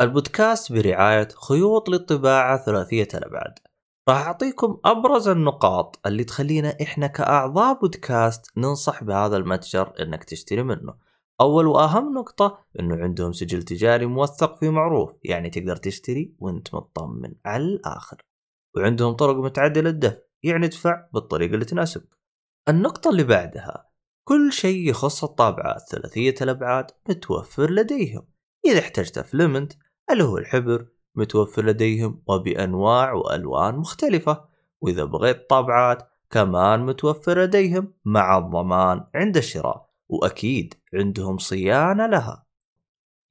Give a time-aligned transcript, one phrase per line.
[0.00, 3.58] البودكاست برعاية خيوط للطباعة ثلاثية الأبعاد
[4.08, 10.94] راح أعطيكم أبرز النقاط اللي تخلينا إحنا كأعضاء بودكاست ننصح بهذا المتجر إنك تشتري منه.
[11.40, 17.34] أول وأهم نقطة إنه عندهم سجل تجاري موثق في معروف يعني تقدر تشتري وأنت مطمن
[17.44, 18.22] على الآخر.
[18.76, 22.18] وعندهم طرق متعدلة للدفع يعني ادفع بالطريقة اللي تناسبك
[22.68, 23.90] النقطة اللي بعدها
[24.28, 28.26] كل شيء يخص الطابعات ثلاثية الأبعاد متوفر لديهم.
[28.66, 29.72] إذا احتجت فلمنت
[30.12, 34.44] اللي هو الحبر متوفر لديهم وبأنواع وألوان مختلفة.
[34.80, 42.46] وإذا بغيت طابعات كمان متوفر لديهم مع الضمان عند الشراء وأكيد عندهم صيانة لها.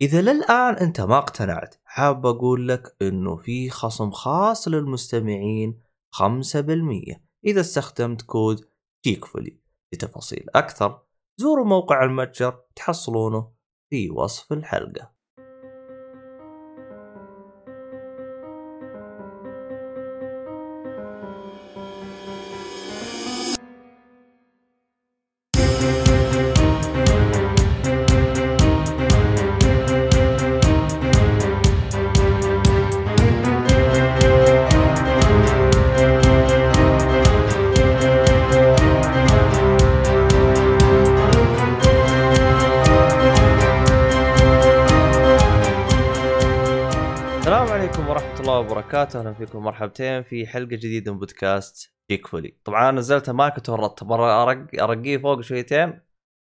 [0.01, 7.61] إذا للآن أنت ما اقتنعت حاب أقول لك أنه في خصم خاص للمستمعين 5% إذا
[7.61, 8.65] استخدمت كود
[9.05, 9.59] جيكفولي
[9.93, 11.01] لتفاصيل أكثر
[11.37, 13.51] زوروا موقع المتجر تحصلونه
[13.89, 15.18] في وصف الحلقة.
[49.49, 54.03] فيكم مرحبتين في حلقة جديدة من بودكاست جيك فولي، طبعا أنا نزلت ما كنت ورطت
[54.03, 56.01] مرة أرق أرقيه فوق شويتين؟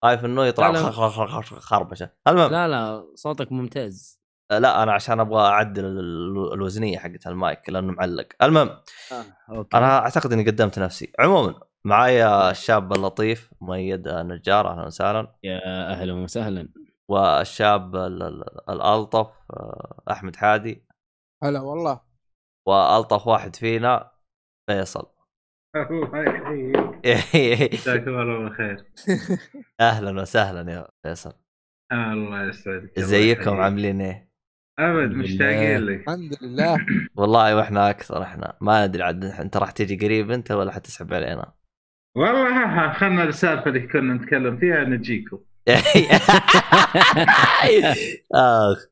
[0.05, 0.91] خايف إنه يطلع لا، لا.
[0.91, 4.21] خ- خ- خ- خ- خربشة، المهم لا لا صوتك ممتاز.
[4.51, 8.69] لا أنا عشان أبغى أعدل ال- الوزنية حقت المايك لأنه معلق، المهم
[9.13, 9.25] آه.
[9.51, 9.77] أوكي.
[9.77, 15.35] أنا أعتقد إني قدمت نفسي، عموما معايا الشاب اللطيف مؤيد نجار أهلا وسهلا.
[15.45, 15.61] يا
[15.93, 16.69] أهلا وسهلا.
[17.09, 20.87] والشاب ال- ال- الألطف آه، أحمد حادي.
[21.45, 22.08] هلا والله.
[22.69, 24.11] وألطف واحد فينا
[24.71, 25.07] فيصل.
[25.77, 26.25] الله
[27.05, 28.85] يحييك جزاكم الله بالخير
[29.81, 31.33] أهلا وسهلا يا فيصل.
[31.93, 32.99] الله يسعدك.
[32.99, 33.61] الله إزيكم.
[33.61, 34.29] عاملين إيه؟
[34.79, 35.79] أبد مشتاقين.
[35.79, 36.01] لك.
[36.01, 36.87] الحمد لله.
[37.19, 41.53] والله وإحنا أكثر إحنا ما ندري عاد أنت راح تيجي قريب أنت ولا حتسحب علينا؟
[42.17, 45.39] والله خلنا السالفة اللي كنا نتكلم فيها نجيكم.
[48.35, 48.87] آخ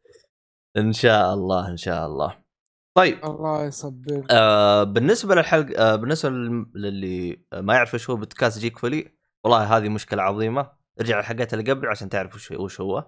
[0.76, 2.45] إن شاء الله إن شاء الله.
[2.96, 3.24] طيب.
[3.24, 8.78] الله يصبر آه بالنسبة للحلقه آه بالنسبة لل- للي ما يعرف إيش هو بودكاست جيك
[8.78, 9.12] فولي
[9.44, 10.70] والله هذه مشكلة عظيمة.
[11.00, 13.06] ارجع الحلقات اللي قبل عشان تعرف وش وش هو.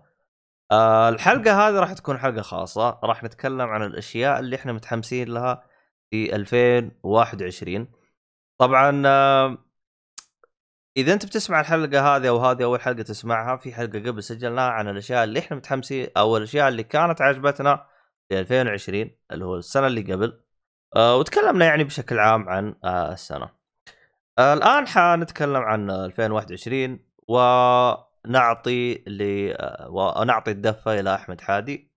[0.71, 2.99] آه الحلقة هذه راح تكون حلقة خاصة.
[3.05, 5.63] راح نتكلم عن الأشياء اللي إحنا متحمسين لها
[6.11, 7.89] في 2021
[8.59, 9.59] طبعا آه
[10.97, 14.89] إذا أنت بتسمع الحلقة هذه أو هذه أول حلقة تسمعها في حلقة قبل سجلناها عن
[14.89, 17.87] الأشياء اللي إحنا متحمسين أو الأشياء اللي كانت عجبتنا.
[18.29, 20.41] في 2020 اللي هو السنة اللي قبل.
[20.97, 23.49] آه وتكلمنا يعني بشكل عام عن آه السنة.
[24.39, 29.23] آه الآن حنتكلم عن 2021 ونعطي ل
[29.53, 31.91] آه ونعطي الدفة إلى أحمد حادي.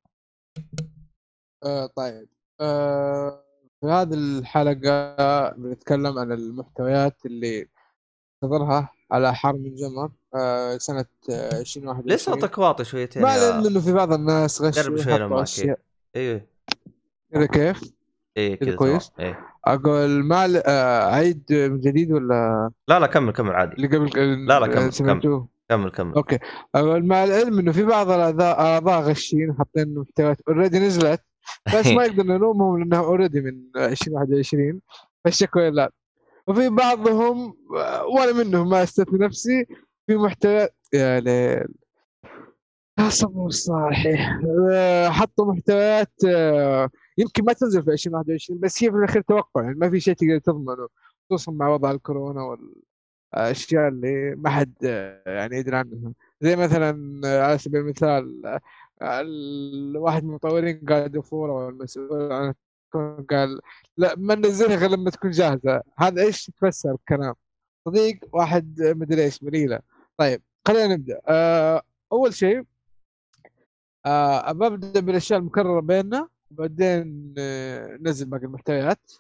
[1.63, 2.29] آه طيب.
[2.61, 3.43] آه
[3.81, 7.67] في هذه الحلقة بنتكلم عن المحتويات اللي
[8.43, 13.53] تظهرها على حر من جمر آه سنة آه 2021 ليش صوتك واطي شويتين ما يا-
[13.53, 15.75] علم إنه في بعض الناس غش قرب شوي
[16.15, 16.41] أيوه
[17.33, 17.93] كذا كيف؟
[18.37, 19.39] إيه كذا كذا كويس؟ إيه.
[19.65, 23.73] أقول ما آه عيد من جديد ولا؟ لا لا كمل كمل عادي.
[23.73, 26.39] اللي قبل لا، لا، كمل، سمعتوه؟ كمل كمل okay.
[26.75, 31.21] أقول مع العلم إنه في بعض الأعضاء أعضاء غشين حاطين محتويات already نزلت
[31.75, 34.81] بس ما يقدر نلومهم لأنها already من 2021
[35.25, 35.91] فالشكوى لا
[36.47, 39.65] وفي بعضهم آه، وأنا منهم ما أستثني نفسي
[40.07, 41.19] في محتويات يا
[43.11, 44.07] ليل يا صبر صالح
[44.71, 49.75] آه، حطوا محتويات آه، يمكن ما تنزل في 2021 بس هي في الأخير توقع يعني
[49.75, 50.87] ما في شيء تقدر تضمنه
[51.29, 52.41] خصوصا مع وضع الكورونا
[53.33, 56.13] والأشياء اللي ما حد آه، يعني يدري عنها.
[56.41, 58.41] زي مثلا آه، على سبيل المثال
[59.01, 62.53] الواحد من المطورين قاعد يفور أو المسؤول عن
[63.29, 63.59] قال
[63.97, 65.81] لا ما ننزلها غير لما تكون جاهزة.
[65.99, 67.33] هذا إيش؟ تفسر الكلام.
[67.85, 69.79] صديق واحد مدري إيش مريله
[70.17, 71.21] طيب خلينا نبدأ.
[72.11, 72.65] أول شيء
[74.05, 79.11] آه، ابى ابدا بالأشياء المكررة بيننا وبعدين آه، ننزل باقي المحتويات.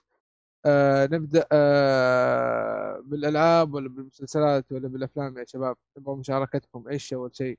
[0.65, 5.75] آه، نبدأ آه، بالألعاب ولا بالمسلسلات ولا بالأفلام يا شباب.
[5.97, 7.57] نبغى مشاركتكم إيش أول شيء؟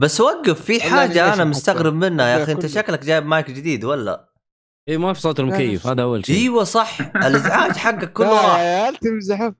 [0.00, 2.10] بس وقف في حاجة أنا مستغرب حتى.
[2.10, 2.66] منها يا أخي أنت.
[2.66, 4.28] شكلك جايب مايك جديد ولا؟
[4.88, 6.36] اي إيه، ما في صوت المكيف هذا أول شيء.
[6.36, 9.50] أيوه صح الإزعاج حقك كله لا يا راح عيال تمزحوا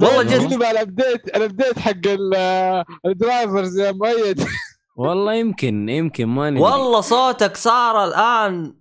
[0.00, 0.62] والله جد.
[0.62, 4.40] على الابديت الابديت حق ال- الدرايفرز يا مؤيد.
[4.96, 6.62] والله يمكن يمكن ما ندري.
[6.62, 8.76] والله صوتك صار الآن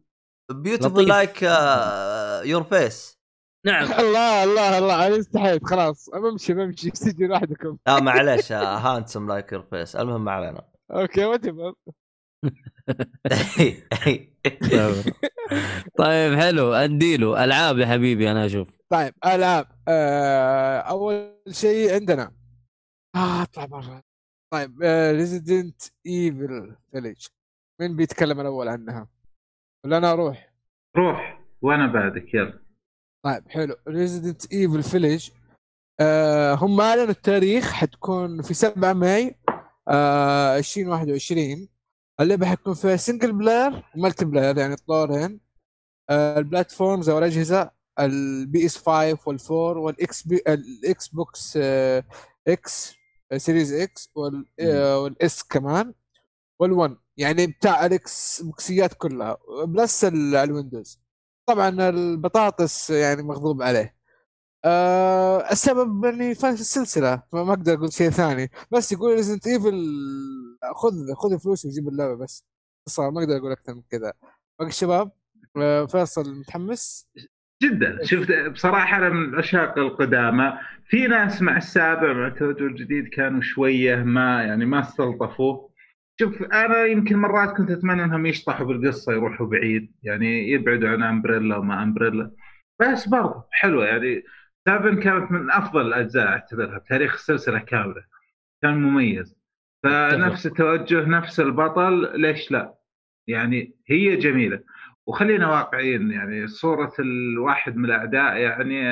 [0.52, 1.10] بيوتيفول لطيف.
[1.10, 1.42] لايك
[2.50, 3.20] يور فيس
[3.66, 3.84] نعم.
[4.02, 5.08] الله الله الله.
[5.08, 6.10] أنا استحيت خلاص.
[6.10, 6.92] بمشي بمشي.
[7.04, 7.78] سجن وحدكم.
[7.88, 10.62] لا معلش هانسم لايك يور فيس المهم ما علينا.
[10.92, 11.46] أوكي وات
[15.98, 16.74] طيب حلو.
[16.74, 17.44] أديله.
[17.44, 18.70] ألعاب يا حبيبي أنا أشوف.
[18.90, 19.68] طيب ألعاب.
[19.88, 22.32] آه أول شيء عندنا.
[23.16, 24.02] آه أطلع برا.
[24.54, 24.82] طيب
[25.18, 27.28] Resident Evil Village
[27.82, 29.08] مين بيتكلم الأول عنها؟
[29.86, 30.54] ولا أنا أروح؟
[30.98, 32.60] روح وأنا بعدك يلا.
[33.26, 33.76] طيب حلو.
[33.88, 35.30] Resident Evil Village
[36.62, 39.36] هم أعلنوا التاريخ حتكون في 7 May
[39.88, 41.68] آه 2021
[42.20, 45.40] اللعبة حتكون فيها single player و multiplayer يعني الطورين
[46.10, 52.04] آه ال platforms أو الأجهزة ال PS 5 وال4 وال XB ال Xbox آه
[52.48, 53.03] X
[53.38, 54.46] Series X وال
[54.96, 55.94] وال S كمان
[56.64, 61.00] وال1 يعني بتاع الاكس بوكسيات كلها plus ال- ال Windows
[61.46, 63.96] طبعا البطاطس يعني مغضوب عليه.
[64.66, 68.50] آه السبب اني فايز السلسلة فما أقدر أقول شيء ثاني.
[68.72, 69.74] بس يقول Resident Evil
[70.76, 72.46] خذ خذ فلوسي وجيب اللعبة بس.
[72.90, 74.14] صار ما أقدر أقول أكثر من كذا.
[74.60, 75.12] باقي الشباب
[75.58, 77.08] آه فيصل متحمس؟
[77.64, 78.04] جدا.
[78.04, 80.54] شفت بصراحة أنا من عشاق القدامى.
[80.88, 85.74] في ناس مع السابع مع التوجه الجديد كانوا شوية ما يعني ما استلطفوه
[86.20, 91.58] شوف أنا يمكن مرات كنت أتمنى إنهم يشطحوا بالقصة يروحوا بعيد يعني يبعدوا عن أمبريلا
[91.58, 92.32] وما أمبريلا.
[92.80, 94.24] بس برضه حلوة يعني
[94.68, 98.04] 7 كانت من أفضل الأجزاء أعتبرها بتاريخ السلسلة كاملة.
[98.62, 99.36] كان مميز.
[99.84, 102.74] فنفس التوجه نفس البطل ليش لا؟
[103.28, 104.60] يعني هي جميلة.
[105.08, 108.84] وخلينا واقعيين يعني صورة الواحد من الأعداء يعني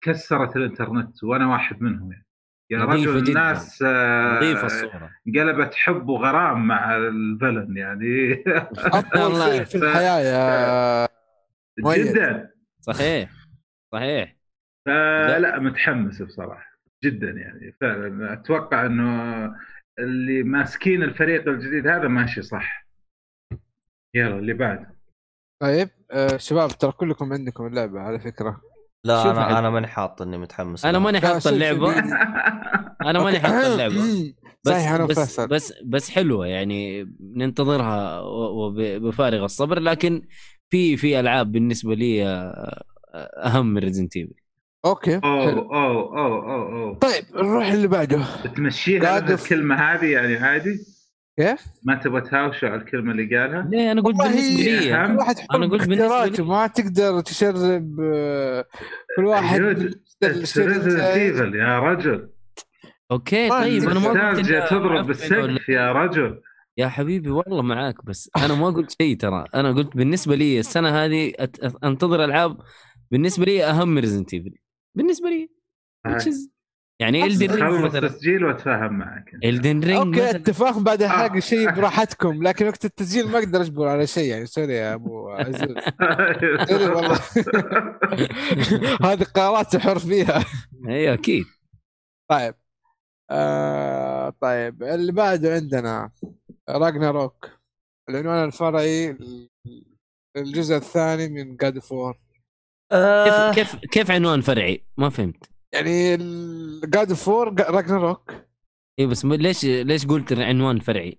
[0.00, 2.24] كسرت الإنترنت وأنا واحد منهم يعني.
[2.70, 3.28] يا نظيفة رجل جداً.
[3.40, 5.10] الناس آه، نظيفة الصورة.
[5.26, 8.44] قلبت حب وغرام مع الفلن يعني.
[8.76, 9.50] أفضل والله.
[9.50, 11.08] فيلم في الحياة يا.
[11.96, 12.50] جدا.
[12.80, 13.30] صحيح
[13.92, 14.36] صحيح.
[14.86, 16.70] فلا متحمس بصراحة
[17.04, 17.76] جدا يعني.
[17.80, 19.54] فعلا أتوقع أنه
[19.98, 22.86] اللي ماسكين الفريق الجديد هذا ماشي صح.
[24.14, 24.86] يلا اللي بعد
[25.64, 28.60] طيب آه شباب ترى كلكم عندكم اللعبه على فكرة.
[29.04, 29.56] لا أنا عاد.
[29.56, 30.84] أنا ماني حاط إني متحمس.
[30.84, 30.98] أنا.
[30.98, 31.94] ماني حاط اللعبة.
[33.10, 33.94] أنا ماني حاط اللعبة.
[34.64, 39.78] بس صحيح أنا بس بس بس حلوة يعني ننتظرها وبفارغ الصبر.
[39.80, 40.22] لكن
[40.70, 42.84] في في ألعاب بالنسبة لي آه،
[43.44, 44.34] أهم من Resident Evil
[44.84, 48.22] okay أوه أوه أوه أوه طيب نروح اللي بعده.
[48.56, 50.93] تمشيها الكلمة هذه يعني عادي
[51.38, 54.94] كيف؟ ما تبغى تهاوشوا على الكلمة اللي قالها؟ ليه أنا قلت بالنسبة لي.
[54.94, 55.16] أهم.
[55.16, 58.64] واحد أنا قلت باختياراته لي- ما تقدر تشرب آه،
[59.16, 59.60] كل واحد
[60.24, 62.28] Resident Evil يا رجل.
[63.10, 66.40] okay ما طيب أنا ما قلت تضرب بالسقف يا رجل.
[66.78, 69.44] يا حبيبي والله معاك بس أنا ما قلت شيء ترى.
[69.54, 71.32] أنا قلت بالنسبة لي السنة هذه
[71.84, 72.56] أنتظر ألعاب
[73.10, 74.54] بالنسبة لي أهم من Resident Evil
[74.94, 75.48] بالنسبة لي.
[76.08, 76.53] is-
[77.04, 78.08] يعني Elden Ring مثلا.
[78.08, 79.24] تسجيل وأتفاهم معك.
[79.44, 80.30] Elden Ring okay مثلا.
[80.30, 81.38] اتفاق بعد آه.
[81.38, 85.58] شيء براحتكم لكن وقت التسجيل ما أقدر أجبر على شيء يعني sorry يا أبو عزوز
[86.68, 87.20] sorry والله.
[89.12, 90.44] هذه قرارات حر فيها
[90.88, 91.44] أيوه أكيد.
[92.30, 92.54] طيب.
[93.30, 94.82] آه طيب.
[94.82, 96.10] اللي بعده عندنا
[96.70, 97.50] Ragnarok
[98.10, 99.16] العنوان الفرعي
[100.36, 102.18] الجزء الثاني من God of War
[102.92, 103.52] آه.
[103.52, 105.53] كيف كيف كيف عنوان فرعي؟ ما فهمت.
[105.74, 106.16] يعني
[106.86, 108.32] God of War Ragnarok
[108.98, 111.18] اي بس ليش ليش قلت عنوان فرعي؟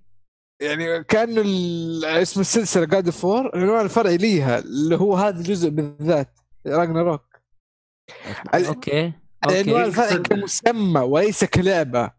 [0.62, 5.70] يعني كانه ال- اسم السلسلة God of War العنوان الفرعي ليها اللي هو هذا الجزء
[5.70, 7.22] بالذات Ragnarok
[8.56, 9.14] okay.
[9.48, 12.12] العنوان الفرعي كمسمى وليس كلعبة.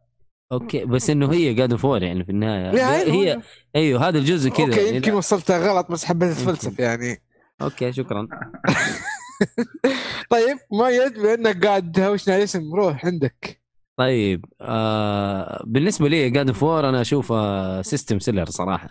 [0.52, 0.84] okay.
[0.84, 2.70] بس إنه هي God of War يعني في النهاية.
[2.70, 3.42] لا، هي.
[3.76, 5.14] أيوه هذا الجزء كذا okay يعني يمكن.
[5.14, 7.22] وصلتها غلط بس حبيت أتفلسف يعني.
[7.62, 8.28] okay شكرا.
[10.30, 13.62] طيب مؤيد بما أنك قاعد تهوشنا الاسم روح عندك.
[13.98, 18.88] طيب آه بالنسبة لي God of War أنا اشوفها system seller صراحة.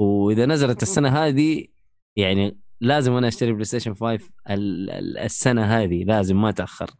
[0.00, 1.66] وإذا نزلت السنة هذه
[2.18, 4.14] يعني لازم أنا أشتري PlayStation 5
[4.50, 6.90] ال- ال- السنة هذه لازم ما تأخر.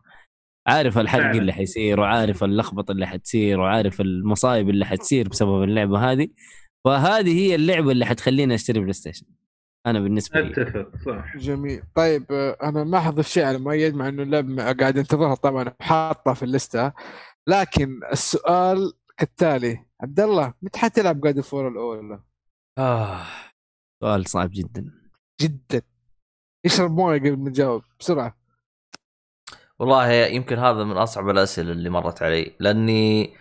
[0.67, 1.37] عارف الحرق.
[1.37, 6.29] اللي حيصير وعارف اللخبطة اللي حتصير وعارف المصايب اللي حتصير بسبب اللعبة هذه.
[6.85, 9.27] فهذه هي اللعبة اللي حتخليني أشتري PlayStation
[9.87, 10.63] أنا بالنسبة لي.
[10.63, 11.37] أتفق صح.
[11.37, 11.83] جميل.
[11.95, 16.35] طيب آه، أنا ما أحضر شيء على مؤيد مع إنه اللعبه قاعد أنتظرها طبعا حاطها
[16.35, 16.93] في الليستة.
[17.47, 22.21] لكن السؤال كالتالي عبد الله متى حتلعب God of War الأولى؟
[22.79, 23.21] آه.
[24.03, 24.93] سؤال صعب جدا.
[25.41, 25.83] جدا.
[26.67, 28.37] اشرب موية قبل ما تجاوب بسرعة.
[29.79, 33.35] والله يمكن هذا من أصعب الأسئلة اللي مرت علي لأني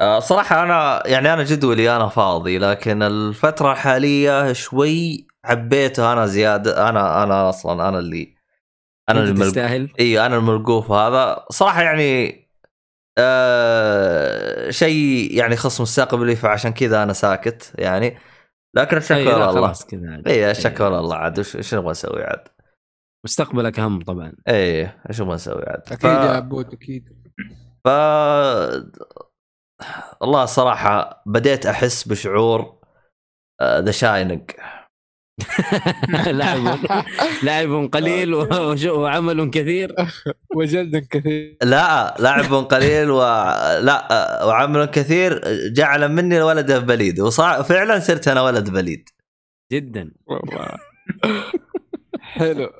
[0.00, 6.88] آه، صراحة أنا يعني أنا جدولي أنا فاضي لكن الفترة الحالية شوي عبيته أنا زيادة
[6.88, 8.34] أنا أنا أصلا أنا اللي
[9.08, 9.46] أنا أنت الملق...
[9.46, 11.44] تستاهل؟ إي أنا الملقوف هذا.
[11.50, 12.44] صراحة يعني
[13.18, 18.18] آه شيء يعني يخص مستقبلي فعشان كذا أنا ساكت يعني.
[18.74, 20.28] لكن أي، الشكوى لا، لله خلاص كذا عاد.
[20.28, 20.50] إي أي.
[20.50, 21.38] الشكوى لله عاد.
[21.38, 22.48] وش وش نبغى نسوي عاد؟
[23.24, 24.32] مستقبلك أهم طبعا.
[24.48, 27.04] إي إيش نبغى نسوي عاد؟ أكيد يا عبود أكيد.
[27.84, 27.88] ف
[30.20, 32.78] والله الصراحه بديت أحس بشعور
[33.60, 34.50] آه، The Shining
[36.38, 36.78] لعب
[37.42, 38.34] لعب قليل
[38.88, 39.94] وعمل كثير.
[40.56, 41.56] وجلد كثير.
[41.62, 43.18] لا لعب قليل و
[43.80, 44.08] لا
[44.42, 45.40] آه، وعمل كثير.
[45.72, 47.20] جعل مني ولد بليد.
[47.20, 49.08] وفعلا صرت أنا ولد بليد.
[49.72, 50.10] جدا.
[50.26, 50.68] والله.
[52.20, 52.70] حلو.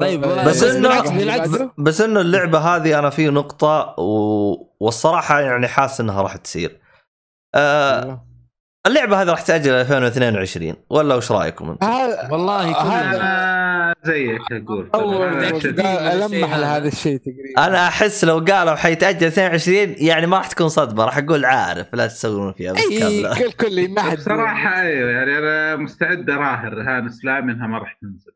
[0.00, 1.50] طيب بس إنه- بالعكس بالعكس.
[1.78, 4.54] بس إنه اللعبة هذه أنا في نقطة و...
[4.80, 6.80] والصراحة يعني حاسس إنها راح تصير.
[7.54, 8.26] آه
[8.86, 13.16] اللعبة هذه راح تاجل 2022 ولا وش رأيكم أنتم؟ هذا والله كلنا.
[13.16, 16.60] أنا زيك أقول ألمح هذا.
[16.60, 17.66] لهذا الشيء تقريبا.
[17.66, 21.04] أنا أحس لو قالوا حيتأجل 22 يعني ما راح تكون صدمة.
[21.04, 23.38] راح أقول عارف لا تسوون فيها بس اي كامله.
[23.38, 26.68] كل كل ما حد بصراحة أيوه يعني أنا مستعد أراهن.
[26.68, 28.32] رهان إسلامي إنها ما راح تنزل.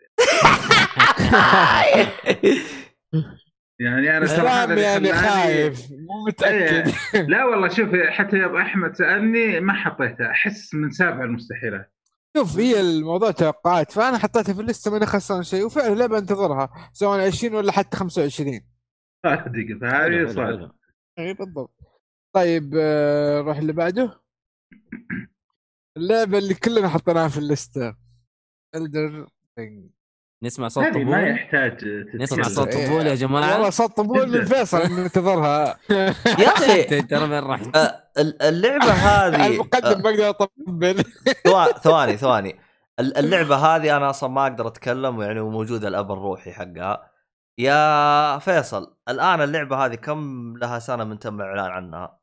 [3.81, 6.93] يعني أنا صراحة سلام يعني خايف مو متأكد.
[7.31, 11.93] لا والله شوف حتى يا ابو أحمد سألني ما حطيتها أحس من سابع المستحيلات.
[12.37, 17.27] شوف هي الموضوع توقعات فأنا حطيتها في اللسته ماني خسران شيء وفعلا لعبه أنتظرها سواء
[17.27, 18.61] 20 ولا حتى 25
[19.27, 20.75] صادق فهذه صادق.
[21.19, 21.75] اي بالضبط.
[22.35, 24.21] طيب آه، نروح اللي بعده.
[25.97, 27.95] اللعبة اللي كلنا حطيناها في اللسته
[28.75, 29.29] الدر
[30.43, 32.43] نسمع صوت هذه ما طبول يحتاج نسمع.
[32.43, 32.87] صوت إيه.
[32.87, 35.79] طبول يا جماعة والله صوت طبول من فيصل إنه انتظرها
[36.43, 37.77] يا أخي ترى وين رحت؟
[38.19, 41.05] ال- اللعبة هذه المقدم ما أقدر اطبل
[41.47, 42.57] ثوا- ثواني ثواني
[43.01, 47.11] ال- اللعبة هذه أنا أصلا ما أقدر أتكلم يعني وموجود الأب الروحي حقها
[47.59, 52.19] يا فيصل الآن اللعبة هذه كم لها سنة من تم الاعلان عنها؟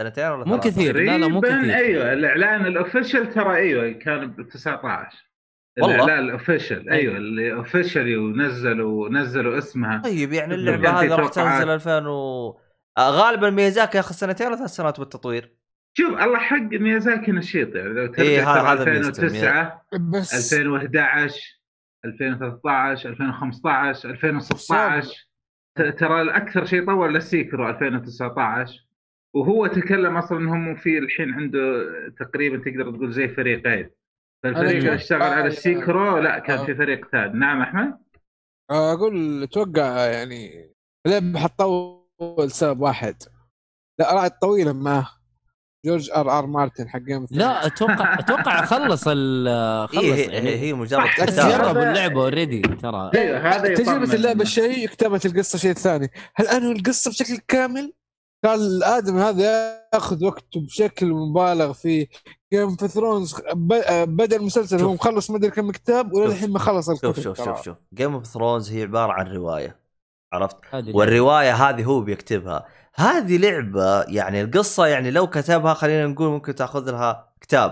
[0.00, 3.92] سنتين ولا مو ثلاثة؟ كثير لا لا مو كثير أيوه الإعلان ال official ترى أيوه
[3.92, 5.27] كان ب 19
[5.82, 10.02] والله؟ الاعلان ال official أيوه اللي officially ونزلوا نزلوا اسمها.
[10.04, 11.28] طيب يعني اللعبة هذه راح.
[11.28, 12.48] تنزل 2000 و
[12.98, 15.52] آه، غالبا ميازاكي ياخذ سنتين ولا ثلاث سنوات بالتطوير؟
[15.98, 20.52] شوف الله حق ميازاكي نشيط يعني لو ترجع إيه، هذا- ترى هذا ميزته، 2009 بس
[20.54, 21.58] 2011
[22.04, 25.28] 2013 2015 2016
[25.78, 28.86] ت- ترى الأكثر شيء طول لل Sekiro 2019
[29.34, 31.84] وهو تكلم أصلا إنهم في الحين عنده
[32.18, 33.90] تقريبا تقدر تقول زي فريقين.
[34.44, 36.64] فالفريق أنا اللي اشتغل على ال Sekiro لا كان آه.
[36.64, 37.38] في فريق ثاني.
[37.38, 37.98] نعم أحمد؟
[38.70, 40.70] أقول أتوقع يعني
[41.06, 43.22] اللعبه حتطول سبب واحد.
[44.00, 45.06] لا راحت طويله ما
[45.86, 49.48] جورج آر آر مارتن حق جيم لا أتوقع أتوقع خلص ال
[49.88, 50.50] خلص هي, هي, يعني.
[50.50, 53.10] هي مجرد هذا- اللعبة already ترى.
[53.14, 54.14] أيوه هذا تجربة يطمن.
[54.14, 56.10] اللعبة شيء كتابة القصة شيء ثاني.
[56.34, 57.92] هل أنهوا القصة بشكل كامل؟
[58.44, 62.06] قال الآدم هذا ياخذ وقته بشكل مبالغ فيه
[62.52, 64.94] Game of Thrones بدا المسلسل هو.
[64.94, 67.44] مخلص مدري كم كتاب وللحين ما خلص الكتب شوف شوف.
[67.44, 69.78] شوف شوف Game of Thrones هي عبارة عن رواية
[70.32, 76.28] عرفت؟ هذه والرواية هذه هو بيكتبها هذه لعبة يعني القصة يعني لو كتبها خلينا نقول
[76.28, 77.70] ممكن تأخذ لها كتاب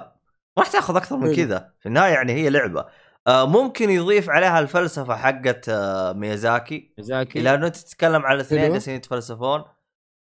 [0.56, 1.34] ما راح تأخذ أكثر من.
[1.34, 2.86] كذا في النهاية يعني هي لعبة
[3.26, 8.72] آه ممكن يضيف عليها الفلسفة حقت آه ميازاكي زاكي لأنه أنت تتكلم على اثنين.
[8.72, 9.64] جالسين يتفلسفون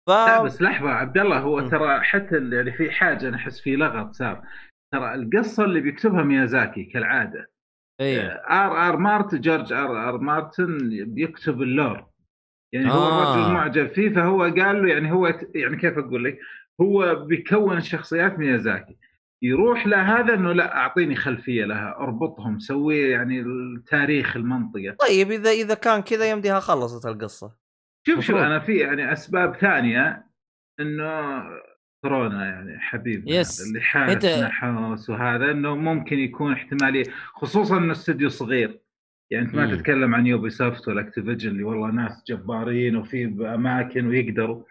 [0.07, 1.69] ف لا بس لحظة عبد الله هو.
[1.69, 4.43] ترى حتى يعني في حاجة أنا أحس في لغط صار.
[4.95, 7.51] ترى القصة اللي بيكتبها ميازاكي كالعادة.
[8.01, 12.07] أيوه آر آر مارت جورج آر آر مارتن بيكتب ال lore.
[12.73, 13.35] يعني هو آه.
[13.35, 16.39] الرجل معجب فيه فهو قال له يعني هو يعني كيف أقول لك؟
[16.81, 18.97] هو بيكون شخصيات ميازاكي.
[19.43, 24.97] يروح لهذا إنه لا أعطيني خلفية لها أربطهم سوي يعني التاريخ المنطقة.
[25.09, 27.64] طيب إذا إذا كان كذا يمديها خلصت القصة.
[28.07, 28.37] شوف شوف.
[28.37, 30.27] أنا في يعني أسباب ثانية
[30.81, 31.43] إنه
[32.05, 33.63] كورونا يعني حبيبنا يس.
[33.93, 38.81] هذا اللي أنت- نحوس وهذا إنه ممكن يكون احتمالية خصوصا إنه استوديو صغير
[39.31, 39.75] يعني أنت ما مم.
[39.77, 44.65] تتكلم عن Ubisoft ولا Activision اللي والله ناس جبارين وفي أماكن ويقدروا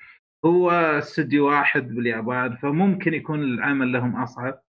[0.45, 4.61] هو استوديو واحد باليابان فممكن يكون العمل لهم أصعب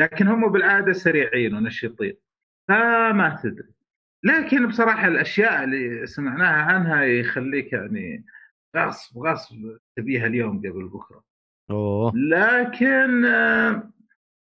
[0.00, 2.14] لكن هم بالعادة سريعين ونشيطين
[2.68, 3.68] فما تدري
[4.24, 8.24] لكن بصراحة الأشياء اللي سمعناها عنها يخليك يعني
[8.76, 11.24] غصب غصب تبيها اليوم قبل بكرة.
[11.70, 12.12] أوه.
[12.16, 13.90] لكن آه،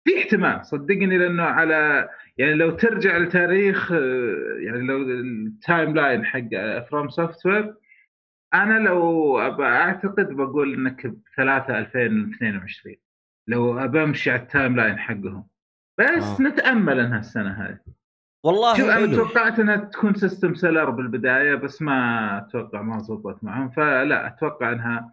[0.03, 6.49] في احتمال صدقني لأنه على يعني لو ترجع لتاريخ آه، يعني لو ال timeline حق
[6.89, 7.75] FromSoftware
[8.53, 12.95] أنا لو أعتقد بقول إنك ب 3 2022
[13.47, 15.47] لو ابى امشي على ال timeline حقهم.
[15.99, 16.41] بس آه.
[16.41, 17.79] نتأمل إنها السنة هذه.
[18.43, 19.15] والله شوف أنا.
[19.15, 25.11] توقعت إنها تكون system seller بالبداية بس ما أتوقع ما زبطت معهم فلا أتوقع انها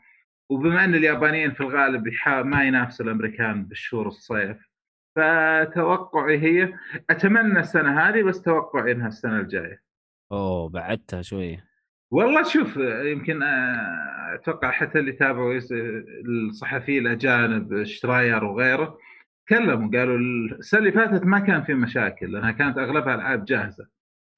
[0.51, 2.05] وبما إن اليابانيين في الغالب
[2.45, 4.57] ما ينافسوا الأمريكان بالشهور الصيف
[5.17, 6.75] فتوقعي هي
[7.11, 9.83] أتمنى السنة هذه بس توقعي إنها السنة الجاية
[10.33, 11.65] أوه بعدتها شوية
[12.11, 15.73] والله شوف يمكن آه، أتوقع حتى اللي تابعوا يس-
[16.29, 18.99] الصحفيين الأجانب شراير وغيره
[19.49, 20.19] تكلموا قالوا
[20.59, 23.87] السنة اللي فاتت ما كان في مشاكل لأنها كانت أغلبها العاب جاهزة.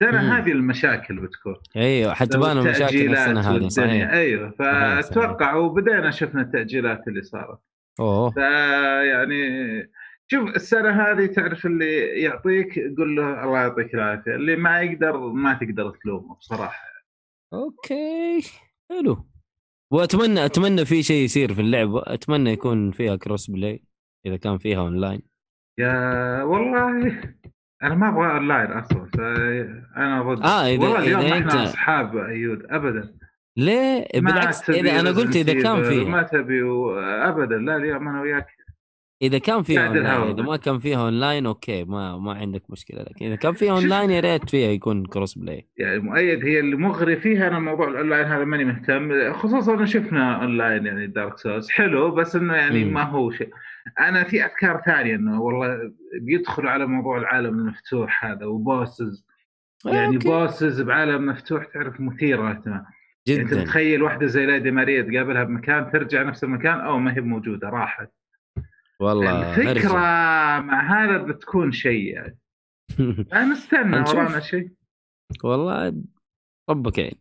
[0.02, 0.30] السنة مم.
[0.30, 1.56] هذه المشاكل بتكون.
[1.76, 3.68] أيوه حتبان مشاكل التأجيلات السنة هذه.
[3.68, 4.10] صحيح.
[4.10, 4.50] أيوه.
[4.50, 7.58] فاتوقع وبدينا شفنا التأجيلات اللي صارت.
[8.00, 8.30] أوه.
[8.30, 9.42] فيعني
[10.26, 14.34] شوف السنة هذه تعرف اللي يعطيك قول له الله يعطيك العافية.
[14.34, 16.84] اللي ما يقدر ما تقدر تلومه بصراحة.
[17.52, 18.40] okay
[18.90, 19.26] حلو.
[19.92, 22.02] وأتمنى أتمنى في شيء يصير في اللعبة.
[22.06, 23.82] أتمنى يكون فيها crossplay
[24.26, 25.22] إذا كان فيها اونلاين
[25.78, 27.20] يا والله
[27.82, 30.42] أنا ما أبغى اونلاين أصلا فانا ضد.
[30.44, 33.14] آه، إذا- والله اليوم إذا إحنا أصحاب أيود ابدا.
[33.56, 36.62] ليه؟ بالعكس إذا أنا قلت إذا كان ريزنت ما تبي
[37.28, 38.46] ابدا لا اليوم أنا وياك
[39.22, 40.42] إذا كان فيها اونلاين إذا.
[40.42, 44.20] ما كان فيها online okay ما ما عندك مشكلة لكن إذا كان فيها اونلاين يا
[44.20, 48.64] ريت فيها يكون crossplay يعني مؤيد هي اللي مغري فيها أنا موضوع الاونلاين هذا ماني
[48.64, 52.94] مهتم خصوصا إنه شفنا اونلاين يعني Dark Souls حلو بس إنه يعني مم.
[52.94, 53.50] ما هو شيء.
[54.00, 59.26] أنا في أفكار ثانية إنه والله بيدخلوا على موضوع العالم المفتوح هذا و bosses.
[59.86, 60.28] يعني okay.
[60.28, 62.84] bosses بعالم مفتوح تعرف مثيرة للاهتمام
[63.26, 63.60] يعني انت جدا.
[63.60, 68.08] متخيل واحدة زي ليدي ماريا تقابلها بمكان ترجع نفس المكان أو ما هي موجودة راحت.
[69.00, 69.92] والله الفكرة
[70.60, 72.38] مع هذا بتكون شيء يعني.
[73.52, 74.14] نستنى هنشوف.
[74.14, 74.70] ورانا شيء.
[75.44, 76.02] والله
[76.70, 77.20] ربك يعين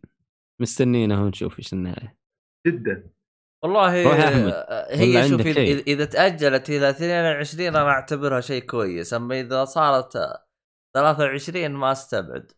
[0.60, 2.16] مستنينا ونشوف إيش النهاية.
[2.66, 3.10] جدا.
[3.64, 4.06] والله.
[4.06, 5.40] آه، هي شوف؟
[5.86, 10.44] إذا تأجلت إلى 22 أنا أعتبرها شيء كويس أما إذا صارت آه،
[10.96, 12.52] 23 ما أستبعد.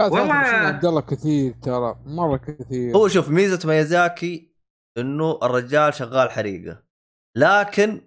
[0.00, 2.96] لا والله- 23 عبد الله كثير ترى مرة كثير.
[2.96, 4.52] هو شوف ميزة ميازاكي
[4.98, 6.82] إنه الرجال شغال حريقة
[7.36, 8.00] لكن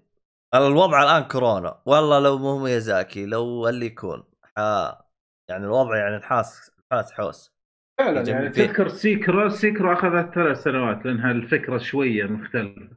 [0.53, 1.81] الوضع الآن كورونا.
[1.86, 4.23] والله لو مو ميازاكي لو اللي يكون.
[4.58, 5.01] ح-
[5.49, 7.55] يعني الوضع يعني الحاس الحاس حوس.
[7.99, 8.65] فعلا يعني فيه.
[8.65, 12.89] تذكر سيكرو سيكرو أخذت ثلاث سنوات لأنها الفكرة شوية مختلفة.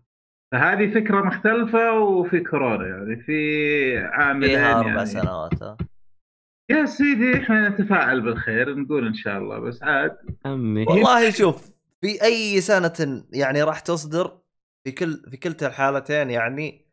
[0.53, 5.07] فهذه فكرة مختلفة وفي كورونا يعني في عاملين فيها أربع يعني.
[5.07, 5.79] سنوات.
[6.71, 10.17] يا سيدي إحنا نتفائل بالخير نقول إن شاء الله بس عاد.
[10.47, 14.39] عمي والله شوف في أي سنة يعني راح تصدر
[14.85, 16.88] في كل في كلتا الحالتين يعني آه،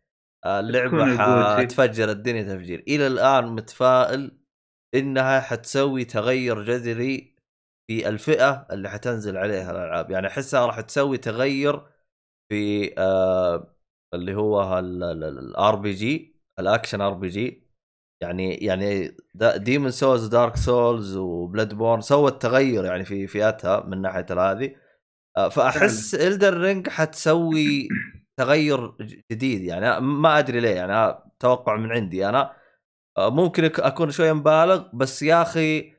[0.46, 1.18] اللعبة.
[1.58, 2.84] حتفجر الدنيا تفجير.
[2.88, 4.38] إلى الآن متفائل
[4.96, 7.36] إنها حتسوي تغير جذري
[7.88, 10.12] في الفئة اللي حتنزل عليها الألعاب.
[10.12, 11.82] يعني أحسها راح تسوي تغير
[12.52, 13.76] في آه
[14.14, 17.66] اللي هو ال RPG ال action RPG
[18.24, 19.18] يعني يعني
[19.58, 24.76] Demon's Souls Dark Souls و Bloodborne سوت تغير يعني في فئتها من ناحية هذه.
[25.38, 27.88] آه، فأحس Elden Ring حتسوي
[28.38, 28.96] تغير
[29.32, 32.30] جديد يعني ما أدري ليه يعني توقع من عندي.
[32.30, 32.56] أنا
[33.18, 35.94] آه، ممكن أكون شوية مبالغ بس يا أخي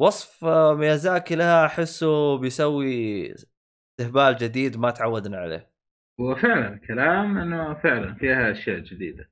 [0.00, 3.34] وصف آه، ميازاكي لها أحسه بيسوي
[4.00, 5.70] استهبال جديد ما تعودنا عليه.
[6.20, 9.30] وفعلا كلام إنه فعلا فيها اشياء جديدة.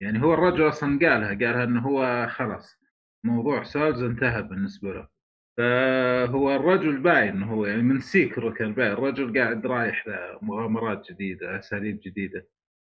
[0.00, 2.78] يعني هو الرجل أصلا قالها قالها إنه هو خلاص
[3.24, 5.13] موضوع Souls انتهى بالنسبة له.
[5.58, 12.00] فهو الرجل باين هو يعني من Sekiro كان باين الرجل قاعد رايح لمغامرات جديدة أساليب
[12.04, 12.48] جديدة.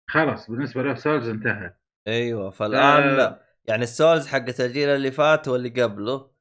[0.10, 1.74] خلاص بالنسبة له Souls انتهى.
[2.08, 3.40] أيوه فالآن آه.
[3.68, 6.32] يعني ال Souls حقت الجيل اللي فات واللي قبله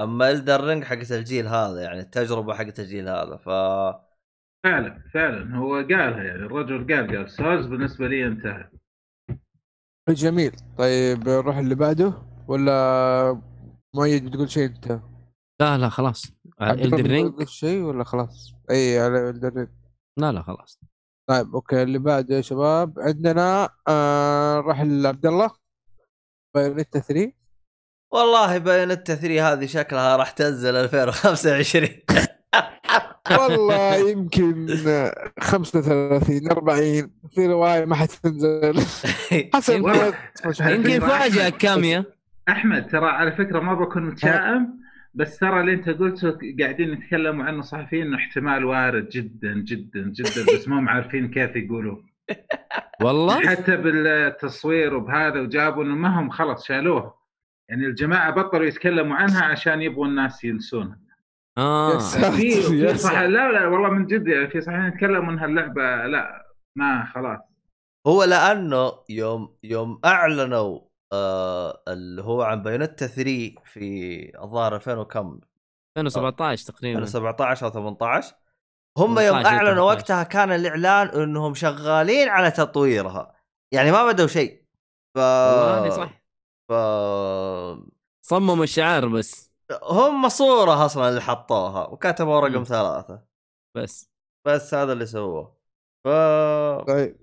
[0.00, 3.48] أما Elden Ring حقت الجيل هذا يعني التجربة حقت الجيل هذا ف
[4.64, 8.70] فعلا فعلا هو قالها يعني الرجل قال قال Souls بالنسبة لي انتهى.
[10.08, 10.52] جميل.
[10.78, 12.12] طيب نروح اللي بعده؟
[12.48, 13.42] ولا
[13.94, 15.11] مؤيد بتقول شيء انت؟
[15.62, 16.24] لا لا خلاص.
[16.60, 19.68] الله Elden Ring شيء ولا خلاص؟ اي على Elden Ring
[20.18, 20.80] لا لا خلاص.
[21.28, 25.50] طيب okay اللي بعده يا شباب عندنا آه نروح لعبد الله.
[26.54, 27.32] Bayonetta 3
[28.12, 31.88] والله Bayonetta 3 هذه شكلها راح تنزل 2025
[33.38, 34.66] والله يمكن
[35.40, 38.74] 35 40 في رواية ما حتنزل.
[39.54, 41.52] حسب يمكن- فاجأة أحمد.
[41.58, 42.14] كاميا
[42.48, 44.81] أحمد ترى على فكرة ما بكون متشائم.
[45.14, 50.54] بس ترى اللي انت قلته قاعدين يتكلموا عنه صحفيين إنه احتمال وارد جدا جدا جدا
[50.54, 51.96] بس ما هم عارفين كيف يقولوا.
[53.04, 57.22] والله؟ حتى بالتصوير وبهذا وجابوا إنه ما هم خلص شالوه.
[57.68, 60.98] يعني الجماعة بطلوا يتكلموا عنها عشان يبغوا الناس ينسونها
[61.58, 61.98] آه.
[61.98, 63.20] في صح.
[63.20, 66.46] لا لا والله من جد يعني في صحيح يتكلموا إنها اللعبة لا
[66.76, 67.40] ما خلاص.
[68.06, 70.80] هو لأنه يوم يوم أعلنوا
[71.12, 75.40] آه اللي هو عن بايونيتا 3 في الظاهر 2000 وكم؟
[75.98, 76.98] 2017 تقريبا.
[76.98, 78.34] 2017 أو 18
[78.98, 79.82] هم يوم 18 أعلنوا 18.
[79.82, 83.34] وقتها كان الإعلان إنهم شغالين على تطويرها.
[83.72, 84.64] يعني ما بدوا شيء.
[85.14, 85.18] ف
[85.90, 86.22] صح.
[86.70, 86.72] ف
[88.26, 89.52] صمموا الشعار بس.
[89.82, 92.62] هم صورة أصلا اللي حطوها وكتبوا رقم.
[92.62, 93.22] ثلاثة.
[93.76, 94.10] بس.
[94.46, 95.56] بس هذا اللي سووه.
[96.04, 96.08] ف
[96.86, 97.21] طيب.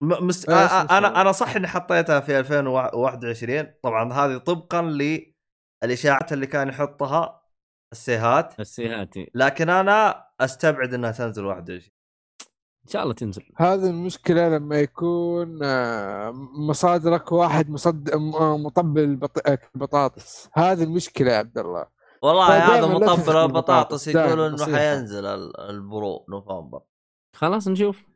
[0.00, 0.48] م- مس...
[0.48, 4.82] آه، آه، أنا؟ أنا صح إني حطيتها في 2021 طبعا هذه طبقا
[5.82, 7.42] للإشاعات اللي كان يحطها
[7.92, 8.60] السيهات.
[8.60, 11.90] السيهاتي لكن أنا أستبعد إنها تنزل 21
[12.86, 13.42] إن شاء الله تنزل.
[13.56, 16.30] هذه المشكلة لما يكون آه،
[16.68, 20.48] مصادرك واحد مصد م- مطبل البط- البطاطس.
[20.54, 21.86] هذه المشكلة يا عبد الله.
[22.22, 24.08] والله هذا مطبل البطاطس.
[24.08, 24.76] دايماً إنه.
[24.76, 26.80] حينزل ال- البرو نوفمبر.
[27.36, 28.09] خلاص نشوف.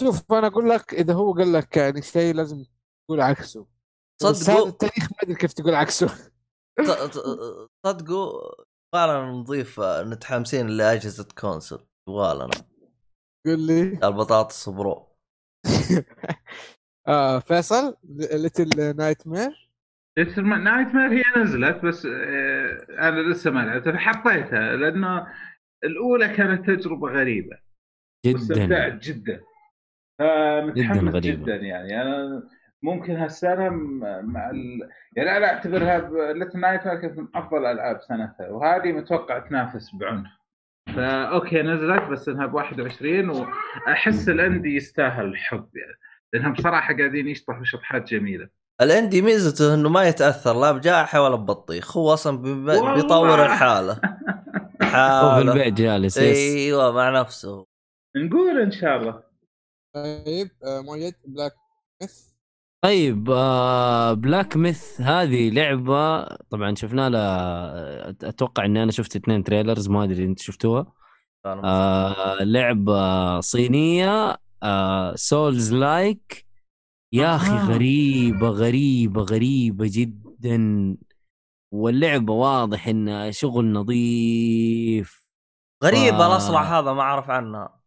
[0.00, 2.64] شوف أنا أقول لك إذا هو قال لك يعني شيء لازم
[3.06, 3.66] تقول عكسه.
[4.20, 6.32] بس هذا صدقوا التاريخ ما أدري كيف تقول عكسه.
[7.86, 8.40] صدقوا
[8.94, 11.86] يبغالنا نضيف متحمسين لأجهزة console.
[12.08, 12.50] يبغالنا
[13.46, 13.82] قول لي.
[13.82, 15.06] البطاطس pro
[17.08, 17.96] آه فيصل
[18.32, 19.70] Little Nightmare
[20.18, 25.26] Nightmare هي نزلت بس آه، أنا لسه ما لعبتها حطيتها لأنه
[25.84, 27.58] الأولى كانت تجربة غريبة.
[28.26, 28.98] جدا.
[29.02, 29.40] جدا.
[30.20, 31.42] فمتحمس جداً جدا, غريبة.
[31.42, 32.02] جدا يعني.
[32.02, 32.42] أنا
[32.82, 33.68] ممكن هالسنة
[34.22, 34.88] مع ال...
[35.16, 40.26] يعني أنا اعتبرها Little Night كانت من أفضل الالعاب سنتها وهذه متوقع تنافس بعنف
[40.96, 45.98] فا okay نزلت بس إنها ب 21 وأحس ال indie يستاهل الحب يعني.
[46.32, 48.48] لأنهم بصراحه قاعدين يشطحوا شطحات جميلة.
[48.80, 51.96] ال indie ميزته إنه ما يتأثر لا بجائحة ولا ببطيخ.
[51.96, 52.42] هو أصلا.
[52.94, 53.92] بيطور الحالة.
[54.82, 55.38] هو في حالة.
[55.52, 57.66] البيت جالس أيوه مع نفسه.
[58.16, 59.29] نقول إن شاء الله.
[59.94, 61.52] طيب آه مؤيد Black
[62.02, 62.30] Myth.
[62.84, 69.88] طيب آه Black Myth هذه لعبة طبعا شفنا لها أتوقع إني أنا شفت اثنين trailers
[69.88, 70.92] ما أدري أنت شفتوها.
[71.46, 76.46] آه لعبة صينية آه souls-like
[77.12, 77.64] يا أخي آه.
[77.64, 80.96] غريبة غريبة غريبة جدا.
[81.72, 85.30] واللعبة واضح إنها شغل نظيف.
[85.84, 86.26] غريب آه.
[86.26, 87.79] الاصلع هذا ما أعرف عنها.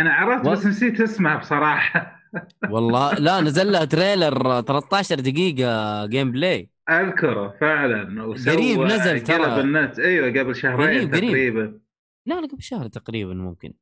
[0.00, 2.18] أنا عرفت و- بس نسيت اسمها بصراحة.
[2.72, 8.22] والله لا نزل لها trailer 13 دقيقة gameplay أذكره فعلا.
[8.46, 9.60] قريب نزل ترى.
[9.60, 9.98] النت.
[9.98, 11.30] أيوه قبل شهرين قريب- قريب.
[11.30, 11.80] تقريبا.
[12.26, 13.72] لا لا قبل شهر تقريبا ممكن.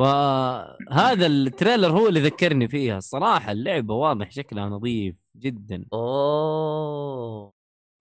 [0.00, 2.98] وهذا ال trailer هو اللي ذكرني فيها.
[2.98, 5.84] الصراحة اللعبة واضح شكلها نظيف جدا.
[5.92, 7.52] أوه.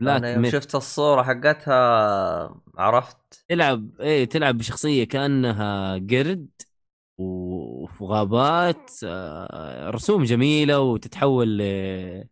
[0.02, 0.46] لا أنا يوم.
[0.50, 3.46] شفت الصورة حقتها عرفت.
[3.50, 6.48] تلعب إيه تلعب بشخصية كأنها قرد.
[7.20, 12.24] وفي غابات آه، رسوم جميلة وتتحول ل-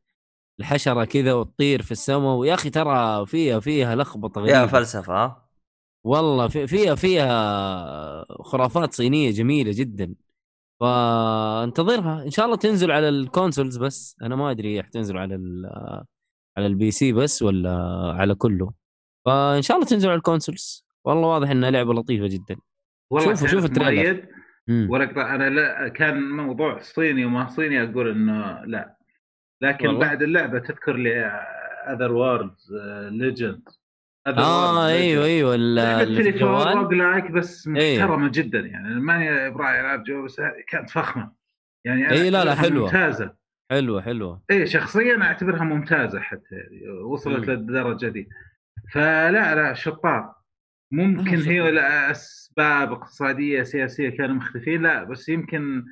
[0.60, 2.36] لحشرة كذا وتطير في السماء.
[2.36, 4.58] ويا أخي ترى فيها فيها لخبطة غريبة.
[4.62, 5.50] يا فلسفة ها
[6.06, 10.16] والله في- فيها فيها خرافات صينية جميلة جدا.
[10.80, 12.24] فانتظرها.
[12.24, 14.16] إن شاء الله تنزل على ال consoles بس.
[14.22, 16.04] أنا ما أدري حتنزل على ال-
[16.58, 17.72] على ال PC بس ولا
[18.18, 18.74] على كله.
[19.26, 20.86] فإن شاء الله تنزل على ال consoles.
[21.06, 22.58] والله واضح إنها لعبة لطيفة جدا.
[23.12, 24.28] والله شوفوا- شوفوا ال trailer.
[24.70, 28.98] ورقة أنا لا كان موضوع صيني وما صيني أقول إنه لا.
[29.62, 30.02] لكن والله.
[30.08, 31.26] بعد اللعبة تذكر لي
[31.88, 32.74] Otherworld
[33.12, 33.70] Legends
[34.28, 38.00] آه أيوه أيوه ال- لعبه اللي في تليفون الجوال roguelike بس إيه.
[38.04, 38.90] محترمة جدا يعني.
[39.00, 41.32] ماني براعي ألعاب جوال بس كانت فخمة.
[41.86, 42.86] يعني إيه، لا، لا، حلوة.
[42.86, 43.34] ممتازة.
[43.72, 44.42] حلوة حلوة.
[44.52, 47.48] إي شخصيا أعتبرها ممتازة حتى يعني وصلت.
[47.50, 48.30] للدرجة دي.
[48.94, 50.34] فلا لا شطار.
[50.92, 51.72] ممكن آه، هي.
[51.72, 55.86] لاسباب اقتصادية سياسية كانوا مختفين لا بس يمكن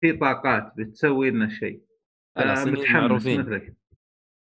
[0.00, 1.82] في طاقات بتسوي لنا شيء
[2.38, 3.40] الصينيين متحمس معروفين.
[3.40, 3.74] مثلك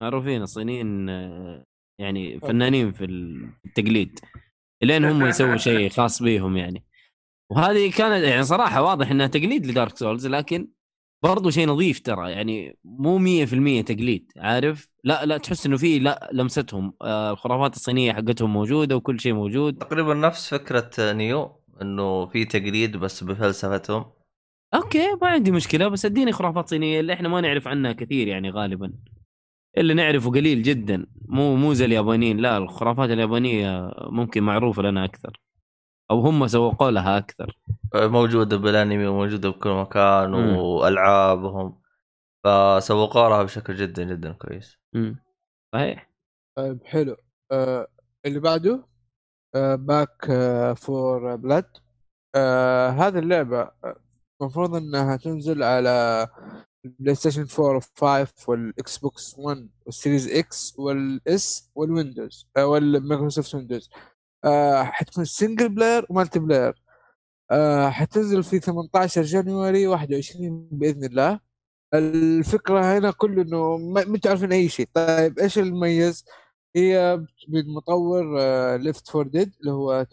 [0.03, 1.65] معروفين الصينيين آه،
[2.01, 4.19] يعني فنانين في التقليد
[4.83, 6.85] لين هم يسووا شيء خاص بيهم يعني
[7.53, 10.69] وهذه كانت يعني صراحة واضح إنها تقليد لدارك سولز لكن
[11.25, 16.31] برضو شيء نظيف ترى يعني مو 100% تقليد عارف؟ لا لا تحس إنه في لا
[16.33, 19.79] لمستهم آه، الخرافات الصينية حقتهم موجودة وكل شيء موجود.
[19.79, 24.05] تقريبا نفس فكرة نيو إنه في تقليد بس بفلسفتهم.
[24.75, 28.51] أوكي ما عندي مشكلة بس اديني خرافات صينية اللي إحنا ما نعرف عنها كثير يعني
[28.51, 28.93] غالبا.
[29.79, 35.44] اللي نعرفه قليل جدا مو مو زي اليابانيين لا الخرافات اليابانية ممكن معروفة لنا أكثر.
[36.11, 37.59] أو هم سوقوا لها أكثر.
[37.95, 40.57] موجودة بالأنمي وموجودة بكل مكان مم.
[40.57, 41.81] والعابهم
[42.45, 44.79] فسوقوا لها بشكل جدا جدا كويس.
[44.95, 45.17] امم
[45.75, 46.11] صحيح.
[46.59, 47.17] طيب حلو.
[47.53, 47.89] آه
[48.27, 48.87] اللي بعده؟
[49.75, 50.27] Back
[50.77, 51.71] 4 Blood
[52.37, 53.97] آه، هذه اللعبة آه،
[54.41, 56.27] المفروض إنها تنزل على
[56.85, 57.81] البلاي ستيشن 4
[58.25, 63.99] و5 والاكس بوكس 1 وال Series X وال S والويندوز آه، والمايكروسوفت ويندوز آه،
[64.85, 66.83] حتكون single player و multiplayer
[67.51, 71.41] آه، حتنزل في 18 January 21 بإذن الله.
[71.95, 74.89] الفكرة هنا كله إنه ما أنتوا عارفين أي شيء.
[74.95, 76.25] طيب إيش المميز؟
[76.77, 77.17] هي
[77.49, 78.25] من مطور
[78.77, 80.07] Left 4 Dead اللي هو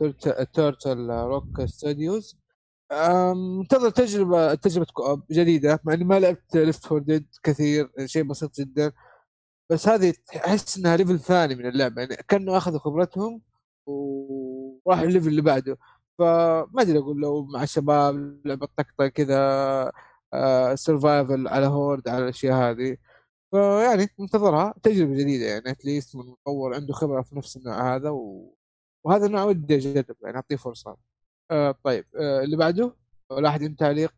[0.54, 2.38] Turtle Rock Studios
[3.36, 8.60] منتظر تجربه تجربة co-op جديدة مع إني ما لعبت Left 4 Dead كثير شيء بسيط
[8.60, 8.92] جدا.
[9.70, 13.42] بس هذه احس إنها level ثاني من اللعبة يعني كانوا أخذوا خبرتهم.
[13.86, 15.78] وراحوا ال level اللي بعده.
[16.20, 19.92] فما أدري أقول لو مع الشباب لعبة طقطقة كذا
[20.76, 22.98] survival على horde على الأشياء هذه.
[23.52, 28.10] فيعني منتظرها تجربة جديدة يعني at least من مطور عنده خبرة في نفس النوع هذا
[28.10, 28.56] و...
[29.04, 30.98] وهذا النوع ودي أجرب يعني أعطيه فرصة.
[31.52, 32.96] آه طيب آه اللي بعده؟
[33.32, 34.14] ولا أحد عنده تعليق؟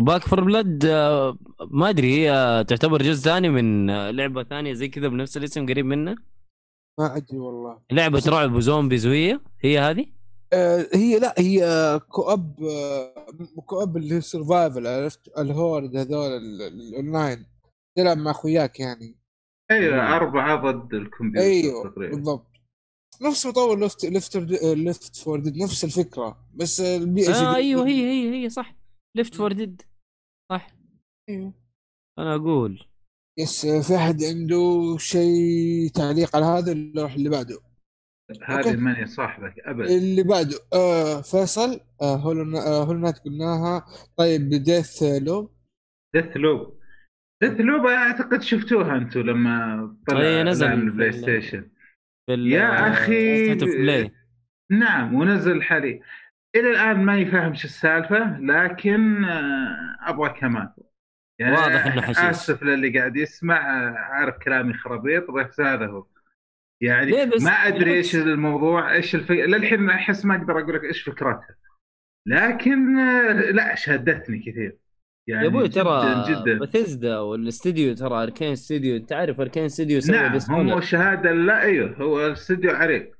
[0.00, 4.88] Back 4 Blood آه، ما أدري هي تعتبر جزء ثاني من آه، لعبة ثانية زي
[4.88, 6.16] كذا بنفس الاسم قريب منه؟
[6.98, 7.80] ما أدري والله.
[7.92, 10.06] لعبة رعب و zombies وهي؟ هي هذه؟
[10.52, 11.60] آه هي لا هي
[12.08, 13.14] co-op آه
[13.66, 17.46] co-op اللي هي survival عرفت؟ ال horde هذول ال- ال- الاونلاين
[17.98, 19.16] تلعب مع أخوياك يعني.
[19.70, 22.14] أيوه أربعة ضد الكمبيوتر أيوه تقريبا.
[22.16, 22.46] بالضبط.
[23.22, 26.46] نفس مطور Left Left Left 4 Dead نفس الفكرة.
[26.54, 27.54] بس البيئه آه.
[27.54, 28.74] أيوه هي هي هي صح.
[29.16, 29.82] Left فور ديد
[30.52, 30.70] صح.
[31.28, 31.52] أيوه.
[32.18, 32.82] أنا أقول
[33.38, 37.58] yes في أحد عنده شيء تعليق على هذا ولا نروح اللي بعده؟
[38.48, 38.76] هذه.
[38.76, 45.02] ماني صاحبك ابدا اللي بعده آه فيصل آه هولو آه هولو نايت قلناها طيب ديث
[45.02, 45.50] لو
[46.14, 46.78] ديث لوب
[47.42, 51.70] ديث لوب أعتقد شفتوها أنتم لما طلع أي، نزل البلاي ال- ستيشن
[52.30, 53.54] يا أخي.
[53.54, 54.10] State of Play.
[54.70, 56.00] نعم ونزل حالي.
[56.56, 60.68] إلى الآن ماني فاهم شو السالفة لكن آه، أبغى كمان.
[61.38, 62.18] يعني واضح إنه حشيش.
[62.18, 63.58] آسف للي قاعد يسمع
[63.98, 66.06] عارف كلامي خرابيط بس هذا هو
[66.80, 68.28] يعني؟ ما أدري إيش بالعكس.
[68.28, 69.36] الموضوع إيش الفك...
[69.36, 71.56] للحين أحس ما أقدر أقول لك إيش فكرتها
[72.26, 72.96] لكن
[73.54, 74.76] لا شدتني كثير
[75.28, 80.16] يعني يا أبوي ترى جدا بثيزدا والاستديو ترى اركين استديو أنت عارف اركين استديو سوى
[80.16, 80.38] نعم.
[80.50, 83.16] هم الشهاده لا أيوه هو الاستوديو عريق.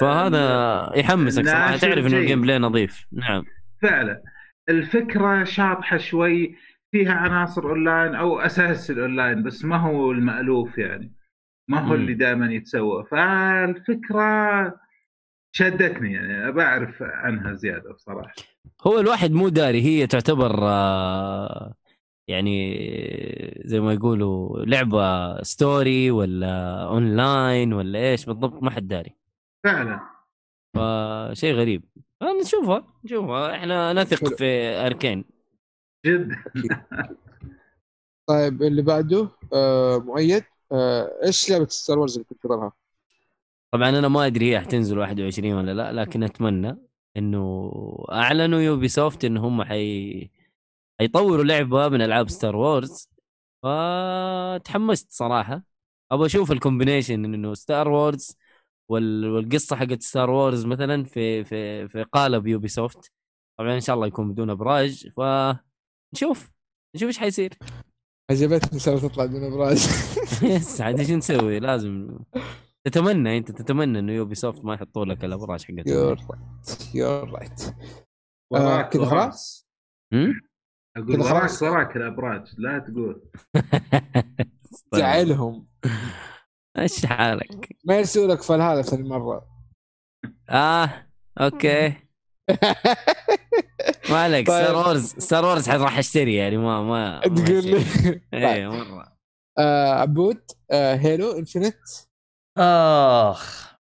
[0.00, 2.16] فهذا يحمسك صراحة تعرف إنه.
[2.16, 3.44] الجيم بلاي نظيف نعم
[3.82, 4.22] فعلا
[4.68, 6.56] الفكرة شاطحة شوي
[6.92, 11.12] فيها عناصر أونلاين أو أساس الأونلاين بس ما هو المألوف يعني.
[11.68, 11.94] ما هو.
[11.94, 13.04] اللي دائما يتسوى.
[13.10, 14.74] فالفكرة
[15.54, 18.34] شدتني يعني بعرف عنها زيادة بصراحة.
[18.86, 21.74] هو الواحد مو داري هي تعتبر آه،
[22.28, 22.74] يعني
[23.64, 29.16] زي ما يقولوا لعبة story ولا أونلاين ولا إيش بالضبط ما حد داري.
[29.64, 30.00] فعلا.
[30.76, 31.84] فشيء غريب.
[32.22, 33.54] آه، نشوفها نشوفها.
[33.54, 34.36] إحنا نثق.
[34.36, 34.44] في
[34.86, 35.24] Arkane.
[36.06, 36.32] جد
[38.26, 40.44] طيب اللي بعده آه مؤيد.
[40.72, 42.72] آه إيش لعبة Star Wars اللي تنتظرها؟
[43.70, 46.78] طبعا أنا ما أدري هي حتنزل 21 ولا لا لكن أتمنى
[47.16, 47.70] إنه
[48.12, 50.30] أعلنوا Ubisoft إن هم حي
[51.00, 53.08] حيطوروا لعبة من ألعاب Star Wars
[53.62, 55.62] فتحمست صراحة.
[56.12, 58.36] أبغى أشوف ال combination إنه Star Wars
[58.88, 59.30] وال...
[59.30, 63.12] والقصة حقت Star Wars مثلا في في في قالب Ubisoft
[63.58, 65.08] طبعا إن شاء الله يكون بدون أبراج.
[65.08, 65.71] فنشوف
[66.14, 66.50] نشوف
[67.02, 67.54] إيش حيصير
[68.30, 69.76] عجبتني سالفه تطلع من أبراج
[70.42, 72.18] yes عاد إيش نسوي لازم
[72.86, 77.60] تتمنى أنت تتمنى إنه Ubisoft ما يحطوا لك الأبراج حقت you're right you're right
[78.52, 79.04] وراك كذا.
[79.04, 79.68] خلاص؟
[80.12, 80.40] هم؟
[80.96, 81.62] أقول وراك خلاص.
[81.62, 83.22] وراك الأبراج لا تقول
[84.92, 85.00] طيب.
[85.00, 85.66] زعلهم
[86.78, 89.46] إيش حالك؟ ما يرسلوا لك فالهذا ثاني مرة
[90.50, 91.06] آه
[91.40, 91.94] okay
[94.10, 94.64] ما عليك طيب.
[94.64, 97.64] Star Wars Star Wars راح أشتري يعني ما ما ما تقول.
[97.64, 99.12] لي إيه مرة
[99.58, 101.76] آه عبود آه Halo Infinite
[102.58, 103.72] آخ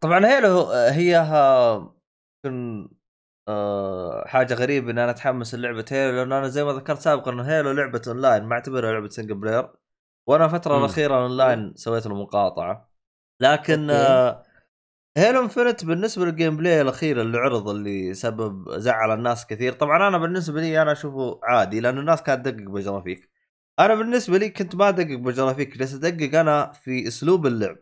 [0.00, 1.94] طبعا Halo هي ها-
[2.46, 2.88] يمكن
[3.48, 7.42] آه حاجة غريبة إن أنا أتحمس للعبة Halo لأن أنا زي ما ذكرت سابقا انه
[7.42, 9.68] Halo لعبة اونلاين ما أعتبرها لعبة single player
[10.28, 10.78] وأنا الفترة.
[10.78, 12.90] الأخيرة اونلاين سويت له مقاطعه
[13.42, 13.90] لكن.
[13.90, 14.42] آه
[15.16, 19.72] Halo Infinite بالنسبة لل gameplay الأخير اللي عرض اللي سبب زعل الناس كثير.
[19.72, 23.30] طبعا أنا بالنسبة لي أنا أشوفه عادي لأن الناس كانت تدقق بجرافيك.
[23.78, 27.76] أنا بالنسبة لي كنت ما أدقق بجرافيك جالس أدقق أنا في أسلوب اللعب.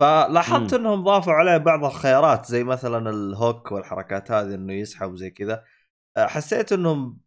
[0.00, 0.80] فلاحظت مم.
[0.80, 5.64] إنهم ضافوا عليه بعض الخيارات زي مثلا ال hook والحركات هذه إنه يسحب وزي كذا.
[6.18, 7.20] حسيت إنهم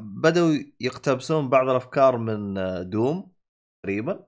[0.00, 2.54] بدأوا يقتبسون بعض الأفكار من
[2.90, 3.32] Doom
[3.82, 4.26] تقريبا.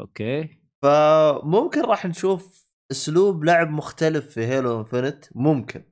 [0.00, 0.60] Okay.
[0.82, 5.84] فممكن راح نشوف أسلوب لعب مختلف في Halo Infinite ممكن.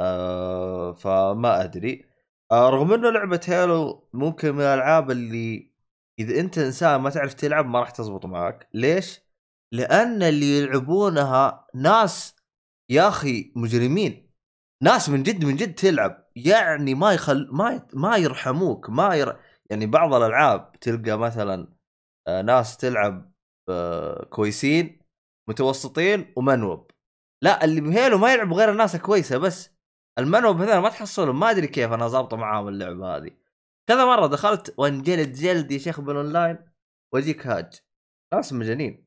[0.00, 2.06] آه فما أدري.
[2.52, 5.72] آه رغم إنه لعبة Halo ممكن من الألعاب اللي
[6.18, 9.20] إذا أنت إنسان ما تعرف تلعب ما راح تزبط معك ليش؟
[9.72, 12.36] لأن اللي يلعبونها ناس
[12.90, 14.30] يا أخي مجرمين.
[14.82, 16.28] ناس من جد من جد تلعب.
[16.36, 17.82] يعني ما يخل ما ي...
[17.94, 19.40] ما يرحموك ما ير...
[19.70, 21.74] يعني بعض الألعاب تلقى مثلا
[22.28, 23.32] آه، ناس تلعب
[23.68, 25.03] آه، كويسين
[25.48, 26.90] متوسطين ومنوب
[27.42, 29.74] لا اللي بهيلو ما يلعب غير الناس كويسه بس.
[30.18, 31.40] المنوب مثلا ما تحصلهم.
[31.40, 33.30] ما أدري كيف أنا ظابطه معاهم اللعبة هذه.
[33.88, 36.58] كذا مرة دخلت وانجلد جلد يا شيخ بالأونلاين
[37.14, 37.80] وأجيك هاج.
[38.34, 39.04] ناس مجانين.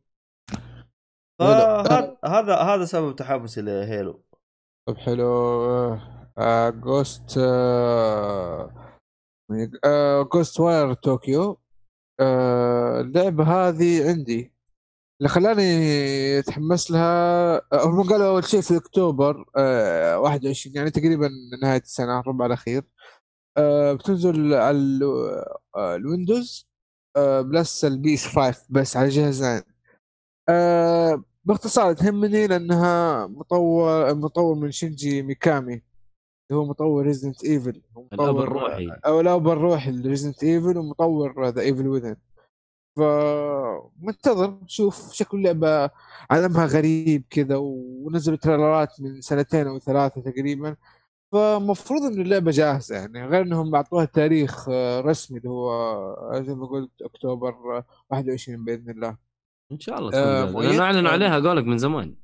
[1.41, 4.23] هذا هذا سبب تحمسي ل Halo
[4.87, 5.99] طب حلو.
[6.37, 7.37] آه Ghost
[9.85, 11.59] آه Ghostwire Tokyo
[13.01, 14.56] اللعبة هذه عندي.
[15.19, 15.63] اللي خلاني
[16.39, 21.29] أتحمس لها هم قالوا أول شيء في أكتوبر آه 21 يعني تقريبا
[21.61, 22.83] نهاية السنة الربع الأخير.
[23.57, 24.99] آه بتنزل على
[25.75, 26.67] آه، ال Windows
[27.15, 29.61] آه plus ال PS 5 بس على جهازين
[30.49, 37.81] آه باختصار تهمني لأنها مطور مطور من شينجي ميكامي اللي هو مطور Resident Evil
[38.13, 38.87] الأب الروحي.
[39.05, 42.15] أو الأب الروحي ل Resident Evil ومطور The Evil Within
[42.97, 45.89] فمنتظر شوف شكل اللعبة
[46.29, 50.75] عالمها غريب كذا ونزلوا trailerات من سنتين أو ثلاثة تقريبا
[51.31, 56.55] فمفروض إن اللعبة جاهزة يعني غير إنهم أعطوها تاريخ آه، رسمي اللي هو آه، زي
[56.55, 59.17] ما قلت أكتوبر آه، 21 بإذن الله
[59.71, 61.13] إن شاء الله آه،؟ لأنه أعلنوا آه.
[61.13, 62.15] عليها قولك من زمان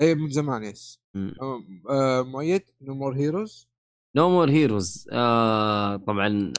[0.00, 1.00] اي من زمان yes.
[1.16, 3.68] آه، آه، مؤيد نو مور هيروز
[4.16, 5.08] نو مور هيروز
[6.06, 6.52] طبعا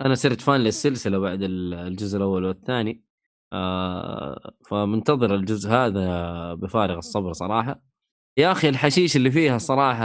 [0.00, 3.04] أنا صرت fan للسلسلة بعد ال- الجزء الأول والثاني.
[3.52, 7.82] آه فمنتظر الجزء هذا بفارغ الصبر صراحة.
[8.38, 10.04] يا أخي الحشيش اللي فيها صراحة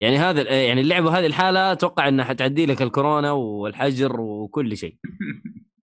[0.00, 4.96] يعني هذا يعني اللعبة هذه الحالة أتوقع إنها حتعدي لك الكورونا والحجر وكل شيء.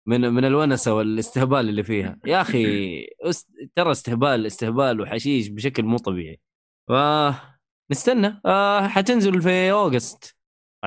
[0.05, 2.19] من من الونسة والاستهبال اللي فيها.
[2.25, 2.65] يا أخي.
[3.75, 6.41] ترى استهبال استهبال وحشيش بشكل مو طبيعي.
[6.87, 6.91] ف
[7.91, 8.41] نستنى.
[8.45, 10.35] آه حتنزل في أوغست.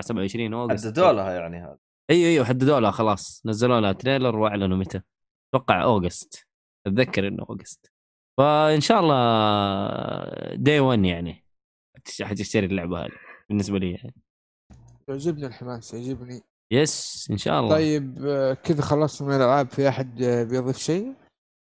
[0.00, 0.86] 27 أوغست.
[0.86, 1.78] حددوا لها يعني هذا.
[2.10, 3.42] إيوه إيوه حددوا لها خلاص.
[3.46, 5.00] نزلوا لها تريلر وأعلنوا متى.
[5.54, 6.46] أتوقع أوغست.
[6.86, 7.92] أتذكر إنه أوغست.
[8.38, 11.44] فإن شاء الله دي 1 يعني.
[11.96, 13.10] حتش- حتشتري اللعبة هذه
[13.48, 14.14] بالنسبة لي يعني.
[15.08, 16.40] يعجبني الحماس يعجبني.
[16.72, 17.70] yes إن شاء الله.
[17.70, 19.70] طيب آه، كذا خلصنا من الألعاب.
[19.70, 21.14] في أحد آه، بيضيف شيء؟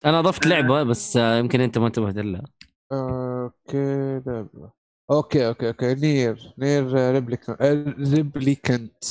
[0.06, 2.44] أنا ضفت لعبة بس آه، يمكن أنت ما انتبهت لها.
[2.92, 4.83] Okay لعبة.
[5.12, 5.94] okay okay okay.
[5.96, 7.62] Nier Nier Replicant
[8.16, 9.04] Replicant.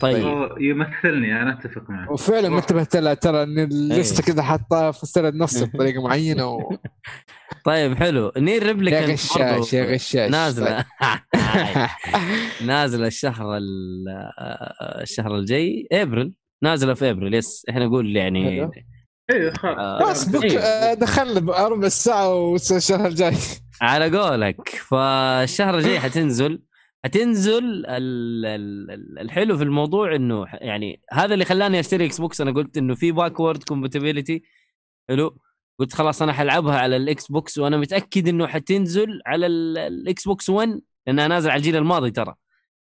[0.00, 0.26] طيب.
[0.26, 2.12] هو يمثلني أنا أتفق معه.
[2.12, 4.32] وفعلا ما انتبهت لها ترى إن ال listه إيه.
[4.34, 6.76] كذا حاطها في السنة نص بطريقة معينة و...
[7.66, 8.32] طيب حلو.
[8.36, 10.30] Nier يا Replicant غشاش يا غشاش.
[10.30, 10.84] نازلة.
[12.66, 15.88] نازلة الشهر ال- آه، الشهر الجاي.
[15.92, 16.32] إبريل.
[16.62, 17.64] نازلة في إبريل yes.
[17.70, 18.70] إحنا نقول يعني.
[19.30, 20.28] أيوه خلاص.
[20.34, 20.58] آه، إيه.
[20.58, 23.36] آه، دخلنا بربع ساعة والشهر الجاي.
[23.80, 26.62] على قولك فالشهر الجاي حتنزل.
[27.04, 27.86] حتنزل ال-
[28.46, 32.94] ال- ال- الحلو في الموضوع إنه يعني هذا اللي خلاني أشتري Xbox أنا قلت إنه
[32.94, 34.42] في backward compatibility
[35.08, 35.38] حلو.
[35.78, 40.50] قلت خلاص أنا حلعبها على الاكس بوكس وأنا متأكد إنه حتنزل على ال- الاكس بوكس
[40.50, 42.34] 1 لانها نازل على الجيل الماضي ترى.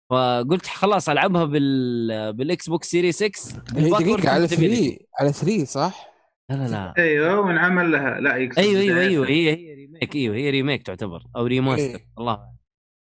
[0.09, 3.31] فقلت خلاص ألعبها بال بالاكس بوكس سيري 6
[3.75, 4.55] هي بالباكورد دقيقه على compatibility.
[4.57, 6.12] 3 على 3 صح؟
[6.49, 6.93] لا لا لا.
[6.97, 8.19] أيوه ونعمل لها.
[8.19, 8.99] لا يقصد أيوه أيوه.
[8.99, 9.27] أيوه.
[9.27, 12.07] هي هي ريميك أيوه هي ريميك تعتبر أو ريماستر إيه.
[12.19, 12.53] الله.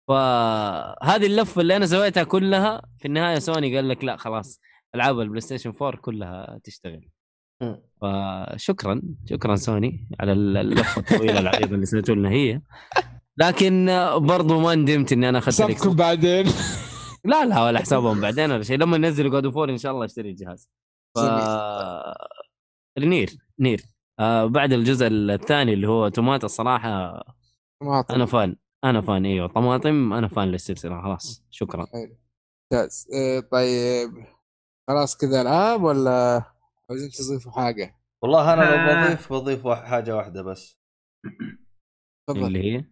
[0.09, 4.61] فهذه اللفة اللي أنا سويتها كلها في النهاية سوني قال لك لا خلاص
[4.95, 7.09] ألعاب البلاي ستيشن 4 كلها تشتغل.
[8.03, 12.61] فشكرا شكرا سوني على اللفة الطويلة العريضة اللي سويتوا لنا هي.
[13.37, 16.47] لكن برضو ما ندمت إني أنا أخذت حسابكم بعدين.
[17.25, 18.79] لا لا ولا حسابهم بعدين ولا شيء.
[18.79, 20.71] لما ينزلوا جود فور إن شاء الله أشتري الجهاز.
[21.15, 21.19] ف
[22.99, 23.83] نير نير.
[24.19, 27.23] آه بعد الجزء الثاني اللي هو توماتا الصراحه
[27.83, 28.15] طماطم.
[28.15, 29.49] أنا فان أنا فان إيوه.
[29.49, 31.45] طماطم أنا فان للسلسله خلاص.
[31.51, 31.87] شكرا.
[32.73, 33.09] ممتاز.
[33.15, 34.27] آه، طيب.
[34.89, 36.43] خلاص كذا العاب ولا
[36.91, 39.07] عاوزين تضيفوا حاجة؟ والله أنا لو آه.
[39.07, 40.79] بضيف بضيف حاجة واحدة بس.
[42.29, 42.47] تفضل.
[42.47, 42.85] اللي هي؟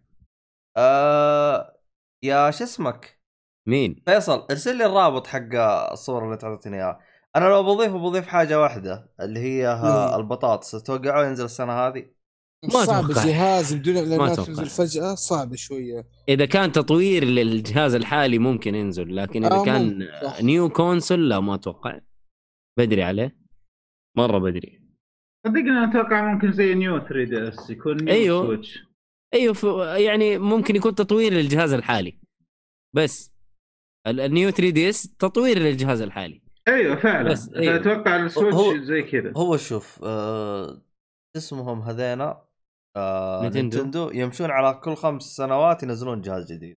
[0.77, 1.79] آه
[2.23, 3.19] يا شو اسمك؟
[3.67, 5.55] مين؟ فيصل ارسل لي الرابط حق
[5.91, 6.99] الصور اللي تعطيني إياها.
[7.35, 10.15] أنا لو بضيف بضيف حاجة واحدة اللي هي ها إيه.
[10.19, 12.05] البطاطس تتوقعوا ينزل السنة هذه
[12.63, 13.23] ما صعب أتوقع.
[13.23, 14.45] الجهاز بدون اعلانات أتوقع.
[14.47, 19.99] تنزل فجأة صعب شوية إذا كان تطوير للجهاز الحالي ممكن ينزل لكن إذا آه، كان
[19.99, 20.45] ممكن،.
[20.45, 21.99] new console لا ما أتوقع
[22.79, 23.37] بدري عليه
[24.17, 24.81] مرة بدري
[25.47, 28.45] صدقني أنا أتوقع ممكن زي New 3DS يكون New أيوه.
[28.45, 28.79] Switch
[29.33, 29.63] أيوه ف...
[30.03, 32.19] يعني ممكن يكون تطوير للجهاز الحالي
[32.95, 33.33] بس
[34.07, 37.31] ال- ال New 3DS تطوير للجهاز الحالي أيوه فعلا.
[37.31, 37.75] بس، أيوه.
[37.75, 39.33] أتوقع هو- ال Switch زي كذا.
[39.37, 40.81] هو شوف آه
[41.37, 42.41] اسمهم هذينا
[42.95, 43.49] آه.
[43.49, 44.09] Nintendo.
[44.13, 46.77] يمشون على كل خمس سنوات ينزلون جهاز جديد.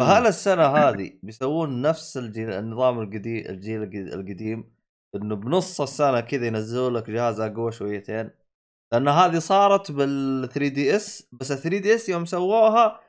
[0.00, 4.74] فهل السنة هذه بيسوون نفس الجيل النظام القديم الجيل الق- القديم
[5.14, 8.30] إنه بنص السنة كذا ينزلوا لك جهاز أقوى شويتين؟
[8.92, 13.00] لأن هذه صارت بال 3DS بس ال 3DS يوم سووها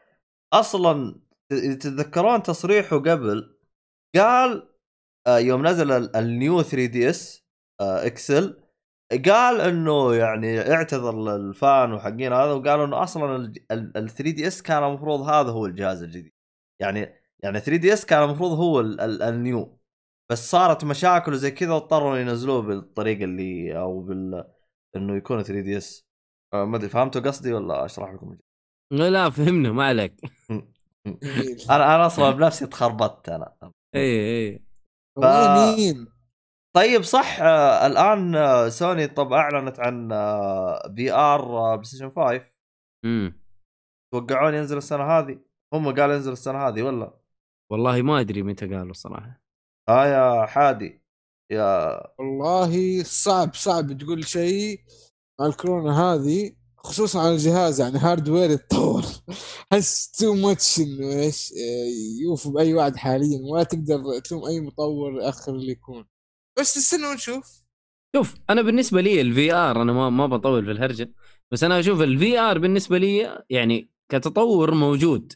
[0.53, 1.15] أصلا
[1.49, 3.57] تتذكرون تصريحه قبل؟
[4.15, 4.67] قال
[5.27, 7.43] يوم نزل ال- ال New 3DS
[7.81, 8.63] XL
[9.25, 13.35] قال إنه يعني اعتذر لل fan وحقين هذا وقالوا إنه أصلا
[13.71, 16.33] ال 3DS كان المفروض هذا هو الجهاز الجديد.
[16.81, 16.99] يعني
[17.43, 19.79] يعني 3DS كان المفروض هو ال- ال- ال New.
[20.31, 24.43] بس صارت مشاكل وزي كذا واضطروا ينزلوه بالطريقة اللي أو بال
[24.95, 26.05] إنه يكون 3DS.
[26.53, 28.37] ما أدري فهمتوا قصدي ولا أشرح لكم؟
[28.91, 30.21] لا لا فهمنا ما عليك.
[31.69, 33.53] أنا أنا أصلا بنفسي تخربطت أنا.
[33.95, 34.01] اي
[34.49, 34.63] اي
[35.17, 36.07] والله مين؟
[36.75, 40.09] طيب صح آه الآن آه سوني طب أعلنت عن
[40.95, 42.41] VR PlayStation 5
[43.05, 43.43] امم
[44.13, 45.39] توقعون ينزل السنة هذه؟
[45.73, 47.13] هم قالوا ينزل السنة هذه ولا؟
[47.71, 49.41] والله ما أدري متى قالوا الصراحه
[49.89, 51.03] ها يا حادي
[51.51, 54.79] يا والله صعب صعب تقول شيء
[55.39, 56.55] مع الكورونا هذه.
[56.83, 59.03] خصوصا على الجهاز يعني hardware يتطور.
[59.71, 63.39] حس too much إنه إيش آه، يوفوا بأي وعد حاليا.
[63.43, 66.05] ولا تقدر تلوم أي مطور ياخر اللي يكون.
[66.59, 67.63] بس نستنى ونشوف.
[68.15, 71.13] شوف أنا بالنسبة لي ال VR أنا ما ما بطول في الهرجة.
[71.51, 75.33] بس أنا أشوف ال VR بالنسبة لي يعني كتطور موجود.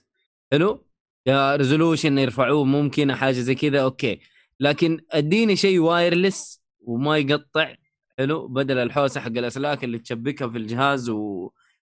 [0.51, 0.87] حلو؟
[1.27, 4.19] يا resolution يرفعوه ممكن حاجة زي كذا okay.
[4.59, 7.75] لكن أديني شيء wireless وما يقطع.
[8.19, 11.51] حلو بدل الحوسة حق الأسلاك اللي تشبكها في الجهاز و...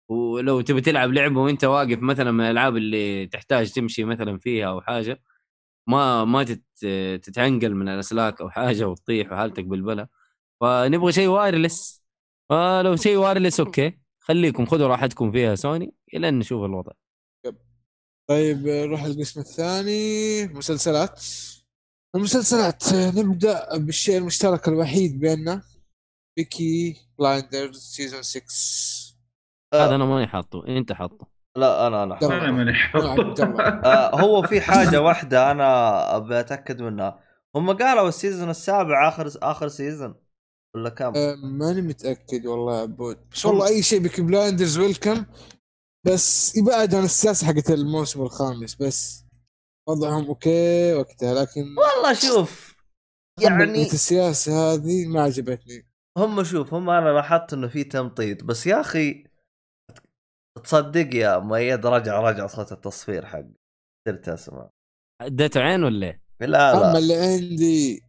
[0.08, 4.80] ولو تبي تلعب لعبة وأنت واقف مثلا من الألعاب اللي تحتاج تمشي مثلا فيها أو
[4.80, 5.22] حاجة
[5.88, 6.62] ما ما تت...
[7.24, 10.08] تتعنقل من الأسلاك أو حاجة وتطيح وحالتك بالبلا.
[10.60, 12.02] فنبغى شيء wireless
[12.50, 13.98] فلو شيء wireless okay.
[14.20, 16.92] خليكم خذوا راحتكم فيها سوني إلى أن نشوف الوضع.
[18.28, 20.44] طيب نروح القسم الثاني.
[20.46, 21.24] مسلسلات.
[22.16, 25.62] المسلسلات نبدأ بالشيء المشترك الوحيد بيننا.
[26.36, 28.42] Peaky Blinders season 6
[29.74, 30.66] هذا أنا ماني حاطه.
[30.68, 31.26] أنت حاطه.
[31.56, 32.18] لا أنا أنا.
[32.22, 33.68] أنا ماني الله.
[33.84, 37.20] آه هو في حاجة واحدة أنا أبي أتأكد منها.
[37.56, 40.14] هم قالوا السيزون السابع اخر آخر سيزون.
[40.76, 45.24] ولا كم؟ آه، ماني متأكد والله يا عبود بس والله أي شيء Peaky Blinders welcome
[46.06, 49.24] بس يبعد عن السياسة حقت الموسم الخامس بس
[49.88, 52.74] وضعهم okay وقتها لكن والله شوف
[53.40, 55.91] يعني السياسة هذه ما عجبتني.
[56.18, 59.24] هم شوف هم أنا لاحظت إنه في تمطيط بس يا أخي
[60.64, 63.44] تصدق يا مؤيد رجع رجع صوت التصفير حق
[64.08, 64.68] صرت أسمع.
[65.22, 68.02] أديته عين ولا إيه؟ لا اما لا اللي عندي.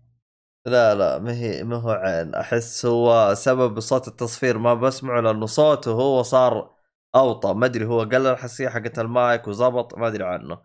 [0.68, 2.36] لا لا ما هي ما هو عين.
[2.36, 6.76] أحس هو سبب صوت التصفير ما بسمعه لأنه صوته هو صار
[7.16, 7.54] أوطى.
[7.54, 10.62] ما أدري هو قلل الحساسية حقت المايك وزبط ما أدري عنه.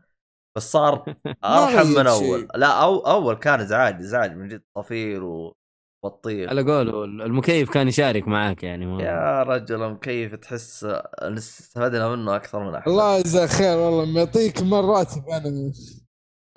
[0.56, 1.14] بس صار
[1.44, 2.48] أرحم من أول.
[2.54, 5.52] لا أو أول كان ازعاج ازعاج من جد صفير
[6.04, 10.86] وبطيخ على قوله المكيف كان يشارك معاك يعني ما يا رجل مكيف تحس
[11.22, 12.88] استفدنا منه أكثر من أحد.
[12.88, 15.72] الله يجزاه خير والله ما يعطيك مراتب أنا.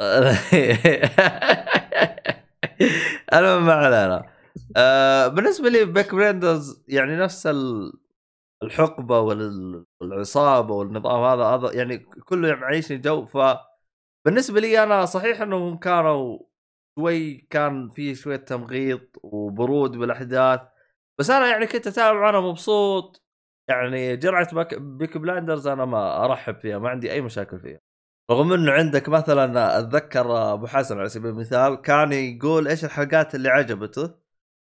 [3.34, 4.30] المهم ما علينا.
[4.78, 7.94] آه بالنسبة لي Peaky Blinders يعني نفس ال-
[8.64, 13.26] الحقبة وال- والعصابة والنظام هذا هذا يعني كله معيشني جو.
[13.26, 13.38] ف
[14.26, 16.39] بالنسبة لي أنا صحيح إنهم كانوا
[17.02, 20.62] شوي كان في شوية تمغيط وبرود بالأحداث
[21.20, 23.24] بس أنا يعني كنت أتابع أنا مبسوط.
[23.68, 24.47] يعني جرعة
[24.78, 27.80] Peaky Blinders أنا ما أرحب فيها ما عندي أي مشاكل فيها.
[28.32, 33.49] رغم إنه عندك مثلا أتذكر أبو حسن على سبيل المثال كان يقول إيش الحلقات اللي
[33.49, 34.16] عجبته؟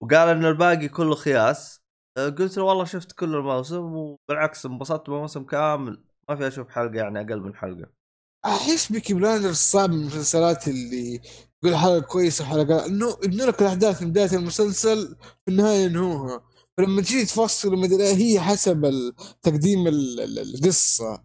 [0.01, 1.84] وقال إن الباقي كله خياس.
[2.17, 6.03] قلت له والله شفت كل الموسم وبالعكس انبسطت بموسم كامل.
[6.29, 8.03] ما في أشوف حلقة يعني أقل من حلقة.
[8.45, 11.21] أحس بيكي بلاندرز صعب من المسلسلات اللي
[11.63, 15.15] يقول حلقة كويسة وحلقة إنه يبنوا لك الأحداث من بداية المسلسل
[15.45, 16.43] في النهاية ينهوها.
[16.77, 21.23] فلما تجي تفصل أدري إيه، هي حسب تقديم ال- ال- القصة.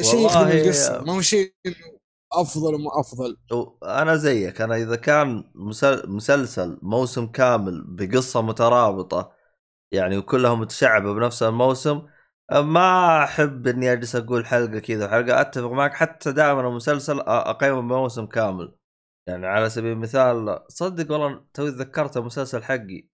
[0.00, 1.54] شيء يخدم القصة ما هو شيء
[2.32, 3.36] أفضل وما أفضل.
[3.84, 4.60] أنا زيك.
[4.60, 9.32] أنا إذا كان مسل- مسلسل موسم كامل بقصة مترابطة
[9.92, 12.02] يعني وكلها متشعبة بنفس الموسم
[12.52, 18.26] ما أحب إني أجلس أقول حلقة كذا حلقة أتفق معك حتى دائما المسلسل أقيمه بموسم
[18.26, 18.74] كامل.
[19.28, 23.08] يعني على سبيل المثال صدق والله توي تذكرت المسلسل حقي.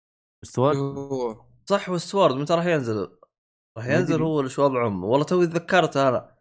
[0.59, 3.09] هو صح Westworld متى راح ينزل؟
[3.78, 4.22] راح ينزل.
[4.22, 6.37] هو شو وضعهم؟ والله توي تذكرت أنا.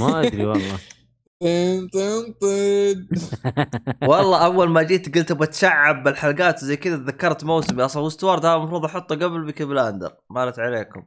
[0.00, 0.78] ما أدري والله.
[4.08, 7.84] والله أول ما جيت قلت بتشعب بالحلقات زي كذا تذكرت موسمي.
[7.84, 10.16] أصلا Westworld هذا المفروض أحطه قبل Peaky Blinders.
[10.30, 11.06] مالت عليكم.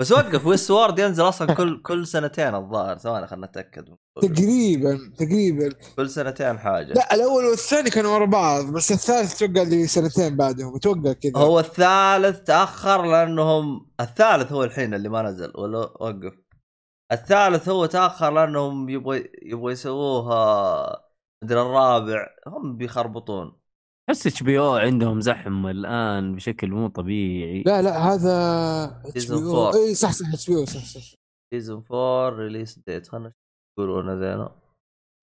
[0.00, 5.74] بس وقف وستوارد ينزل أصلا كل كل سنتين الظاهر ثواني خلنا نتاكد تقريبا تقريبا.
[5.96, 6.92] كل سنتين حاجة.
[6.92, 11.32] لا الأول والثاني كانوا ورا بعض بس الثالث أتوقع لي سنتين بعدهم أتوقع كذا.
[11.36, 16.32] هو الثالث تأخر لأنهم الثالث هو الحين اللي ما نزل ولا وقف.
[17.12, 21.02] الثالث هو تأخر لأنهم يبغوا يبغوا يسووها
[21.44, 23.58] مدري الرابع هم بيخربطون.
[24.10, 27.62] بس اتش بي أو عندهم زحم الآن بشكل مو طبيعي.
[27.66, 29.72] لا لا هذا Season HBO.
[29.72, 29.76] four.
[29.76, 31.14] إي صح صح HBO صح صح.
[31.54, 33.32] season 4 release date خلنا
[33.78, 34.56] يقولون ذينا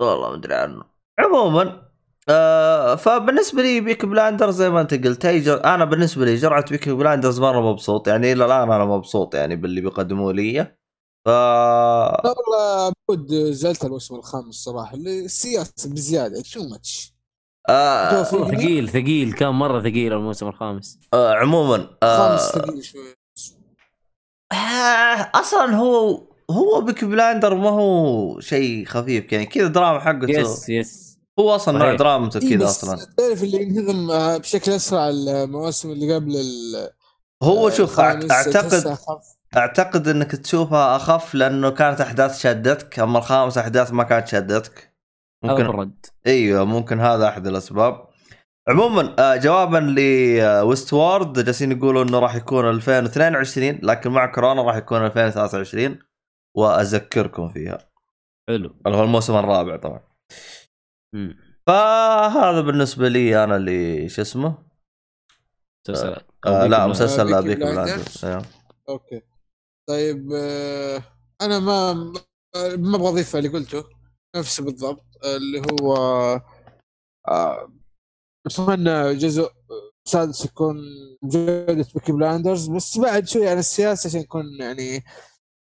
[0.01, 0.83] والله ما أدري عنه.
[1.19, 1.81] عموما
[2.29, 5.63] آه فبالنسبة لي Peaky Blinders زي ما أنت قلت هي جر...
[5.63, 9.81] أنا بالنسبة لي جرعة Peaky Blinders مره مبسوط يعني إلى الآن أنا مبسوط يعني باللي
[9.81, 10.75] بيقدموه لي.
[11.25, 17.14] ف لا والله عبود زعلت الموسم الخامس صراحة اللي السياسة بزيادة too much
[17.69, 20.99] آه ثقيل ثقيل كان مرة ثقيل الموسم الخامس.
[21.13, 23.15] آه عموما خامس آه ثقيل شوي.
[24.51, 30.29] آه أصلا هو هو Peaky Blinders ما هو شيء خفيف يعني كذا دراما حقته.
[30.29, 31.95] yes yes هو أصلا نوع.
[31.95, 33.07] درامته إيه كذا أصلا.
[33.17, 36.89] تعرف اللي ينهضم آه، بشكل أسرع المواسم اللي قبل ال-
[37.43, 38.97] هو آه، شوف أعتقد.
[39.57, 44.94] أعتقد إنك تشوفها أخف لأنه كانت أحداث شدتك أما الخامس أحداث ما كانت شدتك
[45.45, 48.07] ممكن ابرد إيوه ممكن هذا أحد الأسباب.
[48.69, 54.75] عموما آه، جوابا ل Westworld جالسين يقولوا إنه راح يكون 2022 لكن مع كورونا راح
[54.75, 55.99] يكون 2023
[56.55, 57.77] وأذكركم فيها.
[58.49, 58.75] حلو.
[58.87, 60.01] اللي هو الموسم الرابع طبعا.
[61.13, 61.37] مم.
[61.67, 64.57] فهذا بالنسبة لي أنا اللي شو اسمه؟
[65.87, 66.15] مسلسل
[66.45, 68.25] آه لا Peaky مسلسل Blinders.
[68.25, 68.45] Peaky.
[68.89, 69.21] okay.
[69.89, 71.03] طيب آه،
[71.41, 71.93] أنا ما
[72.77, 73.83] ما أبغى اضيف اللي قلته.
[74.35, 75.04] نفسه بالضبط.
[75.25, 75.95] اللي هو
[77.27, 77.71] آه،
[78.47, 79.49] أتمنى جزء
[80.07, 80.77] سادس يكون
[81.23, 85.03] جودة Peaky Blinders بس بعد شوي عن السياسة عشان يكون يعني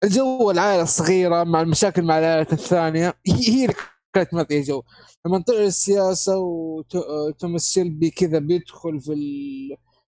[0.03, 3.75] الجو العائلة الصغيرة مع المشاكل مع العائلة الثانية هي اللي
[4.13, 4.83] كانت معطية جو
[5.25, 9.13] لما طلع السياسة وتوماس شيلبي كذا بيدخل في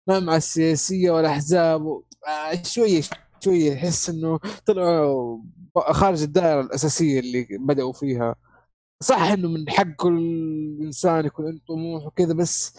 [0.09, 2.01] المجمع السياسية والأحزاب.
[2.27, 3.01] آه، شوية
[3.39, 5.39] شوية يحس إنه طلعوا
[5.77, 8.35] خارج الدائرة الأساسية اللي بدأوا فيها
[9.05, 10.17] صح إنه من حق كل
[10.81, 12.77] إنسان يكون عنده طموح وكذا بس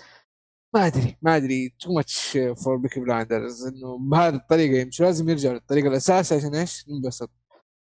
[0.74, 5.54] ما أدري ما أدري too much for Peaky Blinders إنه بهذه الطريقة يمشي لازم يرجعوا
[5.54, 7.30] للطريقة الأساسية عشان إيش؟ ننبسط.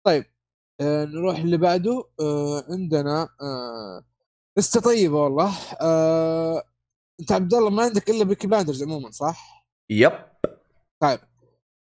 [0.05, 0.25] طيب
[0.81, 4.03] آه نروح اللي بعده آه عندنا آه
[4.57, 6.63] لسه طيبة والله آه
[7.19, 10.11] أنت عبد الله ما عندك إلا Peaky Blinders عموما صح؟ yep
[11.01, 11.19] طيب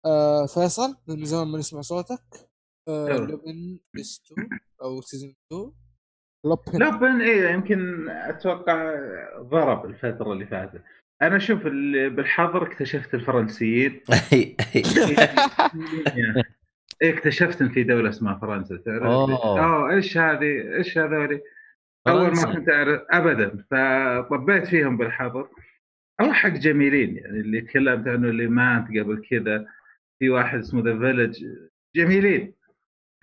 [0.07, 2.51] آه فيصل من زمان ما نسمع صوتك
[2.89, 3.27] آه أيوه.
[3.27, 4.49] Lupin S 2
[4.83, 5.73] أو season 2
[6.45, 6.79] Lupin.
[6.79, 8.95] Lupin إيه يمكن أتوقع
[9.39, 10.83] ضرب الفترة اللي فاتت.
[11.23, 14.01] أنا أشوف اللي بالحظر اكتشفت الفرنسيين.
[17.03, 19.61] إيه اكتشفت إن في دولة اسمها فرنسا تعرف؟ أوه.
[19.61, 21.41] آه إيش هذه؟ إيش هذولي؟
[22.09, 22.31] أول.
[22.31, 23.65] ما كنت أعرف ابدا.
[23.71, 25.49] فطبيت فيهم بالحظر.
[26.21, 29.67] الله حق جميلين يعني اللي تكلمت عنه اللي مات قبل كذا.
[30.19, 31.45] في واحد اسمه The Village
[31.97, 32.55] جميلين.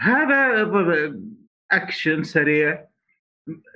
[0.02, 0.72] هذا
[1.72, 2.91] أكشن سريع.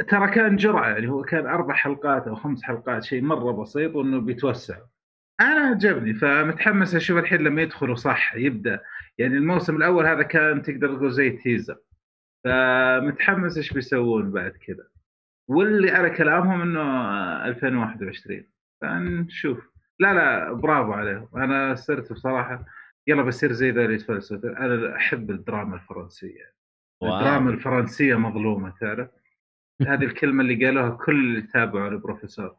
[0.07, 4.19] ترى كان جرعة يعني هو كان أربع حلقات أو خمس حلقات شيء مرة بسيط وإنه
[4.19, 4.77] بيتوسع.
[5.41, 8.79] أنا عجبني فمتحمس أشوف الحين لما يدخلوا صح يبدأ.
[9.17, 11.77] يعني الموسم الأول هذا كان تقدر تقول زي teaser
[12.43, 14.87] فمتحمس إيش بيسوون بعد كذا.
[15.49, 16.81] واللي على كلامهم إنه
[17.45, 18.43] 2021
[18.81, 19.69] فنشوف.
[19.99, 22.65] لا لا برافو عليهم أنا صرت بصراحة
[23.07, 26.53] يلا بصير زي ذا اللي يتفلسفوا أنا أحب الدراما الفرنسية.
[27.03, 29.09] الدراما الفرنسية مظلومة تعرف؟
[29.81, 32.55] هذه الكلمة اللي قالوها كل اللي تابعوا البروفيسور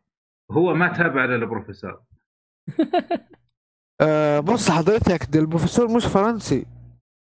[0.50, 2.00] هو ما تابع للبروفيسور.
[4.00, 6.66] آه بص حضرتك ده البروفيسور مش فرنسي.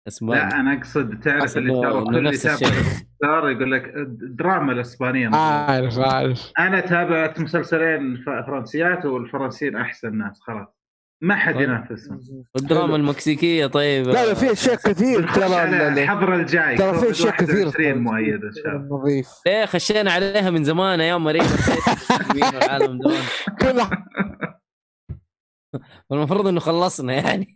[0.08, 5.36] اسمه لا أنا أقصد تعرف اللي تابع اللي تابع يقول لك الدراما الإسبانية.
[5.36, 6.52] عارف عارف.
[6.60, 10.79] أنا تابعت مسلسلين فرنسيات والفرنسيين أحسن ناس خلاص.
[11.22, 11.64] ما حد طيب.
[11.64, 12.20] ينافسهم.
[12.56, 14.08] الدراما المكسيكية طيب.
[14.08, 15.64] لا لا في أشياء كثير ترى
[16.04, 18.98] الحظر الجاي ترى في أشياء كثير 21 مؤيد إن شاء الله.
[18.98, 19.28] نظيف.
[19.46, 21.46] ليه خشينا عليها من زمان أيام ما ريما
[22.64, 23.24] العالم زمان
[23.62, 24.06] كلها
[26.10, 27.48] والمفروض إنه خلصنا يعني.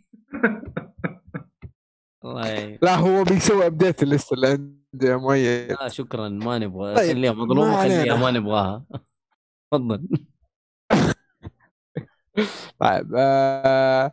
[2.25, 2.79] الله يعين.
[2.81, 5.71] لا هو بيسوي update ال list اللي عنده يا مؤيد.
[5.71, 6.95] لا شكرا ما نبغى.
[6.95, 8.15] طيب، خليها مظلومة ما خليها.
[8.15, 8.85] ما نبغاها.
[9.71, 10.07] تفضل.
[12.79, 14.11] طيب آه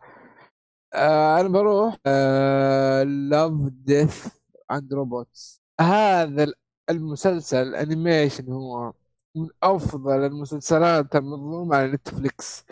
[0.94, 4.26] آه أنا بروح آه Love, Death
[4.70, 6.54] and Robots هذا ال-
[6.90, 8.92] المسلسل ال animation هو
[9.36, 12.64] من أفضل المسلسلات المظلومه على نتفليكس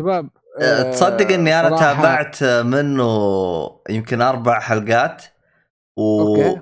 [0.00, 0.30] شباب
[0.62, 3.04] أه، تصدق إني أنا صراحة- تابعت منه
[3.90, 5.24] يمكن أربع حلقات
[5.98, 6.02] و...
[6.22, 6.60] أوكي.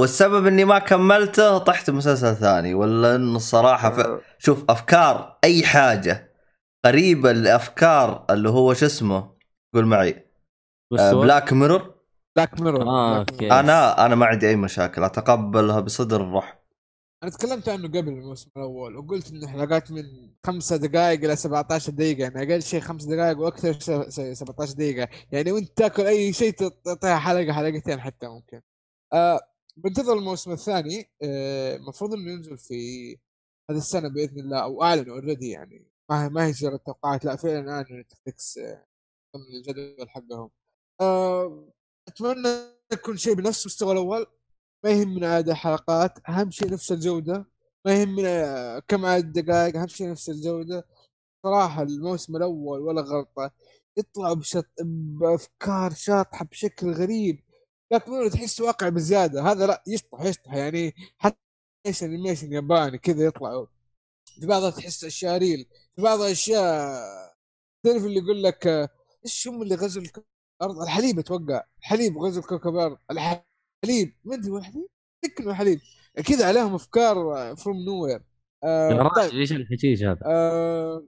[0.00, 4.00] والسبب إني ما كملته طحت مسلسل ثاني ولا إنه الصراحه ف...
[4.00, 6.31] آه، شوف أفكار أي حاجة
[6.84, 9.36] قريبه لافكار اللي هو شو اسمه؟
[9.74, 10.26] قول معي؟
[10.90, 11.94] Black Mirror
[12.36, 13.52] Black Mirror آه، Black أوكي.
[13.52, 16.58] أنا أنا ما عندي أي مشاكل أتقبلها بصدر الرحب.
[17.22, 20.02] أنا تكلمت عنه قبل الموسم الأول وقلت إنه حلقات من
[20.46, 25.08] خمسة دقائق إلى 17 دقيقة يعني أقل شيء خمس دقائق وأكثر شيء س- 17 دقيقة.
[25.32, 26.52] يعني وأنت تاكل أي شيء
[26.84, 28.60] تعطيها حلقة حلقتين حتى ممكن.
[29.12, 29.40] آه
[29.76, 31.10] بنتظر الموسم الثاني.
[31.22, 33.10] آه، المفروض إنه ينزل في
[33.70, 35.91] هذه السنة بإذن الله أو أعلنوا already يعني.
[36.10, 38.86] ما هي ما هي مجرد توقعات لا فعلا اعلنوا نتفلكس آه،
[39.36, 40.50] ضمن الجدول حقهم.
[41.00, 41.68] آه
[42.08, 42.48] أتمنى
[42.92, 44.26] يكون شيء بنفس مستوى الأول.
[44.84, 47.46] ما يهمنا عدد حلقات أهم شيء نفس الجودة.
[47.86, 49.76] ما يهمنا كم عدد دقائق.
[49.76, 50.86] أهم شيء نفس الجودة.
[51.46, 53.50] صراحة الموسم الأول ولا غلطة.
[53.96, 54.66] يطلعوا بشط...
[55.20, 57.44] بأفكار شاطحة بشكل غريب.
[57.92, 59.42] لكن تحس واقع بزيادة.
[59.42, 60.54] هذا لا يشطح يشطح.
[60.54, 61.38] يعني حتى
[61.86, 63.66] إيش animation ياباني كذا يطلعوا
[64.40, 65.66] في بعضها تحس أشياء real
[65.96, 66.62] في بعضها أشياء
[67.84, 68.66] تعرف اللي يقول لك
[69.24, 70.02] إيش هم اللي غزوا
[70.62, 74.86] الأرض؟ الحليب أتوقع الحليب غزوا كوكب الأرض الحليب ما أدري وين الحليب؟
[75.24, 75.80] ذكر الحليب
[76.26, 77.16] كذا عليهم أفكار
[77.56, 78.22] from nowhere
[78.64, 79.32] آه طيب.
[79.32, 81.06] إيش الحشيش هذا؟ آه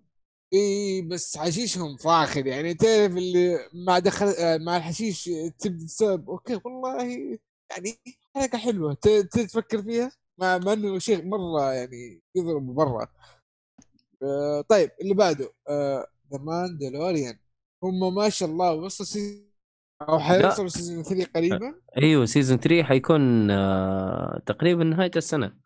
[0.52, 2.74] إي بس حشيشهم فاخر يعني.
[2.74, 5.24] تعرف اللي مع دخل آه مع الحشيش
[5.58, 7.04] تبدأ تستوعب okay والله
[7.70, 7.98] يعني
[8.34, 8.94] حركة حلوة.
[9.32, 13.06] تفكر فيها؟ مع مع إنه شيء مرة يعني يضرب برا.
[14.22, 15.52] آه طيب اللي بعده
[16.32, 17.38] The Mandalorian
[17.82, 19.44] هم ما شاء الله وصل season
[20.08, 25.56] أو حيوصلوا season 3 قريبا؟ أيوه season 3 حيكون آه تقريبا نهاية السنة.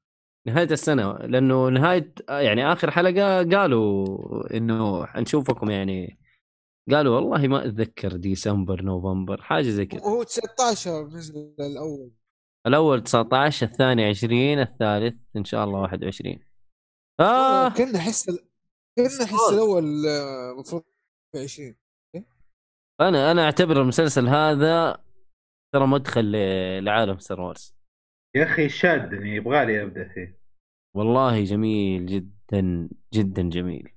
[0.47, 6.19] نهاية السنة لأنه نهاية آه، يعني آخر حلقة قالوا إنه حنشوفكم يعني.
[6.91, 10.01] قالوا والله ما أتذكر ديسمبر نوفمبر حاجة زي كذا.
[10.01, 12.11] وهو 19 نزل الأول.
[12.69, 16.39] الأول 19 الثاني 20 الثالث إن شاء الله 21
[17.21, 17.69] آه.
[17.69, 18.31] كنا احس
[18.97, 20.83] كنا احس الأول آه، المفروض
[21.33, 21.75] في 20
[23.01, 25.03] أنا أنا أعتبر المسلسل هذا
[25.73, 26.33] ترى مدخل
[26.85, 27.79] لعالم ستار وارز
[28.37, 30.39] يا أخي شادني يبغالي أبدأ فيه.
[30.97, 33.89] والله جميل جدا جدا جميل.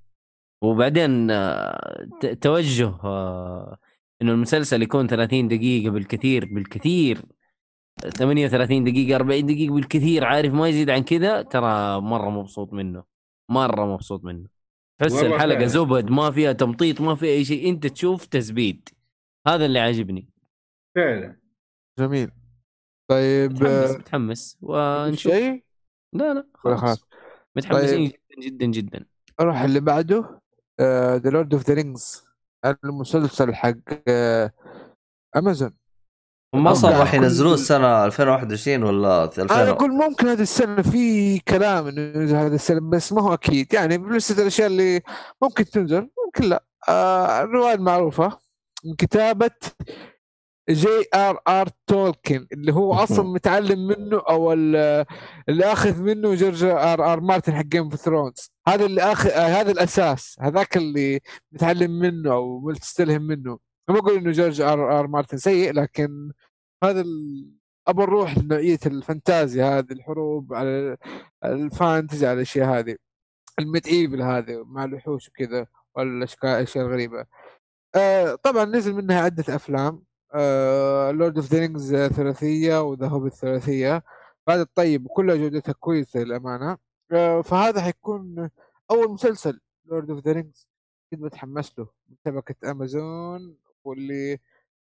[0.63, 2.07] وبعدين آه،
[2.41, 3.77] توجه آه،
[4.21, 7.21] إنه المسلسل يكون 30 دقيقة بالكثير بالكثير.
[7.99, 13.03] 38 دقيقة 40 دقيقة بالكثير عارف ما يزيد عن كذا؟ ترى مرة مبسوط منه
[13.49, 14.47] مرة مبسوط منه.
[14.99, 15.67] تحس الحلقة فعلا.
[15.67, 18.89] زبدة ما فيها تمطيط ما فيها أي شيء أنت تشوف تزبيد
[19.47, 20.29] هذا اللي عاجبني.
[20.95, 21.39] فعلا.
[21.99, 22.31] جميل.
[23.09, 25.33] طيب متحمس آه، متحمس ونشوف.
[25.33, 25.63] شيء؟
[26.13, 26.79] لا لا خلاص.
[26.79, 27.05] خلاص.
[27.55, 28.19] متحمسين طيب.
[28.39, 29.05] جدا جدا جدا.
[29.39, 30.41] أروح اللي بعده.
[31.17, 32.23] The Lord of the Rings
[32.83, 33.75] المسلسل حق
[34.07, 34.51] آه،
[35.37, 35.73] امازون
[36.53, 36.99] هم أصلا okay.
[36.99, 42.35] راح ينزلوه السنة 2021 ولا 2000 أنا أقول ممكن هذه السنة في كلام إنه ينزل
[42.35, 43.73] هذا السنة بس ما هو أكيد.
[43.73, 45.01] يعني بلستة الأشياء اللي
[45.41, 46.63] ممكن تنزل ممكن لا.
[46.89, 48.37] آه الرواية المعروفة
[48.85, 49.49] من كتابة
[50.69, 51.69] J.R.R.
[51.87, 55.05] Tolkien اللي هو أصلا متعلم منه أو ال-
[55.49, 57.19] اللي آخذ منه George R.R.
[57.19, 60.35] Martin حق Game of Thrones هذا اللي اخذ آه هذا الأساس.
[60.41, 61.19] هذاك اللي
[61.51, 63.70] متعلم منه أو مستلهم منه.
[63.89, 65.07] ما أقول إنه George R.R.
[65.07, 66.31] Martin سيء لكن
[66.83, 67.51] هذا ال...
[67.87, 68.05] أب
[68.37, 70.97] لنوعية الفانتازيا هذه الحروب على
[71.45, 72.95] ال fantasy على الأشياء هذه
[73.59, 77.25] ال medieval هذه مع الوحوش وكذا والاشكال الأشياء الغريبة.
[77.95, 80.03] آه طبعا نزل منها عدة أفلام.
[81.17, 84.03] Lord of the Rings ثلاثيه و The Hobbit ثلاثيه
[84.47, 86.77] بعد الطيب وكلها جودتها كويسة للأمانة.
[87.11, 88.49] آه فهذا حيكون
[88.91, 90.67] أول مسلسل Lord of the Rings
[91.11, 91.87] كنت متحمس له.
[92.09, 94.37] من شبكة امازون واللي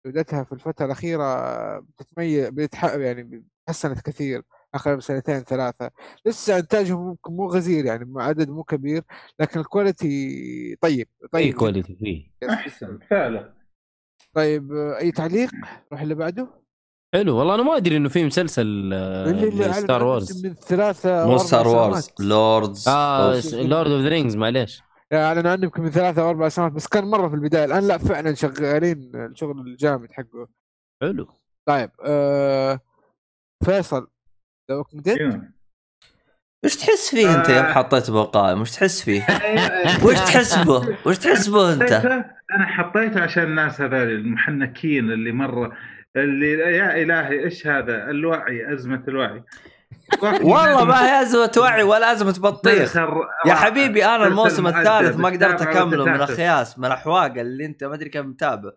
[0.07, 2.85] جودتها في الفترة الأخيرة بتتميز بتح...
[2.85, 4.43] يعني تحسنت كثير
[4.75, 5.91] آخر سنتين ثلاثة
[6.27, 9.03] لسه إنتاجهم ممكن مو غزير يعني مع عدد مو كبير
[9.41, 11.55] لكن ال quality طيب في طيب.
[11.55, 13.55] quality فيه أحسن فعلا
[14.35, 15.51] طيب آه، أي تعليق
[15.93, 16.49] نروح اللي بعده
[17.15, 21.39] حلو والله أنا ما أدري إنه في مسلسل آه، Star عنه Wars من ثلاثة مو
[21.39, 22.11] Star Wars.
[22.21, 23.55] Lords آه of.
[23.55, 24.83] Lord of the Rings معليش
[25.13, 27.65] يعني أعلن عنه يمكن من ثلاثة أو أربع سنوات بس كان مرة في البداية.
[27.65, 30.49] الآن لا فعلا شغالين الشغل الجامد حقه.
[31.03, 31.29] حلو.
[31.69, 32.81] طيب آه
[33.65, 34.09] فيصل
[34.71, 35.43] The Walking Dead شنو؟
[36.65, 37.73] وش تحس فيه أنت يوم آه.
[37.73, 40.05] حطيت به قائم وش تحس فيه؟ أيوة.
[40.07, 45.33] وش تحس به؟ وش تحس به أنت؟ حطيته- أنا حطيته عشان الناس هذول المحنكين اللي
[45.33, 45.77] مرة
[46.17, 49.45] اللي يا إلهي إيش هذا؟ الوعي أزمة الوعي.
[50.23, 52.97] والله ما هي أزمة وعي ولا أزمة بطيخ.
[53.47, 57.95] يا حبيبي أنا الموسم الثالث ما قدرت أكمله من الخياس من احواق اللي أنت ما
[57.95, 58.71] أدري كم متابع.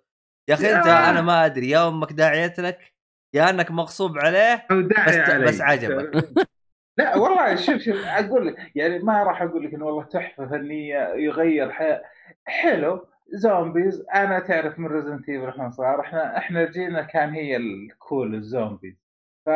[0.48, 0.88] يا أخي أنت.
[0.88, 2.94] أنا ما أدري يا أمك داعية لك
[3.34, 5.46] يا أنك مغصوب عليه بس- علي.
[5.46, 6.12] بس عجبك.
[6.98, 11.14] لا والله شوف شوف أقول لك يعني ما راح أقول لك انه والله تحفة فنية
[11.16, 12.02] يغير حياه
[12.46, 14.04] حلو zombies.
[14.16, 19.01] أنا تعرف من Resident Evil إحنا صغار إحنا إحنا جينا كان هي الكول ال zombies.
[19.46, 19.50] ف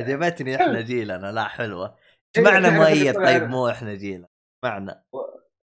[0.00, 0.56] عجبتني.
[0.56, 1.96] إحنا جيلنا لا حلوة.
[2.36, 4.28] إيه، إيش معنى مؤيد؟ طيب مو إحنا جيلنا
[4.64, 5.04] معنى.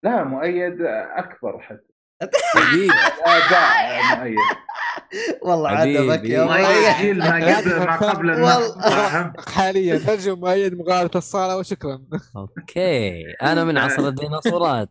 [0.02, 0.82] لا مؤيد
[1.16, 1.94] أكبر حتى.
[4.16, 4.38] مؤيد.
[5.42, 5.68] والله.
[5.68, 8.80] عجبك يا جيل ما قبل ما قبل النقد والله.
[8.90, 12.00] فاهم؟ حاليا نجم مؤيد مقابلة الصالة وشكرا.
[12.36, 13.24] أوكي.
[13.42, 14.90] أنا من عصر الديناصورات.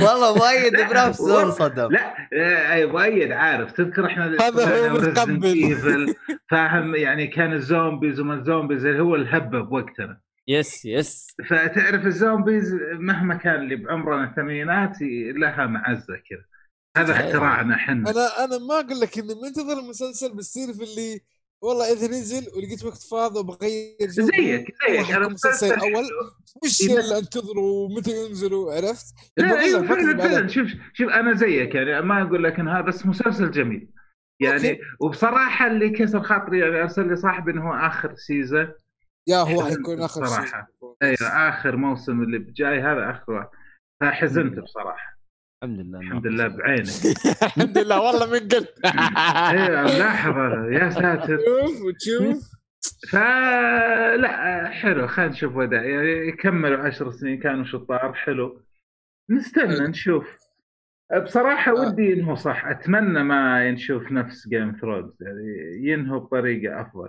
[0.00, 3.72] والله مؤيد بنفسه انصدم لا آه، مؤيد عارف.
[3.72, 6.14] تذكر إحنا هذا هو متقبل.
[6.50, 10.20] فاهم يعني كان ال zombies وما ال zombies اللي هو الهبة بوقتنا.
[10.48, 14.96] yes yes فتعرف ال zombies مهما كان اللي بعمرنا الثمانينات
[15.36, 16.51] لها معزة كذا.
[16.96, 17.12] هذا.
[17.12, 18.10] اختراعنا إحنا.
[18.10, 21.20] أنا أنا ما أقول لك إني منتظر المسلسل بتصير في اللي
[21.62, 25.10] والله إذا نزل ولقيت وقت فاضي وبغير زيك زيك.
[25.10, 26.04] أنا مسلسل الأول
[26.64, 30.48] وش اللي انتظروا ومتى ينزلوا عرفت؟ لا أيوه فعلا فعلا.
[30.48, 33.88] شوف شوف أنا زيك يعني ما أقول لك انها بس مسلسل جميل.
[34.40, 34.80] يعني okay.
[35.00, 38.72] وبصراحة اللي كسر خاطري يعني أرسل لي صاحبي إنه هو آخر season
[39.28, 40.68] يا هو حيكون آخر بصراحة.
[41.02, 43.48] أيوه آخر موسم اللي بجاي هذا آخر واحد.
[44.00, 45.11] فحزنت بصراحة.
[45.62, 46.88] الحمد لله الحمد لله بعينك.
[47.42, 48.66] الحمد لله والله من قلب
[49.50, 50.36] أيوه ملاحظ
[50.72, 51.38] يا ساتر.
[51.38, 52.50] شوف وتشوف.
[53.10, 55.06] فلا حلو.
[55.08, 58.14] خلينا نشوف وداع يعني كملوا عشر سنين كانوا شطار.
[58.14, 58.62] حلو.
[59.30, 59.86] نستنى حلو.
[59.86, 60.36] نشوف.
[61.24, 61.74] بصراحة آه.
[61.74, 62.66] ودي ينهوا صح.
[62.66, 67.08] أتمنى ما نشوف نفس Game Thrones يعني ينهوا بطريقة أفضل.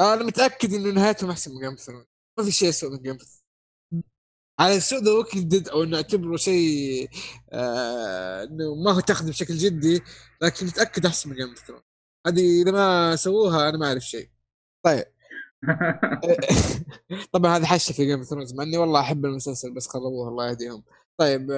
[0.00, 2.06] أنا متأكد إنه نهايتهم أحسن من Game Thrones
[2.38, 3.43] ما في شيء اسوء من Game of
[4.60, 7.08] على سوء The Walking Dead أو نعتبره شيء
[7.52, 10.02] آه إنه ما هو تاخذه بشكل جدي
[10.42, 11.82] لكن متأكد أحسن من Game of Thrones
[12.26, 14.30] هذه إذا ما سووها أنا ما أعرف شيء.
[14.84, 15.04] طيب.
[17.32, 20.48] طبعا هذا حشة في Game of Thrones مع إني والله أحب المسلسل بس خربوه الله
[20.50, 20.84] يهديهم.
[21.18, 21.52] طيب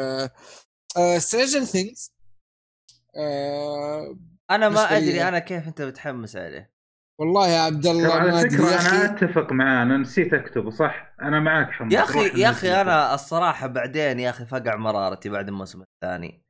[1.18, 2.12] Stranger Things
[4.50, 6.75] أنا ما أدري أنا كيف أنت متحمس عليه.
[7.20, 11.70] والله يا عبد الله على يا أنا أتفق معاه أنا نسيت أكتبه صح؟ أنا معك
[11.70, 12.80] حمد يا أخي يا أخي.
[12.80, 16.42] أنا الصراحة بعدين يا أخي فقع مرارتي بعد الموسم الثاني.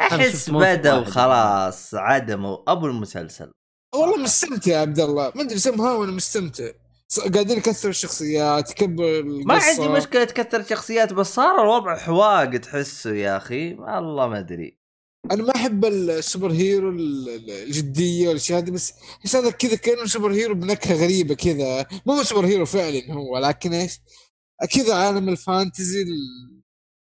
[0.00, 0.94] أحس بدأ.
[0.94, 1.94] وخلاص.
[1.94, 3.52] عدموا أبو المسلسل.
[3.94, 6.68] والله مستمتع يا عبد الله ما أدري سمها وأنا مستمتع.
[7.34, 9.54] قاعدين يكثروا الشخصيات يكبر ما.
[9.54, 14.83] عندي مشكلة تكثر شخصيات بس صار الوضع حواق تحسه يا أخي والله ما أدري.
[15.32, 18.92] أنا ما أحب ال superhero ال- ال- الجدية والاشياء هذه بس
[19.24, 21.86] بس هذا كذا كأنه superhero بنكهة غريبة كذا.
[22.06, 24.00] مو superhero فعلا هو لكن إيش؟
[24.74, 26.04] كذا عالم ال fantasy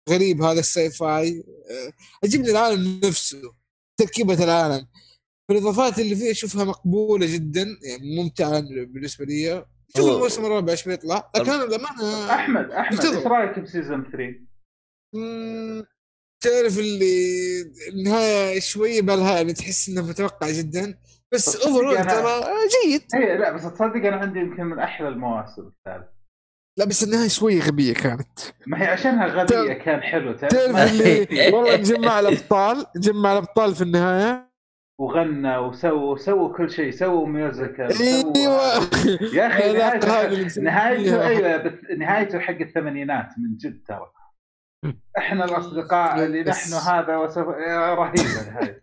[0.09, 1.93] الغريب هذا ال sci-fi آه،
[2.23, 3.41] عجبني العالم نفسه
[3.97, 4.87] تركيبة العالم.
[5.51, 9.65] الاضافات اللي فيه أشوفها مقبولة جدا يعني ممتعة بالنسبة لي.
[9.97, 13.05] شوف الموسم الرابع إيش بيطلع؟ لكن أنا للأمانة أحمد أحمد.
[13.05, 15.89] إيش رأيك ب season 3؟
[16.41, 17.13] تعرف اللي
[17.93, 19.01] النهاية شوية
[19.35, 20.97] يعني تحس انها متوقع جدا.
[21.33, 22.41] بس overall أنا- ترى
[22.85, 23.01] جيد.
[23.15, 26.07] اي لا بس تصدق أنا عندي يمكن من أحلى المواسم الثالث
[26.79, 28.39] لا بس النهاية شوية غبية كانت.
[28.67, 34.49] ما هي عشانها غبيه كان حلو تعرف؟ اللي والله نجمع الأبطال نجمع الأبطال في النهاية.
[34.99, 38.89] وغنى وسووا سووا كل شيء سووا ميوزيكال أيوه.
[39.33, 39.73] يا أخي
[40.61, 41.27] نهايته.
[41.27, 44.11] أيوه بس نهايته حق الثمانينات من جد ترى.
[45.17, 47.17] إحنا الأصدقاء اللي بس- نحن هذا
[47.93, 48.81] رهيبه نهايته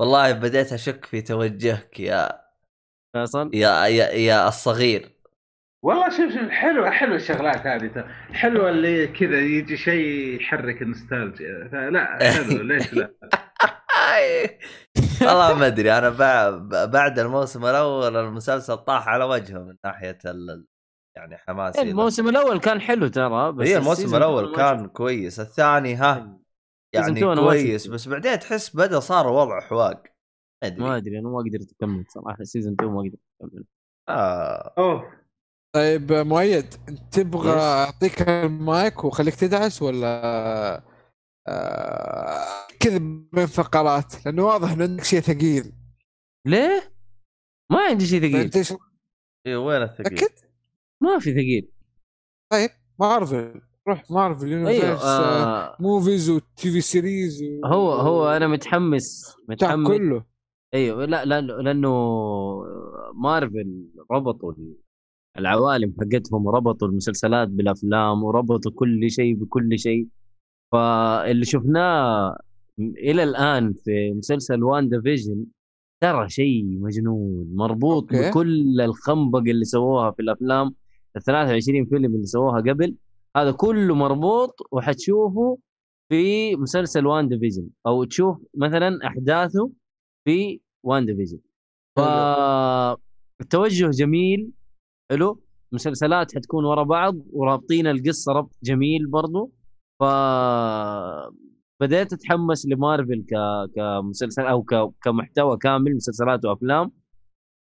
[0.00, 2.28] والله بديت أشك في توجهك يا
[3.16, 5.16] فيصل؟ يا يا, يا الصغير.
[5.84, 7.86] والله شوف شوف حلوة حلوة الشغلات هذه.
[7.86, 8.08] ترى.
[8.32, 11.68] حلوة اللي كذا يجي شيء يحرك النوستالجيا.
[11.72, 13.10] فلا حلو ليش لا؟
[15.22, 20.66] والله ما أدري أنا بع- بعد الموسم الأول المسلسل طاح على وجهه من ناحية ال...
[21.16, 25.40] يعني حماسي الموسم الأول كان حلو ترى بس هي الموسم الأول كان كويس.
[25.40, 26.38] الثاني ها
[26.94, 27.86] يعني أنا ما كويس.
[27.86, 30.02] بس بعدين تحس بدأ صار وضع حواق
[30.62, 30.84] ما أدري.
[30.84, 32.44] ما أدري أنا ما قدرت أكمل صراحة.
[32.44, 33.64] season 2 ما قدرت اكمل
[34.08, 34.74] آه.
[34.78, 35.12] أوه.
[35.74, 40.82] طيب مؤيد انت تبغى أعطيك المايك وخليك تدعس ولا؟
[41.48, 42.42] آه
[42.80, 42.98] كذا
[43.32, 45.72] بين فقرات لأنه واضح ان عندك شيء ثقيل.
[46.46, 46.92] ليه؟
[47.72, 48.32] ما عندي شيء ثقيل.
[48.32, 48.72] فأنت إيش؟
[49.46, 50.45] إيه وين الثقيل؟ اكد
[51.02, 51.68] ما في ثقيل.
[52.52, 52.70] طيب
[53.00, 53.60] مارفل.
[53.88, 55.44] روح Marvel Universe آه.
[55.44, 55.76] آه.
[55.80, 57.66] movies و TV series و...
[57.66, 59.88] هو هو أنا متحمس متحمس.
[59.88, 60.24] كله.
[60.74, 61.92] أيوه لا لا لأنه
[63.14, 64.52] مارفل ربطوا
[65.38, 70.08] العوالم حقتهم وربطوا المسلسلات بالأفلام وربطوا كل شيء بكل شيء.
[70.72, 72.38] فاللي شفناه
[72.78, 75.46] إلى الآن في مسلسل WandaVision
[76.02, 78.30] ترى شيء مجنون مربوط okay.
[78.30, 80.74] بكل الخنبق اللي سووها في الأفلام.
[81.16, 82.96] ال 23 فيلم اللي سووها قبل
[83.36, 85.58] هذا كله مربوط وحتشوفه
[86.08, 89.70] في مسلسل WandaVision أو تشوف مثلا أحداثه
[90.24, 91.38] في WandaVision.
[91.96, 94.50] فالتوجه جميل
[95.10, 95.42] حلو؟
[95.72, 99.52] مسلسلات حتكون ورا بعض ورابطين القصة ربط جميل برضو.
[100.00, 100.04] ف
[101.80, 103.34] بديت اتحمس لمارفل ك...
[103.76, 104.74] كمسلسل أو ك...
[105.02, 106.92] كمحتوى كامل مسلسلات وأفلام.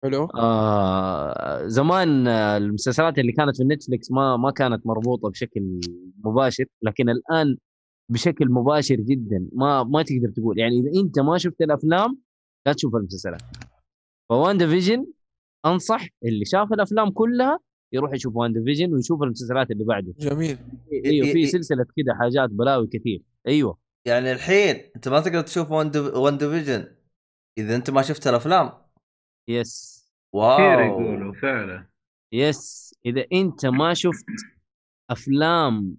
[0.03, 0.27] حلو.
[0.35, 5.79] آه زمان المسلسلات اللي كانت في Netflix ما ما كانت مربوطة بشكل
[6.23, 7.57] مباشر لكن الآن
[8.09, 9.47] بشكل مباشر جدا.
[9.53, 10.59] ما ما تقدر تقول.
[10.59, 12.17] يعني إذا أنت ما شفت الأفلام
[12.65, 13.41] لا تشوف المسلسلات.
[14.29, 15.05] ف WandaVision
[15.65, 17.59] أنصح اللي شاف الأفلام كلها
[17.93, 20.13] يروح يشوف WandaVision ويشوف المسلسلات اللي بعده.
[20.19, 20.57] جميل.
[21.05, 23.21] أيوه في سلسلة كده حاجات بلاوي كثير.
[23.47, 23.77] أيوه.
[24.05, 26.85] يعني الحين أنت ما تقدر تشوف WandaVision
[27.57, 28.71] إذا أنت ما شفت الأفلام.
[29.49, 30.05] yes.
[30.33, 30.57] wow.
[30.57, 31.87] كثير يقولوا فعلا.
[32.31, 32.95] yes.
[33.05, 34.25] إذا أنت ما شفت
[35.09, 35.97] أفلام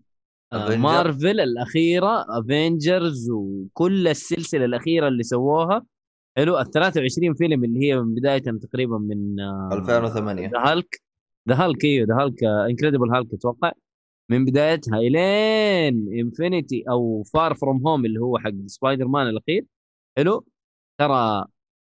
[0.52, 0.76] آه،.
[0.76, 5.86] مارفل الأخيرة Avengers وكل السلسلة الأخيرة اللي سووها
[6.36, 11.00] حلو ال 23 فيلم اللي هي من بداية تقريبا من آه، 2008 The Hulk
[11.48, 13.72] The Hulk إيوه The Hulk Incredible Hulk أتوقع.
[14.28, 19.64] من بدايتها إلين Infinity أو Far From Home اللي هو حق سبايدر مان الأخير.
[20.16, 20.46] حلو.
[20.98, 21.44] ترى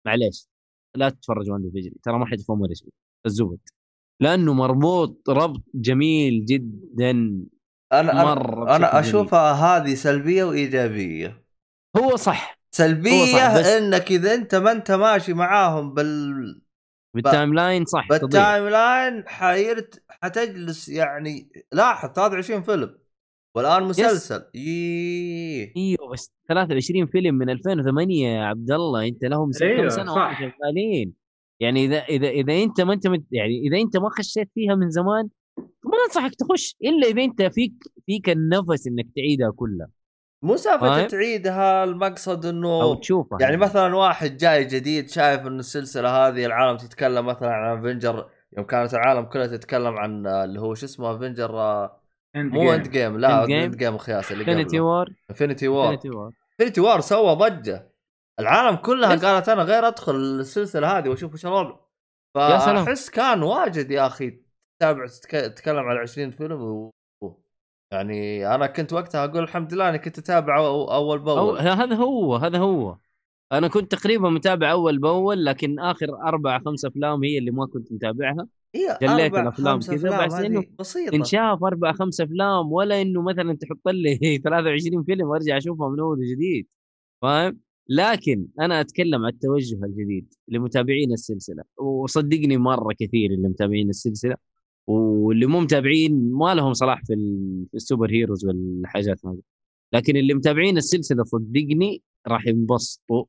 [0.06, 0.51] معليش.
[0.96, 2.90] لا تتفرج WandaVision ترى ما حتفهم ولا شيء.
[3.26, 3.60] الزبد.
[4.22, 7.12] لأنه مربوط ربط جميل جدا.
[7.94, 8.34] أنا أنا,
[8.64, 8.84] أنا جميل.
[8.86, 11.44] أشوفها هذه سلبية وإيجابية.
[11.98, 12.60] هو صح.
[12.76, 16.62] سلبية هو صح، بس- إنك إذا أنت ما أنت ماشي معاهم بال
[17.16, 22.98] بال timeline صح بال timeline حيرت حتجلس يعني لاحظ 23 فيلم.
[23.56, 29.90] والآن مسلسل yeah أيوه بس 23 فيلم من 2008 يا عبد الله انت لهم كم
[29.90, 30.40] سنه صح.
[30.40, 31.14] شغالين
[31.60, 34.90] يعني اذا اذا اذا انت ما انت مت يعني اذا انت ما خشيت فيها من
[34.90, 37.74] زمان ما انصحك تخش الا اذا انت فيك
[38.06, 39.88] فيك النفس انك تعيدها كلها
[40.44, 46.28] مو سالفه؟ تعيدها المقصد انه أو تشوفها يعني مثلا واحد جاي جديد شايف ان السلسله
[46.28, 50.86] هذه العالم تتكلم مثلا عن Avengers يوم كانت العالم كلها تتكلم عن اللي هو شو
[50.86, 51.90] اسمه Avengers
[52.36, 52.74] مو.
[52.74, 53.44] Endgame لا.
[53.44, 55.94] Endgame خياس اللي Infinity War Infinity War
[56.60, 57.92] Infinity War سوى ضجة.
[58.40, 59.16] العالم كلها.
[59.16, 61.76] قالت أنا غير أدخل السلسلة هذه وأشوف وش الوضع.
[62.38, 62.86] يا سلام.
[62.86, 64.40] فأحس كان واجد يا أخي
[64.80, 66.92] تتابع تتك- تتكلم على 20 فيلم و...
[67.92, 71.96] يعني أنا كنت وقتها أقول الحمد لله إني كنت أتابع أو- أول أو باول هذا
[71.96, 72.98] هو هذا هو.
[73.52, 77.92] أنا كنت تقريبا متابع أول بأول لكن آخر أربع خمس أفلام هي اللي ما كنت
[77.92, 78.48] متابعها.
[78.76, 81.16] هي جليت خمسة كذا، بس إنه بسيطة.
[81.16, 86.20] انشاف أربع خمس أفلام ولا إنه مثلا تحط لي 23 فيلم وأرجع اشوفها من أول
[86.20, 86.68] وجديد.
[87.22, 87.60] فاهم؟
[87.90, 91.64] لكن أنا أتكلم عن التوجه الجديد لمتابعين السلسلة.
[91.78, 94.36] وصدقني مرة كثير اللي متابعين السلسلة
[94.88, 97.14] واللي مو متابعين ما لهم صلاح في
[97.76, 99.42] السوبر هيروز والحاجات هذه.
[99.94, 103.24] لكن اللي متابعين السلسلة صدقني راح ينبسطوا.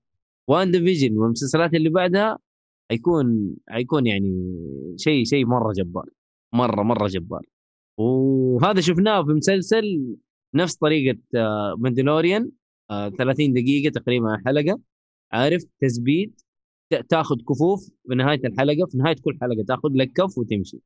[0.48, 2.38] WandaVision والمسلسلات اللي بعدها
[2.92, 4.54] حيكون حيكون يعني
[4.96, 6.04] شيء شيء مرة جبار
[6.52, 7.46] مرة مرة جبار.
[7.96, 10.16] وهذا شفناه في مسلسل
[10.54, 11.18] نفس طريقة
[11.78, 12.50] Mandalorian
[13.18, 14.80] 30 دقيقة تقريبا حلقة.
[15.32, 16.42] عارف؟ تثبيت
[17.08, 20.78] تاخذ كفوف في نهاية الحلقة في نهاية كل حلقة تاخذ لك كف وتمشي.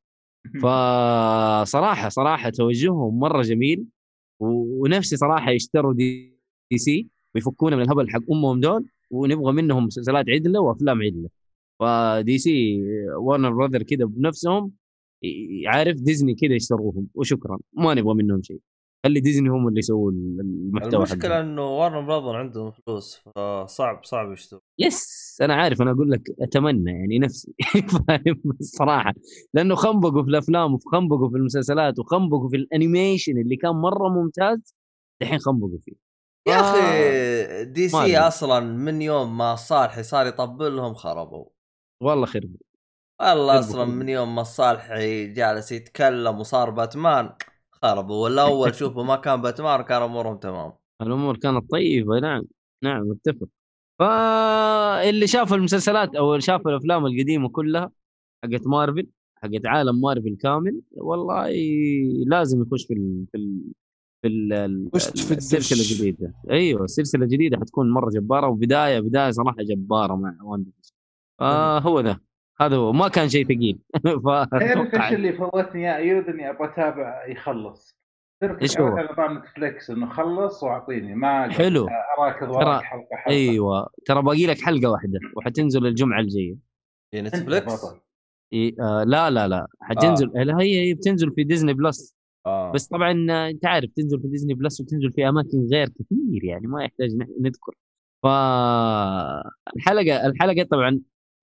[0.54, 3.84] فصراحه صراحة توجههم مرة جميل.
[4.40, 6.38] ونفسي صراحة يشتروا دي,
[6.70, 11.28] DC ويفكونا من الهبل حق أمهم دول ونبغى منهم مسلسلات عدلة وأفلام عدلة.
[11.80, 12.82] ف DC
[13.18, 14.72] Warner Brothers كذا بنفسهم
[15.66, 18.60] عارف ديزني كذا يشتروهم وشكرا ما نبغى منهم شيء.
[19.06, 24.32] خلي ديزني هم اللي يسووا المحتوى المشكلة حقهم إنه Warner Brothers عندهم فلوس فصعب صعب
[24.32, 27.54] يشتروا yes أنا عارف أنا أقول لك أتمنى يعني نفسي.
[28.08, 29.14] فاهم؟ الصراحة.
[29.54, 34.74] لأنه خنبقوا في الأفلام وخنبقوا في المسلسلات وخنبقوا في ال animation اللي كان مرة ممتاز
[35.22, 35.92] الحين خنبقوا فيه.
[36.48, 36.60] يا.
[36.60, 38.18] أخي دي سي.
[38.18, 41.44] أصلا من يوم ما صالحي صار يطبل لهم خربوا.
[42.00, 42.56] والله خرب
[43.20, 43.84] والله أصلا.
[43.84, 47.34] من يوم ما صالحي جالس يتكلم وصار باتمان
[47.72, 48.24] خربوا.
[48.24, 50.72] ولا اول شوفوا ما كان باتمان كان أمورهم تمام.
[51.02, 52.42] الأمور كانت طيبة نعم
[52.82, 53.48] نعم اتفق
[53.98, 57.90] فاللي شاف المسلسلات أو اللي شاف الأفلام القديمة كلها
[58.44, 59.06] حقت مارفل
[59.42, 61.50] حقت عالم مارفل كامل والله
[62.26, 63.74] لازم يخش في ال في ال
[64.22, 65.80] في ال- في السلسلة.
[65.80, 66.34] الجديدة.
[66.50, 70.64] أيوه السلسلة الجديدة حتكون مرة جبارة وبداية بداية صراحة جبارة مع وان
[71.40, 72.18] فهو ذا.
[72.60, 72.92] هذا هو.
[72.92, 73.78] ما كان شيء ثقيل.
[74.50, 77.96] تعرف إيش اللي فوتني يا ايود اني أبغى أتابع يخلص.
[78.62, 81.14] إيش هو؟ نظام Netflix إنه خلص وأعطيني.
[81.14, 81.88] ما حلو.
[82.18, 83.30] اراكض ترى- وراك حلقة حلقة.
[83.30, 83.88] أيوه.
[84.06, 86.56] ترى باقي لك حلقة واحدة وحتنزل الجمعة الجاية.
[87.10, 87.86] في Netflix
[88.52, 89.66] إيه آه لا لا لا.
[89.80, 90.36] حتنزل.
[90.38, 90.42] آه.
[90.42, 92.72] لا هي هي بتنزل في Disney Plus آه.
[92.72, 96.66] بس طبعا آه، أنت عارف تنزل في Disney Plus وتنزل في أماكن غير كثير يعني
[96.66, 97.10] ما يحتاج
[97.40, 97.74] نذكر
[99.76, 101.00] فالحلقه الحلقة طبعا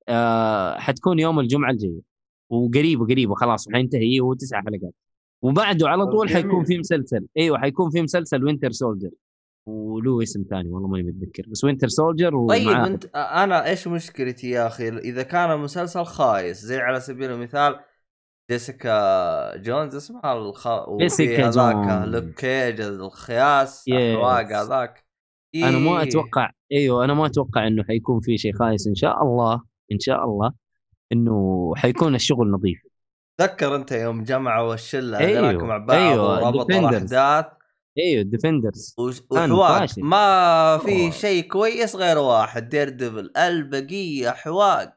[0.09, 2.01] آه حتكون يوم الجمعة الجايه
[2.49, 4.93] وقريبه قريبه خلاص حينتهي هو تسع حلقات.
[5.41, 6.29] وبعده على طول.
[6.29, 7.27] حيكون في مسلسل.
[7.37, 9.09] إيوه حيكون في مسلسل Winter Soldier
[9.65, 11.43] وله اسم ثاني والله ماني متذكر.
[11.47, 16.77] بس Winter Soldier طيب انت أنا إيش مشكلتي يا أخي؟ إذا كان المسلسل خايس زي
[16.77, 17.79] على سبيل المثال
[18.51, 20.67] Jessica Jones اسمها الخ...
[20.99, 22.15] جيسيكا هذاك Jones.
[22.15, 23.85] Luke Cage الخياس.
[23.87, 25.05] الحواق هذاك.
[25.55, 26.07] أنا ما إيه.
[26.07, 29.72] أتوقع إيوه أنا ما أتوقع إنه حيكون في شيء خايس إن شاء الله.
[29.91, 30.53] إن شاء الله
[31.11, 32.81] إنه حيكون الشغل نظيف
[33.37, 36.79] تذكر أنت يوم جمعوا الشلة أيوه، هذاك مع بعض أيوه، وربطوا.
[36.79, 37.45] الأحداث
[37.97, 38.95] أيوه ال Defenders
[39.31, 39.89] وحواق.
[39.97, 41.11] ما في.
[41.11, 44.95] شيء كويس غير واحد Daredevil البقية حواق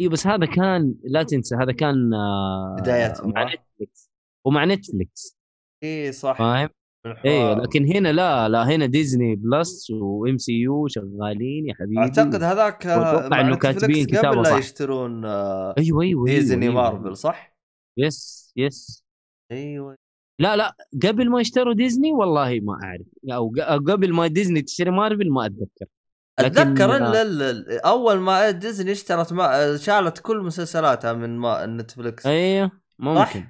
[0.00, 4.10] أيوه بس هذا كان لا تنسى هذا كان آه، بدايتهم، مع؟ Netflix
[4.44, 5.38] ومع Netflix
[5.82, 6.68] اي صح فاهم.
[7.06, 11.98] أيوه لكن هنا لا لا هنا Disney Plus و MCU شغالين يا حبيبي.
[11.98, 14.58] أعتقد هذاك مع إنه Netflix كاتبين كتابة قبل لا.
[14.58, 17.56] يشترون آه، أيوه أيوه ديزني أيوة، مارفل صح؟
[17.98, 19.04] yes yes.
[19.52, 19.96] أيوه.
[20.38, 23.06] لا لا قبل ما يشتروا ديزني والله ما أعرف.
[23.32, 23.52] أو
[23.88, 25.86] قبل ما ديزني تشتري مارفل ما أتذكر.
[26.38, 32.70] أتذكر إن ال- أول ما ديزني اشترت ما شالت كل مسلسلاتها من ما Netflix أيوه؟
[32.98, 33.44] ممكن.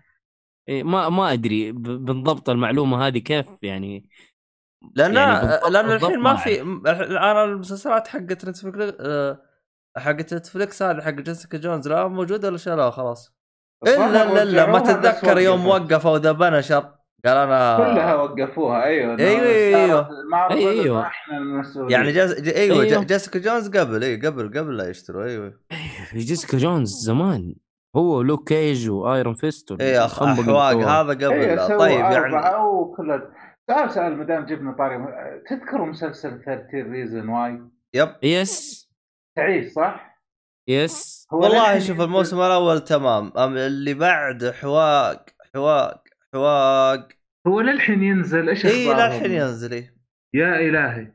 [0.68, 4.08] ما ما أدري بالضبط المعلومة هذه كيف يعني
[4.94, 9.40] لأن يعني لأن الحين ما في أنا المسلسلات حقت Netflix آه،
[9.96, 13.34] حقت نتفلكس هذه حق جيسيكا جونز لا موجودة ولا شالوها خلاص
[13.86, 15.66] إلا الا إلا ما تتذكر يوم.
[15.66, 16.94] وقفوا ذا بنشر
[17.24, 20.08] قال أنا كلها وقفوها أيوه أيوة، أيوة.
[20.30, 20.82] مارفل أيوة.
[20.82, 21.02] أيوة.
[21.02, 22.40] إحنا المسؤولين يعني جاز...
[22.40, 22.48] ج...
[22.48, 22.92] أيوه, أيوه.
[22.92, 23.04] أيوه.
[23.04, 25.60] جيسيكا جونز قبل اي قبل قبل لا يشتروا أيوه
[26.10, 27.54] في جيسيكا جونز زمان
[27.96, 30.04] هو لوك كيج وايرون فيست اي إيه،.
[30.04, 31.58] احواق هذا قبل.
[31.58, 33.30] سووا طيب يعني وكلها
[33.70, 34.98] سؤال سؤال ما دام جبنا طاري
[35.50, 37.60] تذكروا مسلسل 30 reason why
[37.94, 38.88] yep yes
[39.36, 40.20] تعيش صح؟
[40.68, 47.08] يس والله شوف الموسم الأول تمام أم اللي بعد حواق حواق حواق
[47.46, 49.94] هو للحين ينزل إيش إي؟ للحين ينزل إيه.
[50.34, 51.12] يا إلهي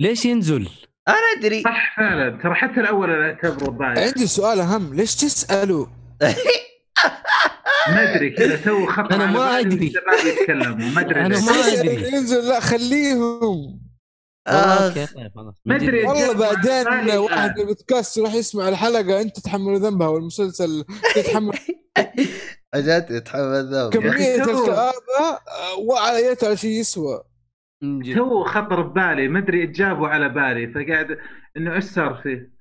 [0.00, 0.68] ليش ينزل؟
[1.08, 6.01] أنا أدري صح فعلا ترى حتى الأول أنا أعتبره ضايع عندي سؤال أهم ليش تسألوا؟
[7.88, 9.60] ما أدري كذا تو خط أنا على ما
[10.30, 11.44] يتكلموا ما أدري أنا ليش.
[11.44, 12.08] ما تسأل أدري.
[12.16, 13.82] ينزل لا خليهم
[14.46, 14.50] آه
[14.88, 15.78] أوكي طيب خلاص ما.
[15.78, 15.94] جد.
[15.94, 17.16] والله بعدين.
[17.18, 21.58] واحد من البودكاست يروح يسمع الحلقة أنت تتحمل ذنبها والمسلسل تتحمل
[22.74, 27.22] اجت يتحمل ذنب كميه الكآبه آه، وعلى يتها شيء يسوى.
[28.14, 31.18] تو خطر ببالي ما أدري جابوا على بالي فقاعد
[31.56, 32.51] إنه إيش صار فيه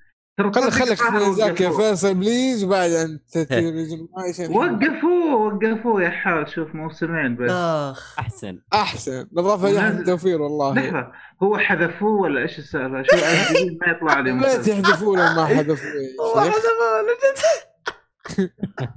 [0.43, 1.69] خل من ذاك يا.
[1.69, 4.51] فيصل please وبعد عن تلفزيون ما شيء.
[4.57, 10.73] وقفوه وقفوه يا حال شوف موسمين بس آخ أحسن أحسن نظافه ونزل- أحمد توفير والله
[10.73, 11.11] لحظه
[11.43, 13.15] هو حذفوه ولا إيش السالفة؟ شو
[13.81, 14.71] ما يطلع لي ليت مسلسل.
[14.71, 17.71] يحذفوا له ما حذفوا يا شيخ.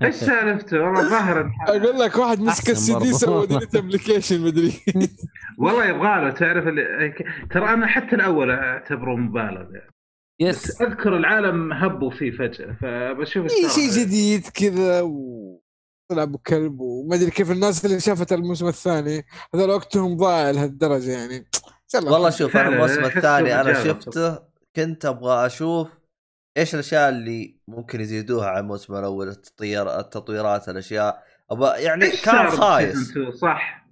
[0.02, 1.70] إيش سالفته؟ والله ظاهر انحرق.
[1.70, 3.12] أقول لك واحد مسك السي دي.
[3.12, 4.72] سوى delete application مدري
[5.58, 7.14] والله يبغى له تعرف اللي...
[7.50, 9.93] ترى أنا حتى الأول أعتبره مبالغ يعني.
[10.40, 10.68] yes.
[10.68, 13.68] بس أذكر العالم هبوا فيه فجأة فبشوف اي.
[13.68, 15.60] شيء جديد كذا و
[16.10, 19.24] طلع أبو كلب وما أدري كيف الناس اللي شافت الموسم الثاني
[19.54, 21.36] هذول وقتهم ضايع لهالدرجة يعني.
[21.36, 21.44] إن
[21.92, 23.84] شاء الله والله شوف أنا الموسم الثاني أنا.
[23.84, 24.38] شفته
[24.76, 25.88] كنت أبغى أشوف
[26.56, 31.22] إيش الأشياء اللي ممكن يزيدوها على الموسم الأول التطوير التطويرات الأشياء.
[31.50, 32.96] أبغى يعني كان خايس.
[32.96, 33.86] ب season 2 صح.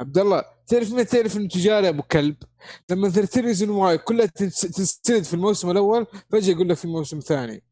[0.00, 2.36] عبد الله تعرف متى تعرف انه تجاري أبو كلب
[2.90, 7.64] لما 13 reason why كلها تنسرد في الموسم الأول فجأة يقول لك في موسم ثاني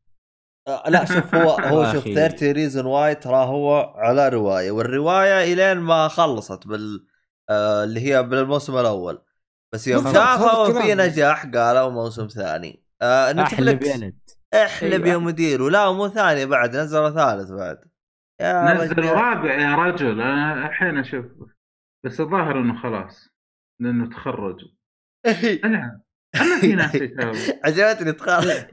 [0.69, 2.15] آه، لا شوف هو هو شوف أخي.
[2.15, 7.07] 30 reason why ترى هو على رواية والرواية إلين ما خلصت بال
[7.51, 9.23] آه اللي هي بالموسم الأول
[9.73, 10.95] بس يوم شافوا في.
[10.95, 14.17] نجاح قالوا موسم ثاني آه احلب نتفلكس
[14.55, 15.09] احلب أيوة.
[15.09, 17.79] يا مدير ولا مو ثاني بعد نزلوا ثالث بعد
[18.41, 19.11] يا نزلوا.
[19.11, 21.25] رابع يا رجل أنا الحين أشوف
[22.07, 23.29] بس الظاهر إنه خلاص
[23.81, 24.57] لأنه تخرج.
[25.65, 26.01] أنا
[26.41, 26.97] اما في ناس
[27.65, 28.65] عجبتني تخرج.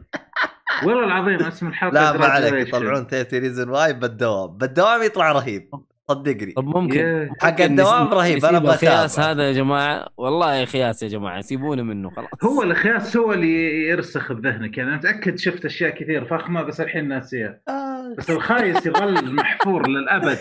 [0.84, 2.54] والله العظيم أسم الحلقة لا ما عليك.
[2.54, 2.68] Graduation.
[2.68, 4.58] يطلعون 30 reason why بالدوام.
[4.58, 5.70] بالدوام يطلع رهيب.
[6.10, 6.52] صدقني.
[6.52, 7.30] طب ممكن.
[7.42, 9.32] حق الدوام رهيب، الخياس أتابع.
[9.32, 10.08] هذا يا جماعة.
[10.18, 12.30] والله خياس يا جماعة سيبونا منه خلاص.
[12.44, 14.78] هو الخياس هو اللي يرسخ بذهنك.
[14.78, 17.60] يعني أنا متأكد شفت أشياء كثير فخمه بس الحين ناسيها.
[17.70, 18.16] آه.
[18.18, 20.38] بس الخايس يظل محفور للأبد.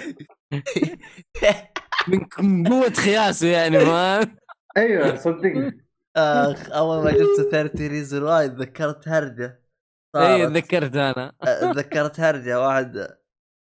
[2.09, 4.37] من قوة خياسه يعني ما
[4.77, 5.87] أيوه صدقني.
[6.17, 9.63] آخ أول ما جبت 30 reason why تذكرت هرجة.
[10.17, 10.47] اي.
[10.47, 11.33] تذكرت أنا.
[11.43, 12.61] آه، تذكرت هرجة.
[12.61, 13.17] واحد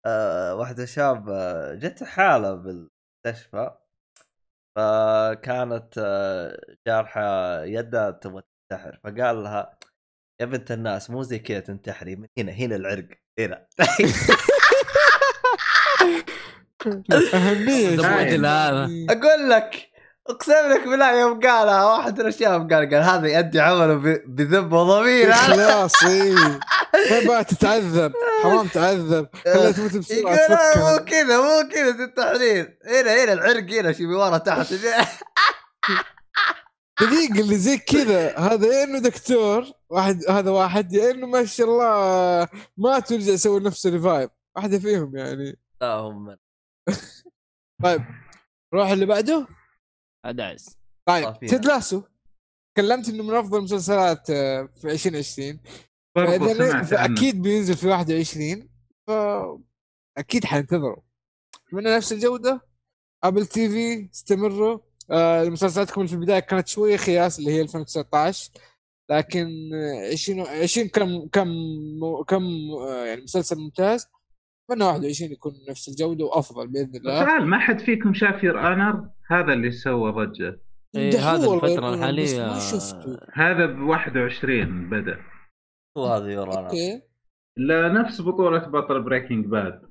[0.07, 3.70] آه واحدة شاب آه، جت حالة بالمستشفى.
[4.76, 7.20] فكانت آه، جارحة
[7.64, 9.01] يدها تبغى تنتحر.
[9.05, 9.78] فقال لها
[10.41, 12.16] يا بنت الناس مو زي كذا تنتحري.
[12.16, 13.09] من هنا هنا العرق.
[13.39, 13.66] هنا.
[17.35, 17.89] اهميه.
[18.01, 19.89] هذا أقول لك
[20.31, 24.72] أقسم لك بالله يوم قالها واحد من الشباب قال قال هذا يؤدي عمله ب- بذنب
[24.72, 25.33] وضمير.
[25.33, 26.33] خلاص اي
[27.11, 28.12] ما بقى تتعذب.
[28.43, 33.70] حرام تعذب خليها تموت بسرعة يقول آه، مو كذا مو كذا تنتحرين هنا هنا العرق
[33.70, 34.74] هنا شوفي ورا تحت.
[37.01, 38.39] دقيقة اللي زي كذا.
[38.39, 43.61] هذا يا إنه دكتور واحد هذا واحد يا إنه ما شاء الله مات ورجع يسوي
[43.61, 45.59] نفسه ريفايف واحدة فيهم يعني.
[45.81, 46.37] لا هم
[47.84, 48.03] طيب
[48.74, 49.47] نروح اللي بعده.
[50.24, 50.78] ادعس
[51.09, 51.39] طيب.
[51.39, 52.03] تيد لاسو
[52.74, 55.61] تكلمت إنه من أفضل المسلسلات آه، في 2020
[56.16, 58.68] برضو فإذا فأكيد بينزل في 21
[59.07, 61.03] فاكيد حننتظره
[61.68, 62.61] أتمنى نفس الجودة.
[63.24, 64.78] أبل تي في استمروا.
[65.11, 68.51] آه مسلسلاتكم في البداية كانت شوية خياس اللي هي 2019
[69.11, 71.53] لكن آه، 20 20 كم كم
[72.28, 72.45] كم
[73.07, 74.07] يعني مسلسل ممتاز.
[74.70, 77.24] أتمنى 21 يكون نفس الجودة وأفضل بإذن الله.
[77.24, 80.60] سؤال ما حد فيكم شاف Your Honor؟ هذا اللي سوى ضجة.
[80.96, 85.18] إيه، هذا الحالية- بس ما شفته هذا ب 21 بدأ.
[85.96, 87.02] وهذا Your Honor أوكي.
[87.56, 89.82] لا نفس بطولة بطل Breaking Bad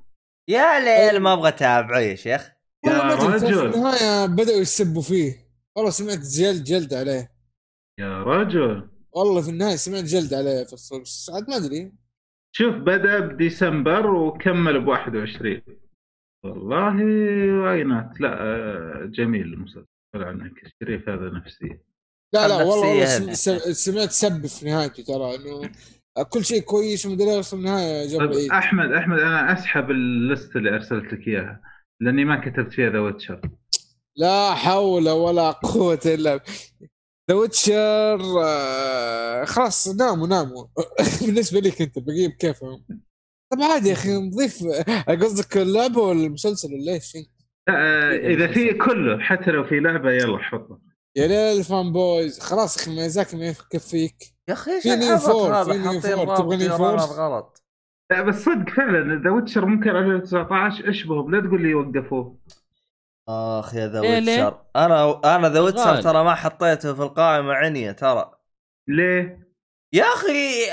[0.50, 2.52] يا ليل ما أبغى أتابعه يا شيخ.
[2.86, 3.66] يا أدري، في رجل.
[3.74, 5.34] النهاية بدأوا يسبوا فيه.
[5.76, 7.32] والله سمعت جلد جلد عليه.
[8.00, 8.90] يا رجل.
[9.12, 11.92] والله في النهاية سمعت جلد عليه في الصوت بس عاد ما أدري.
[12.58, 15.62] شوف بدأ بديسمبر وكمل ب 21
[16.46, 16.96] والله
[17.62, 19.86] واينات لا آه، جميل المسلسل.
[20.16, 21.80] طلع عنك الشريف هذا نفسي.
[22.34, 23.34] لا لا والله,
[23.74, 25.72] سمعت سب في نهايته ترى إنه
[26.30, 30.05] كل شيء كويس ومدري إيش في النهايه جاب طيب بعيد أحمد أحمد أنا أسحب ال
[30.05, 31.62] list اللي أرسلت لك إياها
[32.02, 33.42] لأني ما كتبت فيها ذا ويتشر
[34.18, 36.40] لا حول ولا قوة إلا
[37.32, 38.18] The Witcher
[39.46, 40.66] خلاص ناموا ناموا.
[41.26, 42.86] بالنسبة لك انت بقيه بكيفهم
[43.54, 44.64] طب عادي يا أخي نضيف
[45.08, 47.18] قصدك اللعبة ولا المسلسل ولا إيش؟
[47.70, 50.80] آه، إذا في كله حتى لو في لعبة يلا حطه.
[51.18, 52.40] يا ليل fan boys.
[52.40, 54.16] خلاص يا أخي ميازاكي ما يكفيك.
[54.50, 56.38] يا أخي إيش في نيو فور، هذا؟ في نيو فور.
[56.38, 57.64] تبغى نيو فور؟ غلط.
[58.12, 62.38] لا بس صدق فعلا The Witcher ممكن 2019 اشبهه لا تقول لي وقفوه
[63.30, 64.58] آخ يا The؟ Witcher.
[64.76, 66.02] أنا أنا The Witcher.
[66.02, 68.32] ترى ما حطيته في القائمة عنية ترى.
[68.88, 69.46] ليه؟
[69.94, 70.64] يا أخي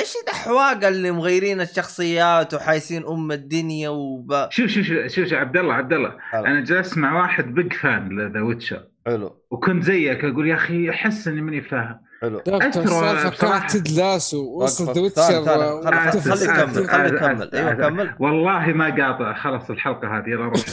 [0.00, 5.56] إيش الأحواق اللي مغيرين الشخصيات وحايسين أم الدنيا وب؟ شوف شوف شوف شوف, شوف عبد
[5.56, 6.12] الله عبد الله.
[6.34, 8.84] أنا جلست مع واحد big fan ل The Witcher.
[9.06, 9.36] حلو.
[9.50, 12.00] وكنت زيك أقول يا أخي أحس إني ماني فاهم.
[12.22, 12.38] حلو.
[12.82, 13.30] بصراحة.
[13.30, 14.62] كانت تيد لاسو.
[14.62, 15.02] وصل وقف- The.
[15.02, 17.74] Witcher خلي- آسف، خلي آسف، يكمل خلي آسف، يكمل أيوه.
[17.74, 18.14] كمل.
[18.20, 19.34] والله ما قاطع.
[19.34, 20.54] خلص الحلقة هذه يلا روح.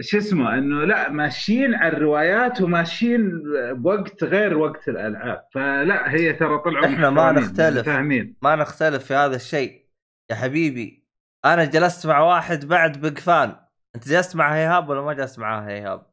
[0.00, 5.44] شو اسمه إنه لا ماشيين على الروايات وماشيين بوقت غير وقت الألعاب.
[5.54, 7.86] فلا هي ترى طلعوا إحنا ما نختلف.
[7.86, 9.86] فاهمين ما نختلف في هذا الشيء.
[10.30, 11.06] يا حبيبي
[11.44, 13.56] أنا جلست مع واحد بعد big fan
[13.94, 16.06] أنت جلست مع هيهاب ولا ما جلست معاه هيهاب؟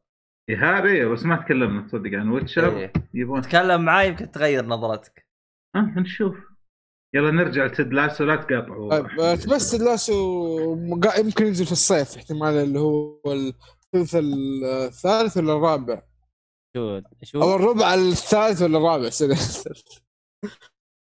[0.58, 2.92] هذا إيه بس ما تكلمنا تصدق عن Witcher إيه.
[3.14, 5.26] يبون تكلم معاي يمكن تغير نظرتك.
[5.76, 6.53] ها نشوف.
[7.14, 10.76] يلا نرجع ل Ted Lasso لا تقاطعوا طيب آه، بس Ted Lasso
[11.18, 14.16] يمكن ينزل في الصيف احتمال اللي هو الثلث
[14.64, 16.02] الثالث ولا الرابع؟
[16.76, 19.34] شو أو شو الربع الثالث ولا الرابع سوري.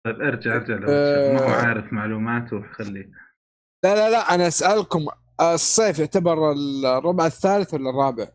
[0.06, 1.34] طيب ارجع ارجع لل weather آه.
[1.34, 3.12] ما هو عارف معلوماته خليه.
[3.84, 5.06] لا لا لا أنا أسألكم
[5.42, 8.28] الصيف يعتبر الربع الثالث ولا الرابع؟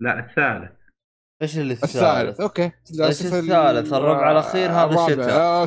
[0.00, 0.79] لا الثالث.
[1.42, 5.06] إيش اللي الثالث الثالث؟ أوكي إيش الثالث؟ الربع الأخير هذا.
[5.06, 5.30] الشتاء.
[5.30, 5.64] آه،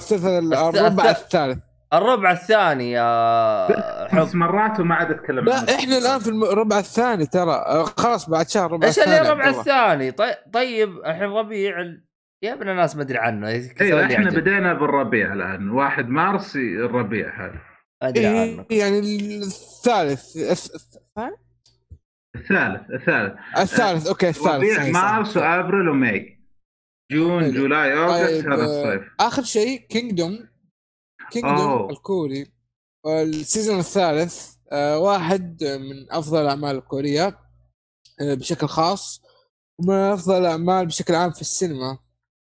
[0.79, 1.57] الربع الث- الثالث
[1.93, 5.75] الربع الثاني يا حب مرات وما عاد أتكلم لا.
[5.75, 9.49] إحنا الآن في الربع الثاني ترى آه، خلاص بعد شهر الربع إيش الثاني اللي الربع.
[9.49, 11.75] الثاني؟ طيب طيب الحين ربيع
[12.43, 13.47] يا ابن الناس ما أدري عنه
[13.81, 14.29] أيوه إحنا.
[14.29, 17.59] بدينا بالربيع الآن 1 مارس الربيع هذا
[18.01, 21.31] أدري إيه عنه يعني الثالث الث- الث-
[22.35, 23.33] الثالث الثالث.
[23.57, 25.37] الثالث أوكي الثالث صحيح، مارس.
[25.37, 26.39] وأبريل و May.
[27.11, 27.53] June حلو.
[27.53, 29.11] July August طيب هذا آه، الصيف.
[29.19, 30.49] آخر شيء كينجدوم.
[31.31, 31.89] كينجدوم.
[31.89, 32.51] الكوري.
[33.07, 37.39] ال season الثالث آه، واحد من أفضل الاعمال الكورية
[38.21, 39.21] آه، بشكل خاص
[39.79, 41.97] ومن أفضل الاعمال بشكل عام في السينما.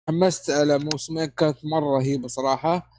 [0.08, 2.90] حمست على موسمين كانت مرة رهيبه صراحة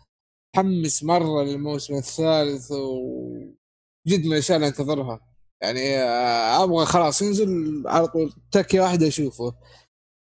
[0.56, 5.35] حمس مرة للموسم الثالث وجد من الأشياء اللي أنتظرها.
[5.62, 8.34] يعني آه، أبغى خلاص ينزل على طول.
[8.52, 9.56] تكية واحدة أشوفه.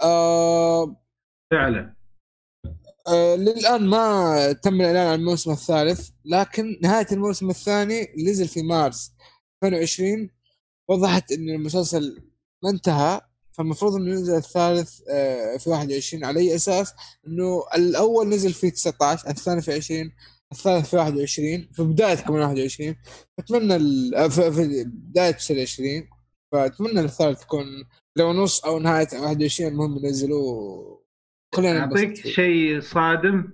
[0.03, 0.95] آه
[1.51, 1.95] فعلا.
[3.07, 8.61] آه للآن ما تم الإعلان عن الموسم الثالث لكن نهاية الموسم الثاني اللي نزل في
[8.61, 9.11] مارس
[9.63, 10.29] 2020
[10.89, 12.21] وضحت إن المسلسل
[12.63, 13.21] ما انتهى
[13.51, 16.93] فالمفروض إنه ينزل الثالث آه في 21 على أي أساس؟
[17.27, 20.11] إنه الأول نزل في 19 الثاني في 20
[20.51, 22.95] الثالث في 21 في بدايه كمان 21
[23.39, 26.09] أتمنى ال- آه، في في بداية سنه 20
[26.51, 27.65] فأتمنى الثالث يكون
[28.15, 31.03] لو نص أو نهاية 21 المهم ينزلوه.
[31.55, 32.15] خلينا أعطيك.
[32.27, 33.53] شيء صادم.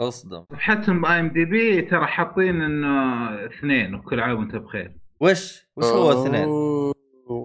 [0.00, 0.44] أصدم.
[0.52, 4.96] صفحتهم بـ IMDb ترى حاطين إنه اثنين وكل عام وأنت بخير.
[5.20, 6.94] وش؟ وش هو اثنين؟ أوه،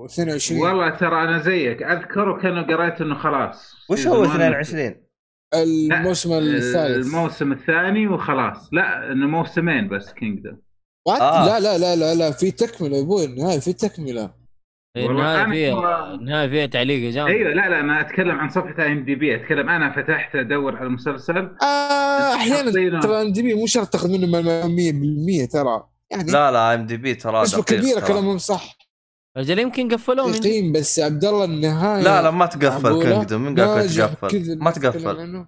[0.05, 1.83] 22 والله ترى أنا زيك.
[1.83, 3.75] اذكر وكانوا قريت إنه خلاص.
[3.89, 5.04] وش هو Season one 22
[5.63, 10.57] الموسم الثالث الموسم الثاني وخلاص لا إنه موسمين بس كينجدوم
[11.07, 11.45] what؟ آه.
[11.45, 14.45] لا لا لا لا لا في تكملة يا أبوي النهاية في تكملة
[14.97, 19.35] إيه، النهاية فيها النهاية فيها تعليق جامد أيوه لا لا أنا أتكلم عن صفحة IMDb
[19.35, 22.99] أتكلم أنا فتحت أدور على المسلسل آه أحيانا.
[23.01, 24.31] ترى IMDb مو شرط تاخذ منهم
[25.45, 27.99] 100% ترى يعني لا لا IMDb ترى نسبة كبيرة.
[27.99, 28.74] كلامهم صح
[29.37, 33.89] رجال يمكن قفلوه من بس عبد الله النهاية لا لا ما تقفل؟ كينجدوم من قال
[33.89, 34.57] تقفل.
[34.59, 35.45] ما تقفل.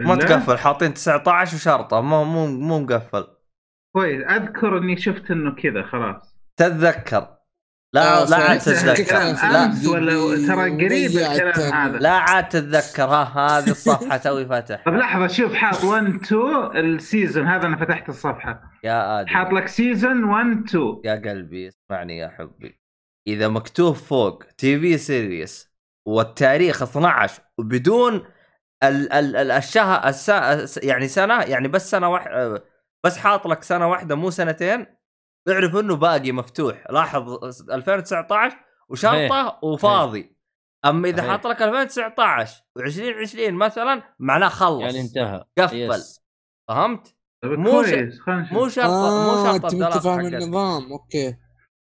[0.00, 3.26] ما؟ تقفل حاطين 19 وشرطة مو مو مو مقفل.
[3.96, 6.36] كويس أذكر إني شفت إنه كذا خلاص.
[6.56, 7.36] تتذكر
[7.94, 8.58] لا آه، لا عاد.
[8.58, 9.14] تتذكر.
[9.14, 9.90] لا.
[9.90, 11.74] ولا ترى قريب الكلام.
[11.74, 11.98] هذا.
[11.98, 13.04] لا عاد تتذكر.
[13.04, 17.46] ها هذه الصفحة توي فاتح طب لحظة شوف حاط 1 2 ال season.
[17.46, 18.62] هذا أنا فتحت الصفحة.
[18.84, 19.28] يا آدم.
[19.28, 22.85] حاط لك season 1 2 يا قلبي اسمعني يا حبي.
[23.26, 25.72] إذا مكتوب فوق TV series
[26.08, 28.14] والتاريخ 12 وبدون
[28.82, 32.64] ال ال ال الشهر السا يعني سنة يعني بس سنة واحدة
[33.04, 34.86] بس حاط لك سنة واحدة مو سنتين
[35.48, 37.28] اعرف إنه باقي مفتوح لاحظ
[37.70, 38.56] 2019
[38.88, 40.36] وشرطة وفاضي
[40.84, 41.22] أما إذا.
[41.22, 46.02] حاط لك 2019 و2020 مثلا معناه خلص يعني انتهى قفل.
[46.68, 47.94] فهمت؟ طب مو ش-.
[48.28, 50.20] مو شرطه مو شرطه انت انت الدراسة فاهم.
[50.26, 51.36] النظام أوكي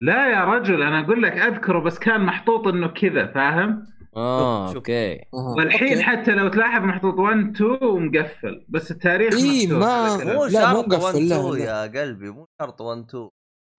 [0.04, 3.86] لا يا رجل أنا أقول لك أذكره بس كان محطوط إنه كذا فاهم
[4.16, 4.76] آه شوف.
[4.76, 5.20] أوكي.
[5.32, 6.02] والحين أوكي.
[6.02, 10.24] حتى لو تلاحظ محطوط 1 2 ومقفل بس التاريخ إيه، ما-.
[10.24, 11.64] مو شرط مقفل، 1 لا، 2 لا.
[11.64, 13.28] يا قلبي مو شرط 1 2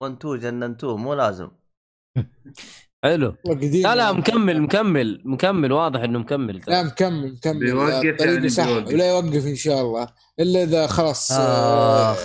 [0.03, 1.49] 1 2 جننتوه مو لازم
[3.03, 3.35] حلو
[3.83, 4.17] لا لا يعني.
[4.17, 8.87] مكمل مكمل مكمل واضح إنه مكمل لا مكمل مكمل بيوقف يعني صح بيوقف.
[8.93, 10.07] ولا يوقف إن شاء الله
[10.39, 11.31] إلا إذا خلاص.
[11.31, 12.15] آه،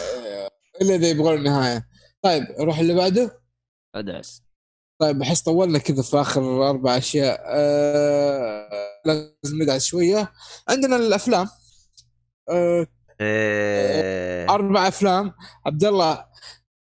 [0.82, 1.86] إلا إذا يبغون النهاية
[2.22, 3.40] طيب نروح اللي بعده
[3.94, 4.42] أدعس.
[5.00, 7.40] طيب بحس طولنا كذا في آخر أربع أشياء.
[7.46, 8.68] آه
[9.06, 10.32] لازم ندعس شوية.
[10.68, 11.48] عندنا الأفلام.
[12.48, 12.86] آه
[13.20, 14.50] إيه.
[14.50, 15.32] أربع أفلام.
[15.66, 16.24] عبد الله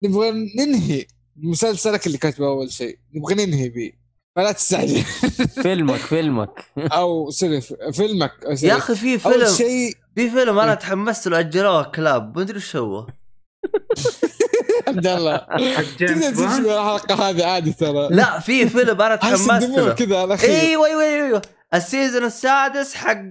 [0.04, 1.06] نبغى ننهي
[1.36, 3.00] مسلسلك اللي كاتبه أول شيء.
[3.16, 3.92] نبغى ننهي به
[4.36, 5.04] فلا تستعجل
[5.64, 6.66] فيلمك فيلمك.
[6.78, 7.62] أو سوري
[7.94, 8.32] فيلمك.
[8.64, 9.48] يا أخي في فيلم.
[9.48, 10.64] شيء في فيلم إيه.
[10.64, 12.38] أنا تحمست له أجلوه كلاب.
[12.38, 13.08] ما أدري وش هو.
[14.88, 15.38] عبد الله.
[15.38, 18.08] حق تقدر بوند؟ الحلقة هذه عادي ترى.
[18.12, 19.94] لا في فيلم أنا تحمست له.
[19.94, 21.42] كذا على خير أيوه أيوه أيوه
[21.74, 23.30] ال season السادس حق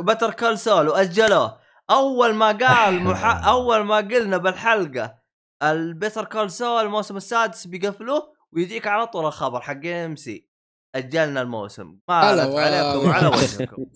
[0.00, 1.58] Better Call Saul واجلوه
[1.90, 3.46] أول ما قال مح...
[3.46, 5.14] أول ما قلنا بالحلقة
[5.62, 10.50] ال Better Call Saul الموسم السادس بيقفلوه ويجيك على طول الخبر حق إم سي.
[10.94, 11.98] أجلنا الموسم.
[12.08, 12.50] ما عليكم.
[12.52, 13.86] وعلى وجهكم.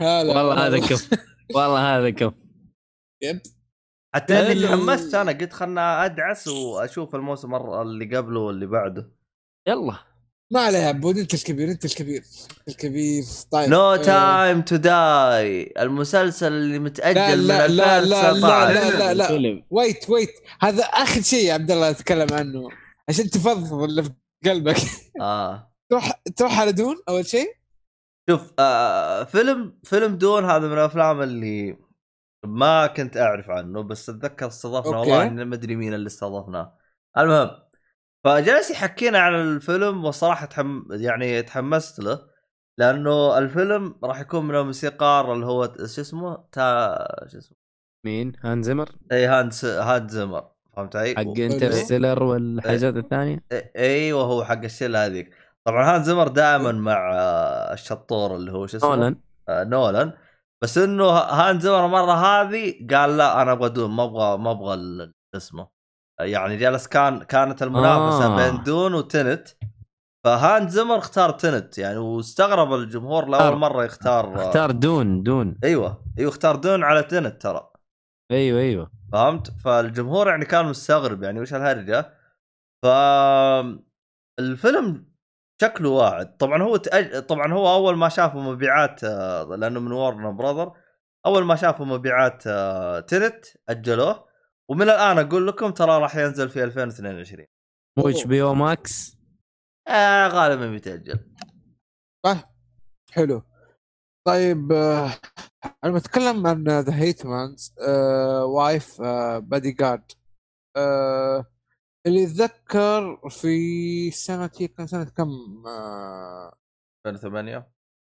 [0.00, 1.10] هلا والله هذا كف.
[1.54, 2.32] والله هذا كف.
[3.22, 3.40] yep.
[4.14, 9.10] حتى اني تحمست أنا قلت خلنا أدعس وأشوف الموسم اللي قبله واللي بعده.
[9.68, 10.10] يلا.
[10.52, 12.22] ما عليه يا عبود أنت الكبير أنت الكبير
[12.68, 18.74] الكبير طيب نو تايم تو داي المسلسل اللي متأجل لا، من لا، لا، لا، 2019
[18.74, 19.24] لا، لا، لا.
[19.24, 20.30] الفيلم wait wait
[20.60, 22.68] هذا آخر شيء يا عبد الله أتكلم عنه
[23.08, 24.10] عشان تفضفض اللي في
[24.44, 24.76] قلبك.
[25.20, 25.72] آه.
[25.90, 27.48] تروح تروح على Dune أول شيء؟
[28.30, 31.76] شوف آه فيلم فيلم Dune هذا من الأفلام اللي
[32.44, 34.98] ما كنت أعرف عنه بس أتذكر استضفنا.
[34.98, 36.78] والله إني ما أدري مين اللي استضفناه.
[37.18, 37.50] المهم
[38.24, 42.18] فجلس يحكينا عن الفيلم والصراحه تحم يعني تحمست له
[42.78, 47.56] لأنه الفيلم راح يكون من الموسيقار اللي هو شو اسمه؟ تا شو اسمه؟
[48.06, 52.96] مين؟ هانز زيمر إي هانس هانز زيمر فهمت علي؟ حق Interstellar والحاجات.
[52.96, 53.44] الثانية؟
[53.76, 55.30] أيوه هو حق الشلة هذيك.
[55.64, 57.10] طبعا هانز زيمر دائما مع
[57.72, 59.16] الشطور اللي هو شو اسمه؟ نولان.
[59.48, 60.12] آه، نولان.
[60.62, 65.12] بس إنه هانز زيمر المره هذه قال لا أنا أبغى Dune ما أبغى ما أبغى
[65.36, 65.68] اسمه
[66.20, 68.36] يعني جلس كان كانت المنافسة آه.
[68.36, 69.48] بين دون وتنت.
[70.24, 75.58] فهان زمر اختار تنت يعني واستغرب الجمهور لأول مرة يختار اختار دون دون.
[75.64, 77.70] أيوه أيوه اختار دون على تنت ترى.
[78.30, 78.90] أيوه أيوه.
[79.12, 82.14] فهمت؟ فالجمهور يعني كان مستغرب يعني وش الهرجه
[82.84, 82.86] ف
[84.40, 85.09] الفيلم
[85.60, 86.36] شكله واعد.
[86.36, 87.18] طبعا هو تأج...
[87.22, 90.72] طبعا هو أول ما شافوا مبيعات آه، لأنه من وارن براذر
[91.26, 94.24] أول ما شافوا مبيعات آه، Tenet أجلوه
[94.70, 97.46] ومن الآن أقول لكم ترى راح ينزل في 2022
[97.98, 99.16] مو HBO Max
[99.88, 101.18] آه غالبا بيتأجل.
[103.12, 103.42] حلو.
[104.26, 105.10] طيب آه،
[105.84, 107.74] أنا بتكلم عن The Hitman's
[108.44, 109.02] Wife's
[109.42, 110.12] Bodyguard
[110.76, 111.46] آه،
[112.06, 115.28] اللي يتذكر في سنة هي كان سنة كم؟
[115.66, 116.52] آه،
[117.06, 117.68] 2008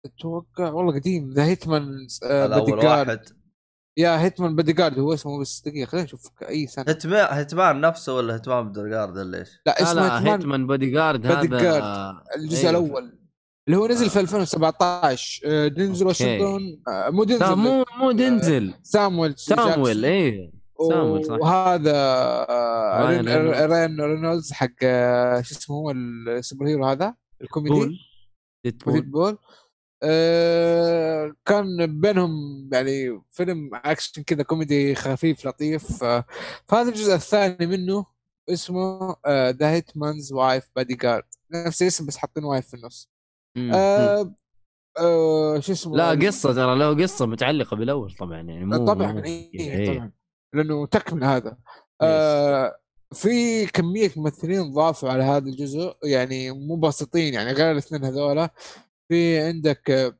[0.06, 3.20] أتوقع والله قديم The Hitman's Body الأول Guard واحد
[3.98, 8.36] يا Hitman Bodyguard هو اسمه بس دقيقة خلينا نشوف أي سنة Hitman Hitman نفسه ولا
[8.36, 12.20] Hitman Bodyguard ولا إيش؟ لا لا اسمه لا Hitman Hitman Bodyguard Body هذا Guard.
[12.36, 12.70] الجزء أيوه.
[12.70, 13.18] الأول
[13.68, 16.06] اللي هو نزل في 2017 آه، دينزل.
[16.06, 20.04] واشنطن آه، مو لا دينزل مو مو دنزل سامويل سامويل.
[20.04, 20.52] إيه
[20.88, 21.34] سامويل صح.
[21.40, 21.92] وهذا
[22.48, 23.72] آه، رين رينولدز.
[23.72, 27.74] رين رينولدز حق آه، شو اسمه هو ال superhero هذا الكوميدي.
[27.74, 27.98] pool.
[28.64, 28.92] Deadpool.
[28.94, 29.38] Deadpool.
[30.02, 32.30] آه، كان بينهم
[32.72, 36.04] يعني فيلم أكشن كذا كوميدي خفيف لطيف.
[36.68, 38.06] فهذا الجزء الثاني منه
[38.50, 41.24] اسمه The Hitman's Wife Bodyguard
[41.66, 43.10] نفس الاسم بس حاطين Wife في النص.
[43.58, 44.34] آه،
[44.98, 49.18] آه، شو اسمه؟ لا قصة ترى له قصة متعلقة بالأول طبعا يعني مو طبعا مو-
[49.24, 49.94] إيه إيه.
[49.94, 50.12] طبعا.
[50.54, 51.56] لأنه تكمل هذا.
[52.00, 52.76] آه
[53.14, 58.50] في كمية ممثلين ضافوا على هذا الجزء يعني مو بسيطين يعني غير الاثنين هذولا.
[59.08, 60.18] في عندك آه،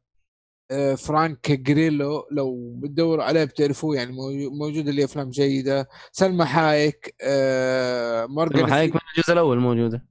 [0.70, 5.88] آه، فرانك جريلو لو بتدوروا عليه بتعرفوه يعني موجو- موجود اللي أفلام جيدة.
[6.12, 10.06] سلمى حايك آه مورجان سلمى حايك من الجزء الأول موجودة.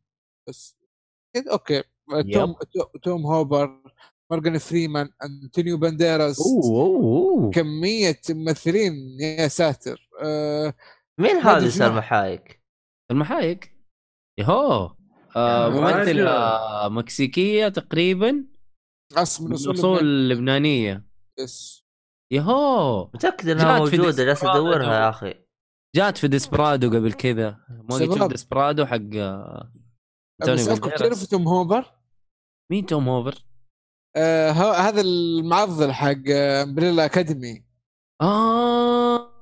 [0.47, 0.75] فريس-
[1.35, 1.83] كده okay.
[2.33, 3.81] توم تو- توم هوبر
[4.31, 10.73] مورجان فريمان انطونيو بانديراس أوه أوه كمية ممثلين يا ساتر آه
[11.19, 11.69] مين هذه شنو.
[11.69, 12.63] سلمى حايك؟
[13.11, 13.77] سلمى حايك
[14.39, 14.95] يهو
[15.35, 16.93] آه يا ممثلة رجل.
[16.93, 18.45] مكسيكية تقريبا
[19.13, 21.05] اصل من من اصول أصول لبنانية
[21.39, 21.83] yes.
[22.33, 24.43] يهو متأكد إنها موجودة جالس.
[24.43, 25.35] أدورها يا أخي
[25.95, 27.59] جات في Desperado قبل كذا
[27.89, 28.29] ما شباب.
[28.29, 29.71] Desperado حق آه،
[30.41, 30.99] أنتونيو بسألكم بانديراس.
[30.99, 31.85] تعرفوا توم هوبر؟
[32.71, 33.45] مين توم هوبر؟
[34.15, 37.63] آه ه- هذا المعضل حق Umbrella Academy
[38.21, 39.33] آه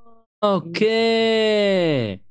[0.44, 2.22] okay.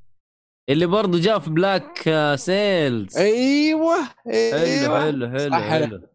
[0.71, 3.95] اللي برضه جاء في Black آه، Sails أيوه
[4.27, 5.01] أيوه.
[5.01, 5.55] حلو حلو.
[5.57, 6.09] حلو.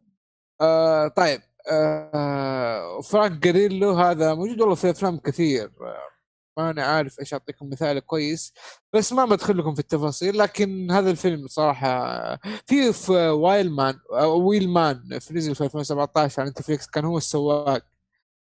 [0.61, 1.41] آه طيب
[1.71, 5.71] آه فرانك جريلو هذا موجود والله في أفلام كثير.
[5.81, 6.14] آه
[6.57, 8.53] ما أنا عارف إيش أعطيكم مثال كويس
[8.93, 15.33] بس ما بدخل لكم في التفاصيل لكن هذا الفيلم صراحة في في Wheelman Wheelman في
[15.33, 17.85] نزل في 2017 على نتفليكس كان هو السواق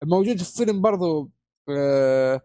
[0.03, 1.31] موجود في فيلم برضو
[1.69, 2.41] آه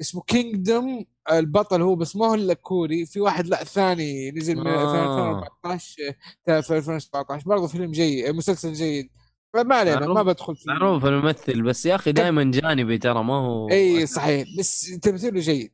[0.00, 4.66] اسمه Kingdom البطل هو بس ما هو إلا كوري في واحد لا ثاني نزل من
[4.66, 4.84] آه.
[4.84, 6.14] 2014
[6.48, 9.10] آه، في 2017 برضه فيلم جيد مسلسل جيد
[9.56, 13.70] ما علينا ما بدخل في معروف الممثل بس يا أخي دائما جانبي ترى ما هو
[13.70, 15.72] إي صحيح بس تمثيله جيد.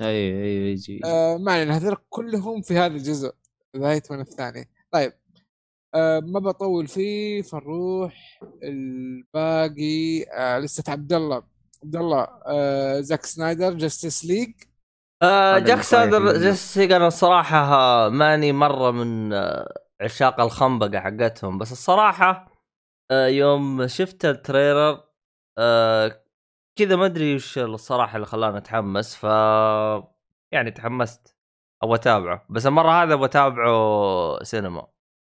[0.00, 0.06] إي
[0.44, 3.32] إي يجي آه ما علينا هذول كلهم في هذا الجزء
[3.76, 4.68] نهاية من الثاني.
[4.90, 5.12] طيب
[5.94, 10.22] آه ما بطول فيه فنروح الباقي.
[10.32, 11.42] آه لسه عبد الله
[11.84, 14.52] عبد الله آه زاك سنايدر Justice League.
[15.22, 16.38] آه جاك صاير منه.
[16.38, 22.55] جيسيك أنا الصراحه ها- ماني مرة من آه، عشاق الخنبقة حقتهم بس الصراحة
[23.12, 25.04] يوم شفت ال trailer
[25.58, 26.22] آه
[26.78, 29.24] كذا ما أدري وش الصراحة اللي خلاني أتحمس ف
[30.52, 31.36] يعني تحمست
[31.82, 32.46] أبغى أتابعه.
[32.50, 34.86] بس المرة هذا أبغى أتابعه سينما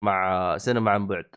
[0.05, 1.35] مع سينما عن بعد.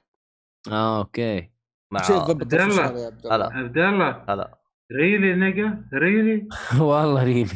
[0.72, 1.52] آه okay.
[1.94, 2.84] مع عبد الله.
[2.84, 3.46] عبد الله؟ هلا.
[3.54, 4.58] عبد الله هلا.
[4.92, 5.90] Really nigga?
[5.94, 6.48] Really?
[6.80, 7.50] والله really.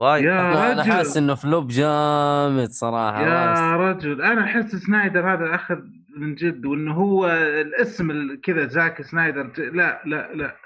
[0.00, 4.22] وايد يا أنا حاسس إنه flop جامد صراحة يا رجل.
[4.22, 5.78] أنا أحس سنايدر هذا أخذ
[6.16, 7.26] من جد وإنه هو
[7.60, 9.42] الاسم ال- كذا زاك سنايدر.
[9.46, 10.32] ج- لا لا.
[10.34, 10.56] لا.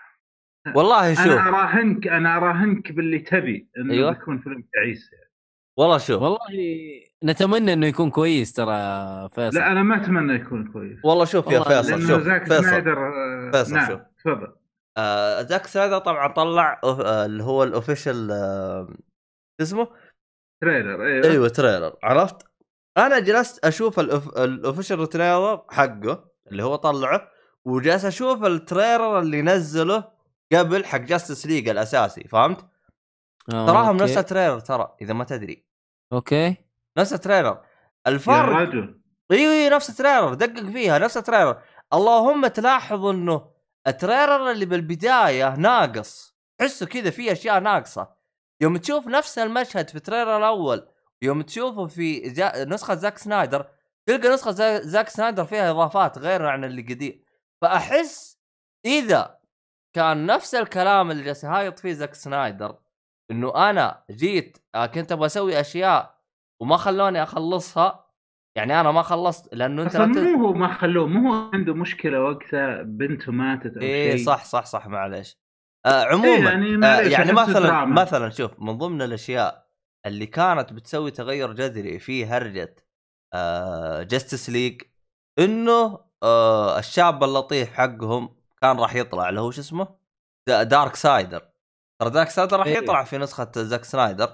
[0.74, 1.46] والله أنا شوف.
[1.46, 4.10] اراهنك أنا اراهنك باللي تبي إنه أيوة.
[4.12, 5.30] يكون فيلم تعيس يعني.
[5.78, 6.22] والله شوف.
[6.22, 6.38] والله
[7.24, 8.74] نتمنى إنه يكون كويس ترى
[9.28, 9.58] فيصل.
[9.58, 10.98] لا أنا ما أتمنى يكون كويس.
[11.04, 14.00] والله شوف يا والله فيصل لأنه شوف زاك فيصل سنايدر آه، فيصل، نعم شوف.
[14.24, 14.52] تفضل.
[14.98, 18.88] آه زاك سنايدر طبعا طلع آه اللي هو ال official آه
[19.62, 19.88] اسمه؟
[20.62, 21.96] trailer أيوه, أيوه تريلر.
[22.02, 22.36] عرفت؟
[22.98, 27.28] أنا جلست أشوف ال official trailer حقه اللي هو طلعه
[27.64, 30.12] وجالس أشوف ال trailer اللي نزله
[30.52, 32.66] قبل حق Justice League الأساسي فهمت؟
[33.52, 34.02] آه، تراهم okay.
[34.02, 35.64] نفس ال trailer ترى إذا ما تدري.
[36.12, 36.56] okay.
[36.98, 37.60] نفس ال trailer.
[38.06, 38.56] الفرق
[39.30, 41.62] أيوه أيوه نفس ال trailer دقق فيها نفس ال trailer.
[41.92, 43.50] اللهم تلاحظ إنه
[43.86, 48.19] ال trailer اللي بالبداية ناقص تحسه كذا في أشياء ناقصة.
[48.60, 50.86] يوم تشوف نفس المشهد في ال trailer الأول
[51.22, 52.64] يوم تشوفه في جا...
[52.64, 53.66] نسخة زاك سنايدر
[54.06, 54.80] تلقى نسخة زا...
[54.80, 57.22] زاك سنايدر فيها إضافات غير عن اللي قديم.
[57.62, 58.38] فأحس
[58.86, 59.38] إذا
[59.92, 62.76] كان نفس الكلام اللي جالس يهايط فيه زاك سنايدر
[63.30, 66.18] إنه أنا جيت آه، كنت أبغى أسوي أشياء
[66.60, 68.06] وما خلوني أخلصها
[68.56, 71.50] يعني أنا ما خلصت لأنه أنت أصلا لا ت- مو هو ما خلوه مو هو
[71.54, 74.26] عنده مشكلة وقتها بنته ماتت أو إيه شيء.
[74.26, 75.38] صح صح صح معلش
[75.86, 78.02] آه عموما إيه يعني, يعني آه يعني مثلا دراما.
[78.02, 79.66] مثلا شوف من ضمن الأشياء
[80.06, 82.76] اللي كانت بتسوي تغير جذري في هرجة
[83.34, 84.82] آه Justice League
[85.38, 89.88] إنه آه الشاب اللطيف حقهم كان راح يطلع اللي هو شو اسمه؟
[90.48, 91.42] دا- دارك سايد
[92.00, 92.76] ترى دارك سايد راح إيه.
[92.78, 94.28] يطلع في نسخة زاك سنايدر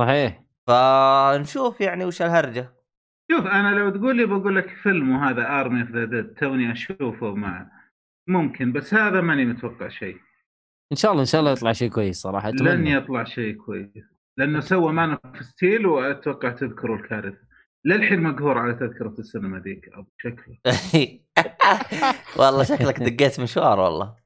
[0.00, 0.42] صحيح.
[0.66, 2.74] فنشوف يعني وش الهرجة.
[3.32, 7.34] شوف أنا لو تقول لي بقول لك فيلم وهذا Army of the Dead توني أشوفه
[7.34, 7.70] مع
[8.28, 10.18] ممكن بس هذا ماني متوقع شيء.
[10.92, 14.04] إن شاء الله إن شاء الله يطلع شيء كويس صراحة لن اتمنى يطلع شيء كويس
[14.36, 17.38] لأنه سوى Man of Steel وأتوقع تذكروا الكارثة.
[17.84, 20.58] للحين مقهور على تذكرة السينما ذيك أو شكله.
[22.38, 24.16] والله شكلك دقيت مشوار والله.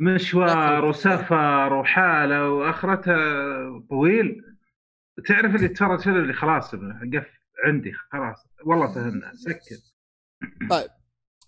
[0.00, 3.16] مشوار وسفر وحالة وأخرتها
[3.90, 4.44] طويل.
[5.26, 7.26] تعرف اللي ترى شنو؟ اللي خلاص قف
[7.64, 8.46] عندي خلاص.
[8.64, 9.94] والله فهمنا سكت.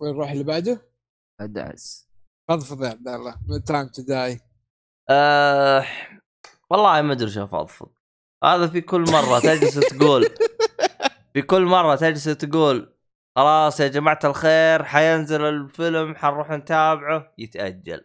[0.01, 0.82] وين نروح اللي بعده؟
[1.40, 2.10] أدعس.
[2.48, 3.34] فضفض يا عبد الله
[3.66, 4.40] Time to die
[5.11, 5.85] آه
[6.70, 7.89] والله ما أدري شو أفضفض.
[8.45, 10.27] هذا في كل مرة تجلس تقول.
[11.35, 12.95] في كل مرة تجلس تقول
[13.37, 17.35] خلاص يا جماعة الخير حينزل الفيلم حنروح نتابعه.
[17.39, 18.05] يتأجل.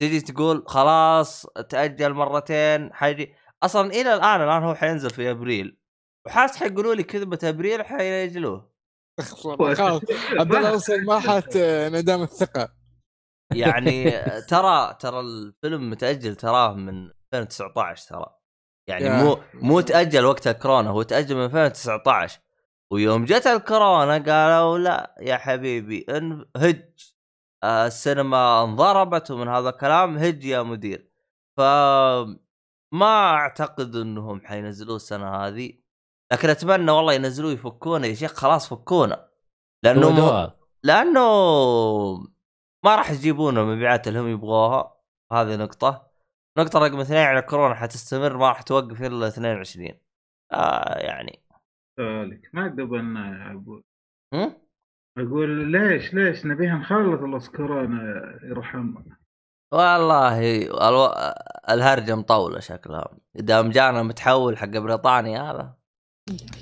[0.00, 3.34] تجي تقول خلاص تأجل مرتين حيجي.
[3.62, 5.78] أصلا إلى الآن الآن هو حينزل في أبريل.
[6.26, 7.84] وحاس حيقولوا لي كذبة أبريل
[9.20, 10.02] خلاص.
[10.40, 12.83] عبد الله أصلا ما حات انعدام الثقة.
[13.52, 14.10] يعني
[14.48, 18.26] ترى ترى الفيلم متأجل تراه من 2019 ترى.
[18.88, 19.22] يعني.
[19.24, 22.40] مو مو تأجل وقت الكورونا هو تأجل من 2019
[22.90, 27.14] ويوم جت الكورونا قالوا لا يا حبيبي ان هج.
[27.62, 31.10] آه، السينما انضربت ومن هذا الكلام هج يا مدير.
[31.56, 31.60] ف
[32.92, 35.72] ما أعتقد إنهم حينزلوه السنة هذه.
[36.32, 39.28] لكن أتمنى والله ينزلوه يفكونا يا شيخ خلاص فكونا.
[39.82, 40.50] لأنه مو...
[40.82, 41.20] لأنه
[42.84, 44.96] ما راح يجيبون المبيعات اللي هم يبغوها.
[45.32, 46.10] هذه نقطة.
[46.58, 49.90] نقطة رقم اثنين يعني كورونا حتستمر ما راح توقف إلا 22
[50.52, 51.42] آه يعني.
[52.00, 53.80] ذلك ما يا ابو
[54.34, 54.56] هم؟
[55.18, 58.94] أقول ليش ليش نبيها نخلص الله كورونا يرحم.
[59.72, 61.06] والله ألو...
[61.70, 63.18] الهرجة مطولة شكلها.
[63.34, 65.76] دام جانا متحول حق بريطانيا هذا.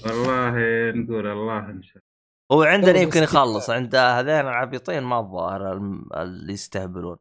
[0.07, 0.51] والله
[0.90, 2.03] نقول الله إن شاء
[2.52, 3.22] هو عندنا يمكن.
[3.22, 5.72] يخلص عند هذين العبيطين ما الظاهر
[6.16, 7.16] اللي يستهبلون.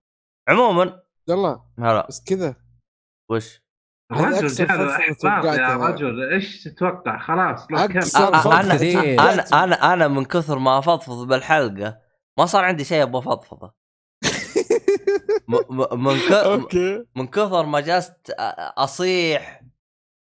[0.50, 2.08] عموما عبد الله هلا.
[2.08, 2.56] بس كذا.
[3.32, 3.62] وش؟
[4.12, 5.76] هذا احباط يا.
[5.78, 8.74] رجل إيش تتوقع؟ خلاص أنا.
[9.32, 12.00] أنا أنا أنا من كثر ما أفضفض بالحلقة
[12.38, 13.74] ما صار عندي شيء أبغى أفضفضه.
[15.92, 16.76] من ك...
[17.18, 18.32] من كثر ما جلست
[18.78, 19.62] أصيح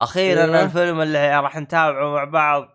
[0.01, 0.63] أخيرا أيوة.
[0.63, 2.67] الفيلم اللي راح نتابعه مع بعض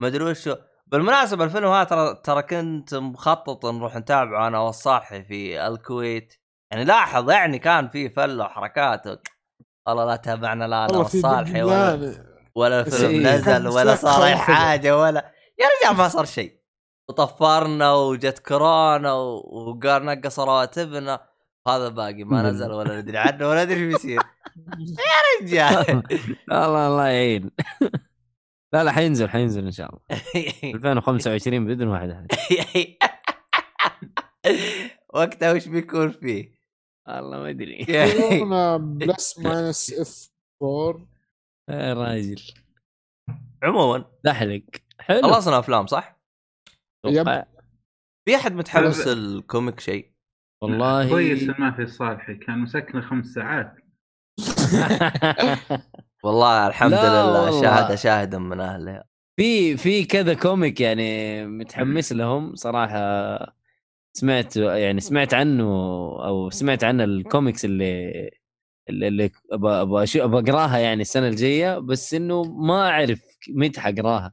[0.00, 0.56] ما أدري وشو.
[0.90, 4.48] بالمناسبة الفيلم هذا ترى ترى كنت مخطط نروح نتابعه.
[4.48, 6.34] أنا والصالحي في الكويت.
[6.70, 9.06] يعني لاحظ يعني كان في فله وحركات.
[9.86, 12.26] والله لا تابعنا لا أنا والصالحي ولا بلدان.
[12.54, 13.36] ولا الفيلم إيه.
[13.36, 14.36] نزل ولا صار أي.
[14.36, 15.32] حاجة ولا.
[15.58, 16.60] يا رجال ما صار شيء.
[17.08, 21.20] وطفرنا وجت كورونا وقال نقص رواتبنا.
[21.68, 24.22] هذا باقي ما نزل ولا ندري عنه ولا ندري إيش بيصير.
[25.06, 26.02] يا رجال.
[26.52, 27.50] الله الله يعين.
[28.72, 30.00] لا لا حينزل حينزل إن شاء الله.
[30.74, 32.26] 2025 بإذن واحد احد
[35.14, 36.60] وقتها وش بيكون فيه؟
[37.08, 40.30] والله ما ادري يقولون plus minus F
[40.62, 41.06] 4
[41.70, 42.42] يا راجل.
[43.62, 44.04] عموما.
[44.24, 44.62] دحلق
[45.00, 45.22] حلو.
[45.22, 46.20] خلصنا أفلام صح؟
[47.04, 47.44] أتوقع.
[48.28, 50.12] في أحد متحمس ال comic شيء؟
[50.62, 51.08] والله.
[51.08, 53.74] كويس ما في صالحي كان مسكنا خمس ساعات.
[56.22, 57.62] والله الحمد لله.
[57.62, 59.02] شاهد شاهدا من اهله
[59.36, 63.60] في في كذا comic يعني متحمس لهم صراحة.
[64.12, 65.64] سمعت يعني سمعت عنه
[66.24, 68.30] أو سمعت عن الكوميكس اللي
[68.88, 74.32] اللي, أبغى أقراها يعني السنة الجاية بس إنه ما أعرف متى حقراها.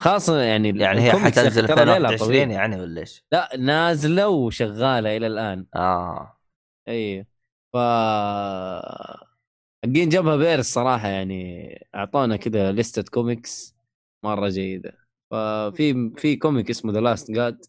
[0.00, 2.50] خاصة يعني يعني هي حتنزل ترى ليلة 2021 طويل.
[2.50, 5.66] يعني ولا إيش؟ لا نازلة وشغالة إلى الآن.
[5.76, 6.38] آه.
[6.88, 7.26] اي
[7.72, 7.76] ف
[9.84, 13.74] حقين جبهة بير الصراحة يعني أعطونا كذا لستة كوميكس
[14.24, 14.98] مرة جيدة.
[15.30, 17.64] ففي في comic اسمه The Last God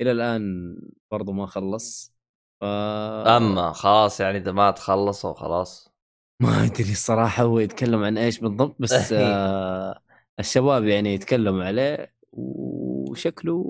[0.00, 0.76] إلى الآن
[1.10, 2.14] برضو ما خلص.
[2.60, 2.64] ف...
[2.64, 5.92] أما خلاص يعني إذا ما تخلصوا خلاص.
[6.42, 10.00] ما أدري الصراحة هو يتكلم عن إيش بالضبط بس آه
[10.40, 13.64] الشباب يعني يتكلموا عليه وشكله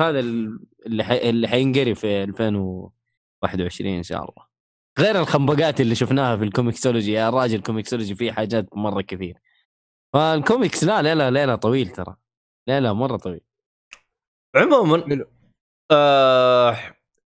[0.00, 1.30] هذا اللي حي...
[1.30, 4.51] اللي حينقري في 2021 إن شاء الله.
[4.98, 9.38] غير الخنبقات اللي شفناها في ال Comixology يا راجل ال Comixology فيه حاجات مرة كثير.
[10.14, 12.16] فالكوميكس لا لا لا لا طويل ترى.
[12.68, 13.40] لا لا مرة طويل.
[14.56, 15.26] عموما.
[15.90, 16.78] آه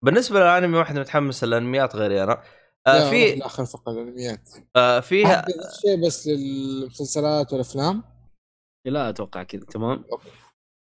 [0.02, 2.42] بالنسبة للأنمي واحد متحمس للأنميات غيري أنا
[2.86, 5.44] آه في اخر فقره الانميات آه فيها
[5.80, 8.04] شيء بس للمسلسلات والأفلام.
[8.86, 9.64] لا أتوقع كذا.
[9.64, 10.04] تمام.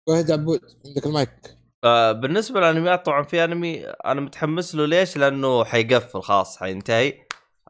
[0.09, 1.62] واحد عبود عندك المايك.
[1.85, 4.87] آه بالنسبة للأنميات طبعا في أنمي أنا متحمس له.
[4.87, 7.15] ليش؟ لأنه حيقفل خلاص حينتهي.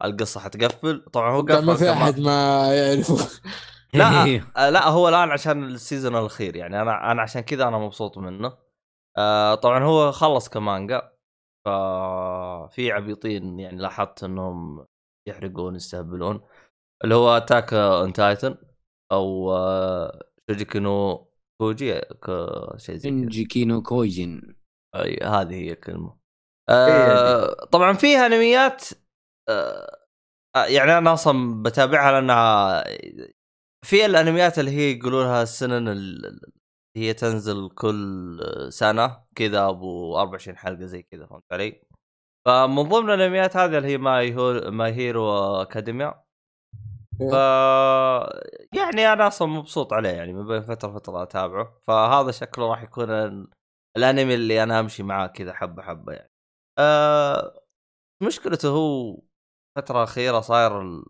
[0.03, 1.05] القصة حتقفل.
[1.13, 1.91] طبعا هو قفل ما في.
[1.91, 3.41] أحد ما يعرفه.
[3.93, 4.23] لا
[4.57, 8.57] آه، لا هو الآن عشان السيزون الأخير يعني أنا أنا عشان كذا أنا مبسوط منه.
[9.17, 11.13] آه طبعا هو خلص كمانجا.
[11.65, 14.85] ففي عبيطين يعني لاحظت إنهم
[15.27, 16.41] يحرقون يستهبلون.
[17.03, 18.57] اللي هو Attack on Titan
[19.11, 20.19] أو آه
[20.49, 21.27] Shingeki no
[21.63, 22.01] Kyojin
[22.77, 23.09] شيء زي كذا.
[23.09, 24.55] إنجي كينو كويجن.
[24.95, 26.17] أي هذه هي الكلمة.
[26.69, 28.85] آه طبعا في أنميات
[29.49, 29.99] آه
[30.55, 32.83] آه، يعني أنا أصلا بتابعها لأنها
[33.85, 36.51] في الأنميات اللي هي يقولونها السنن ال- ال-
[36.97, 41.81] هي تنزل كل سنة كذا أبو 24 حلقة زي كذا فهمت علي؟
[42.45, 46.22] فمن ضمن الأنميات هذه اللي هي My Hero Academia
[47.19, 47.33] ف
[48.73, 53.09] يعني أنا أصلا مبسوط عليه يعني من بين فترة فتره أتابعه فهذا شكله راح يكون
[53.09, 53.49] ال-
[53.97, 56.31] الأنمي اللي أنا أمشي معاه كذا حبة حبة يعني.
[56.79, 57.63] أه
[58.21, 59.19] مشكلته هو
[59.77, 61.01] الفترة الاخيره صاير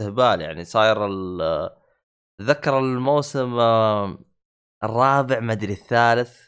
[0.00, 1.06] استهبال يعني صاير
[2.40, 4.18] اتذكر الموسم آه،
[4.84, 6.40] الرابع ما أدري الثالث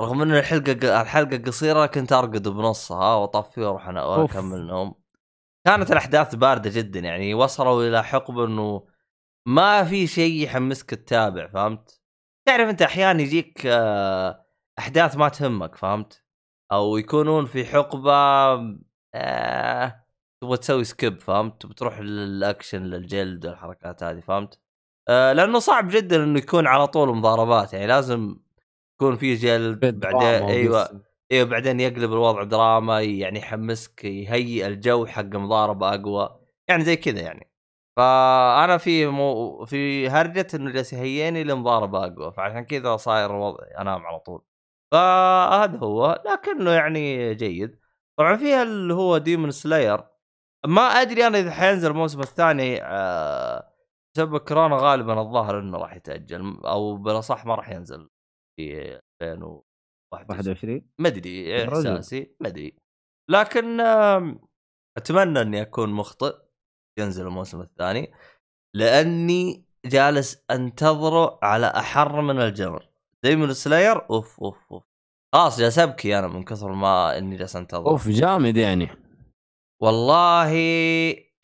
[0.00, 4.36] رغم ان الحلقة الحلقة قصيرة كنت أرقد بنصها وأطفي وأروح أنا أوف.
[4.36, 4.94] واكمل نوم
[5.66, 8.86] كانت الأحداث باردة جدا يعني وصلوا إلى حقبه إنه
[9.46, 12.00] ما في شيء يحمسك تتابع فهمت؟
[12.48, 14.46] تعرف أنت أحيانا يجيك آه،
[14.78, 16.24] أحداث ما تهمك فهمت؟
[16.72, 18.12] أو يكونون في حقبة
[19.14, 20.06] آه
[20.42, 24.60] تبغى تسوي skip فهمت؟ بتروح للأكشن للجلد والحركات هذه فهمت؟
[25.08, 28.36] آه لأنه صعب جدا إنه يكون على طول مضاربات يعني لازم
[28.94, 35.22] يكون في جلد بعدين أيوه أيوه بعدين يقلب الوضع دراما يعني يحمسك يهيئ الجو حق
[35.24, 36.40] مضاربة أقوى.
[36.68, 37.50] يعني زي كذا يعني.
[37.96, 42.32] فأنا في مو في هرجة إنه جالس يهيئني لمضاربة أقوى.
[42.32, 44.42] فعشان كذا صاير وضع أنام على طول.
[44.92, 46.22] فهذا هو.
[46.26, 47.78] لكنه يعني جيد.
[48.18, 50.04] طبعا فيها اللي هو ديمون سلاير
[50.66, 53.72] ما أدري أنا إذا حينزل الموسم الثاني آه،
[54.48, 58.10] كورونا غالبا الظاهر إنه راح يتأجل أو بالأصح ما راح ينزل
[58.56, 59.69] في 2021
[60.12, 61.64] 21 ما أدري.
[61.64, 62.76] إحساسي ما أدري.
[63.30, 63.80] لكن
[64.96, 66.36] أتمنى إني أكون مخطئ
[66.98, 68.12] ينزل الموسم الثاني
[68.76, 72.88] لأني جالس أنتظره على أحر من الجمر
[73.24, 74.82] دايمون سلاير أوف أوف أوف.
[75.34, 78.88] خلاص جالس أبكي أنا من كثر ما إني جالس انتظر أوف جامد يعني.
[79.82, 80.52] والله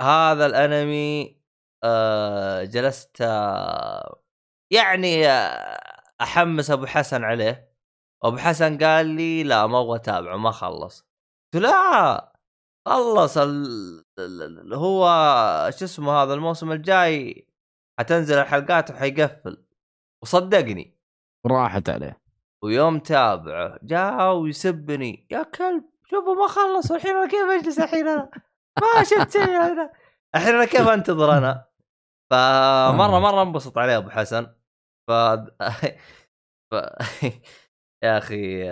[0.01, 1.37] هذا الأنمي
[1.85, 4.23] آه جلست آه
[4.73, 7.76] يعني آه أحمس أبو حسن عليه.
[8.25, 11.07] أبو حسن قال لي لا ما أبغى أتابعه ما خلص.
[11.55, 12.33] قلت لا
[12.89, 14.05] خلص ال-
[14.75, 15.07] هو
[15.79, 17.47] شو اسمه هذا الموسم الجاي
[18.01, 19.65] حتنزل الحلقات وحيقفل.
[20.23, 20.97] وصدقني.
[21.47, 22.21] راحت عليه.
[22.65, 28.31] ويوم تابعه جاء ويسبني يا كلب شوفوا ما خلص الحين أنا كيف أجلس الحين أنا؟
[28.81, 29.93] ما شفت شيء أنا.
[30.35, 31.65] الحين أنا كيف أنتظر أنا؟
[32.31, 34.47] فمرة مرة انبسط عليه أبو حسن.
[35.09, 35.13] ف...
[36.71, 36.75] ف...
[38.03, 38.65] يا أخي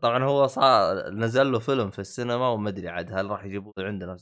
[0.00, 4.16] طبعا هو صار نزل له فيلم في السينما وما أدري عاد هل راح يجيبوه عندنا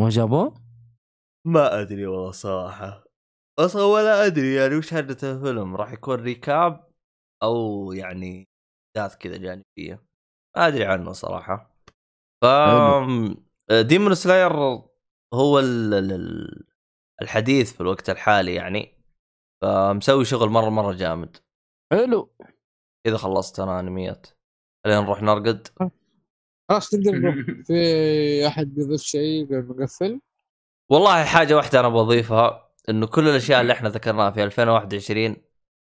[0.00, 0.54] ما جابوه؟
[1.46, 3.04] ما أدري والله صراحة.
[3.58, 6.92] أصلا ولا أدري يعني وش هرجة الفيلم راح يكون recap
[7.42, 8.48] أو يعني
[8.96, 10.06] احداث كذا جانبية.
[10.56, 11.76] ما أدري عنه صراحة.
[12.42, 12.46] ف
[13.72, 14.52] Demon Slayer
[15.34, 16.66] هو ال- ال- ال-
[17.22, 19.04] الحديث في الوقت الحالي يعني.
[19.62, 21.36] فمسوي شغل مرة مرة جامد.
[21.92, 22.34] حلو.
[23.06, 24.26] إذا خلصت أنا أنميات.
[24.84, 25.68] خلينا نروح نرقد.
[26.70, 27.34] خلاص نقدر نروح
[27.66, 30.20] في أحد بيضيف شيء قبل ما نقفل؟
[30.90, 35.36] والله حاجة واحدة أنا بضيفها إنه كل الأشياء اللي إحنا ذكرناها في 2021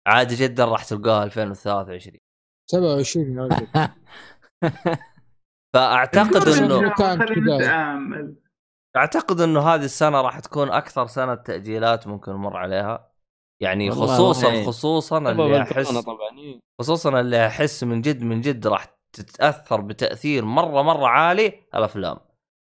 [0.07, 2.19] عادي جدا راح تلقاها 2023
[2.71, 3.67] 27 يا رجل
[5.73, 6.93] فأعتقد إنه
[8.97, 13.14] أعتقد إنه هذه السنة راح تكون أكثر سنة تأجيلات ممكن نمر عليها.
[13.59, 14.65] يعني خصوصا والله.
[14.67, 15.87] خصوصا اللي أحس
[16.39, 16.59] إيه.
[16.79, 22.17] خصوصا اللي أحس من جد من جد راح تتأثر بتأثير مرة مرة عالي الأفلام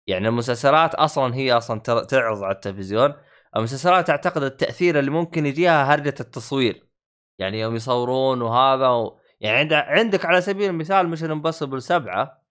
[0.08, 3.14] يعني المسلسلات أصلا هي أصلا تر- تعرض على التلفزيون
[3.56, 6.88] المسلسلات أعتقد التأثير اللي ممكن يجيها هرجة التصوير
[7.40, 9.20] يعني يوم يصورون وهذا و...
[9.40, 9.74] يعني عند...
[9.74, 12.42] عندك على سبيل المثال Mission Impossible سبعة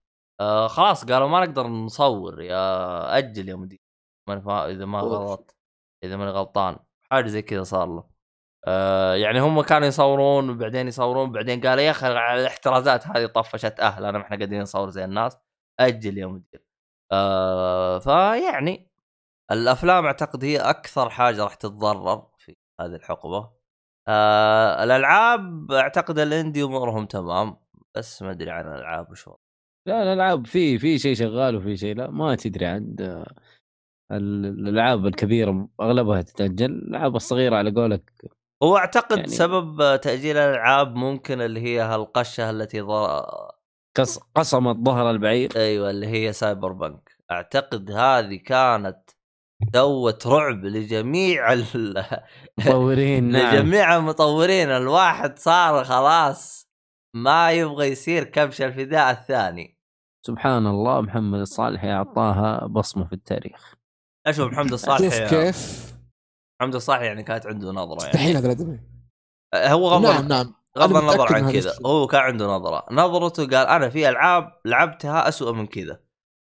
[0.41, 3.81] آه خلاص قالوا ما نقدر نصور يا أجل يا مدير
[4.29, 4.71] ما فا...
[4.71, 5.01] إذا ما.
[5.01, 5.57] غلط
[6.05, 6.77] إذا ماني غلطان
[7.11, 8.14] حاجة زي كذا صار له
[8.67, 14.05] آه يعني هم كانوا يصورون وبعدين يصورون بعدين قالوا يا أخي الاحترازات هذه طفشت أهل
[14.05, 15.39] أنا ما إحنا قاعدين نصور زي الناس
[15.81, 16.65] أجل يا مدير
[17.13, 18.91] آه فيعني
[19.51, 23.51] الأفلام أعتقد هي أكثر حاجة راح تتضرر في هذه الحقبة
[24.09, 27.57] آه الألعاب أعتقد الإندي أمورهم تمام
[27.97, 29.29] بس ما أدري عن الألعاب وش.
[29.87, 33.35] لا الألعاب في في شيء شغال وفي شيء لا ما تدري عند آه،
[34.13, 38.13] ال- الألعاب الكبيرة أغلبها تتأجل الألعاب الصغيرة على قولك
[38.63, 43.25] هو أعتقد يعني- سبب تأجيل الألعاب ممكن اللي هي هالقشة التي ضر...
[43.97, 45.51] قص قصمت ظهر البعير.
[45.57, 49.11] أيوه اللي هي سايبر بنك أعتقد هذه كانت
[49.75, 52.05] سوت رعب لجميع ال...
[52.59, 53.55] مطورين نعم.
[53.57, 54.71] لجميع المطورين.
[54.71, 56.69] الواحد صار خلاص
[57.17, 59.79] ما يبغى يصير كبش الفداء الثاني.
[60.27, 63.75] سبحان الله محمد الصالح أعطاها بصمة في التاريخ.
[64.27, 65.94] أشوف محمد الصالح شوف كيف
[66.61, 68.09] محمد الصالح يعني كانت عنده نظرة يعني.
[68.15, 68.81] مستحيل هذا الأدمي.
[69.55, 70.55] هو غض نعم نعم.
[70.79, 71.73] غض النظر عن كذا.
[71.87, 72.85] هو كان عنده نظرة.
[72.91, 76.01] نظرته قال أنا في ألعاب لعبتها أسوأ من كذا.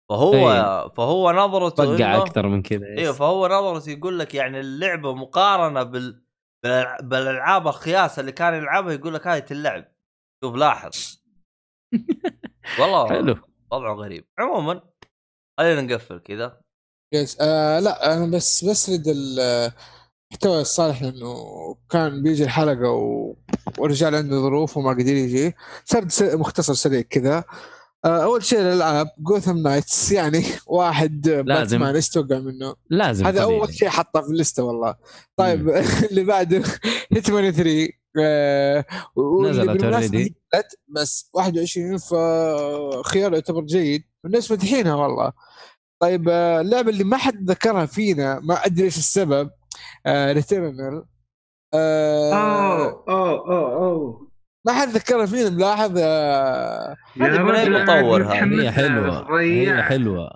[0.09, 0.89] فهو أي.
[0.97, 5.83] فهو نظرته طقع إنه- أكثر من كذا إيوه فهو نظرته يقول لك يعني اللعبة مقارنة
[5.83, 6.21] بال
[7.01, 9.85] بالألعاب الخياس اللي كان يلعبها يقول لك هاي اللعب
[10.43, 11.19] شوف لاحظ.
[12.79, 13.35] والله حلو.
[13.71, 14.27] وضعه غريب.
[14.39, 14.81] عموما
[15.59, 16.61] خلينا نقفل كذا.
[17.13, 19.03] yes آه لا أنا بس بسرد
[20.31, 21.35] المحتوى الصالح لأنه
[21.89, 23.35] كان بيجي الحلقة و...
[23.79, 27.43] ورجال عنده ظروف وما قدر يجي سرد مختصر سريع كذا
[28.05, 31.77] آه أول شيء الالعاب Gotham Knights يعني واحد لازم.
[31.77, 33.59] باتمان إيش توقع منه؟ لازم هذا طبيعي.
[33.59, 34.95] اول شيء حطه في الليستة والله
[35.37, 35.69] طيب
[36.11, 36.63] اللي بعده
[37.11, 37.87] Hitman 3
[38.19, 38.85] آه
[39.15, 40.31] واللي نزلت بالمناسبة already.
[40.55, 45.31] نزلت بس 21 فخيار يعتبر جيد والناس مدحينها والله
[45.99, 49.49] طيب آه، اللعبة اللي ما حد ذكرها فينا ما أدري إيش السبب
[50.07, 51.03] Returnal
[51.73, 54.29] اوه اوه اوه
[54.65, 59.41] ما حد ذكرها فينا ملاحظ آه يا رجل مطور هي حلوة.
[59.41, 60.29] هي حلوة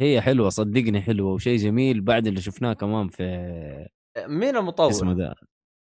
[0.00, 3.86] هي حلوة صدقني حلوة وشيء جميل بعد اللي شفناه كمان في
[4.28, 5.34] مين المطور؟ اسمه ذا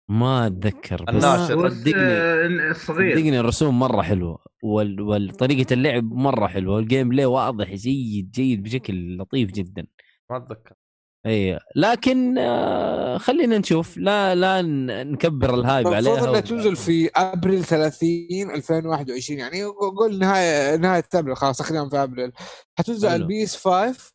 [0.10, 1.69] ما أتذكر بس الناشر.
[1.69, 5.02] صدقني آه، صغير صدقني الرسوم مرة حلوة وال...
[5.02, 9.88] وطريقة اللعب مرة حلوة وال gameplay واضح جيد جيد بشكل لطيف جدا
[10.31, 10.76] ما أتذكر
[11.26, 11.60] إي.
[11.76, 13.98] لكن آه خلينا نشوف.
[13.98, 14.62] لا لا
[15.04, 21.04] نكبر ال hype عليها المفروض انها تنزل في أبريل 30 2021 يعني قول نهاية نهاية
[21.14, 21.38] أبريل.
[21.38, 22.32] خلاص اخذهم في أبريل.
[22.78, 23.08] حتنزل.
[23.08, 24.14] ال PS 5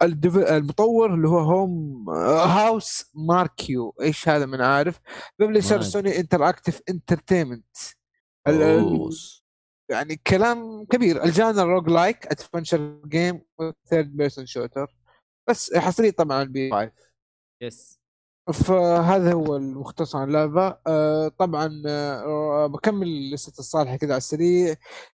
[0.00, 5.00] والمطور اللي هو هم Housemarque إيش هذا؟ مني عارف.
[5.38, 7.76] publisher Sony Interactive Entertainment.
[9.90, 11.24] يعني كلام كبير.
[11.24, 13.40] ال genre roguelike adventure game
[13.90, 14.97] third person shooter
[15.48, 17.98] بس حصري طبعا على ال PS 5
[18.52, 24.74] فهذا هو المختصر عن اللعبة آه طبعا آه بكمل لستة الصالحة كذا على السريع.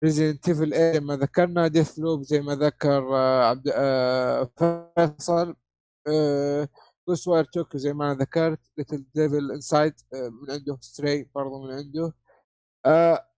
[0.05, 5.57] Resident Evil eight زي ما ذكرنا Deathloop زي ما ذكر آه عبد آه فيصل.
[6.09, 6.69] آه
[7.09, 8.61] Ghostwire Tokyo زي ما أنا ذكرت.
[8.79, 10.79] Little Devil Inside من عنده.
[10.81, 12.13] Stray برضه من عنده.
[12.87, 13.29] آه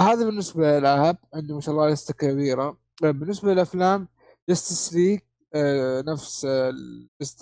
[0.00, 1.16] هذا بالنسبة للألعاب.
[1.34, 2.78] عنده ما شاء الله لستة كبيرة.
[3.04, 4.08] آه بالنسبة للأفلام
[4.50, 5.27] Justice League آه،
[6.06, 6.72] نفس آه،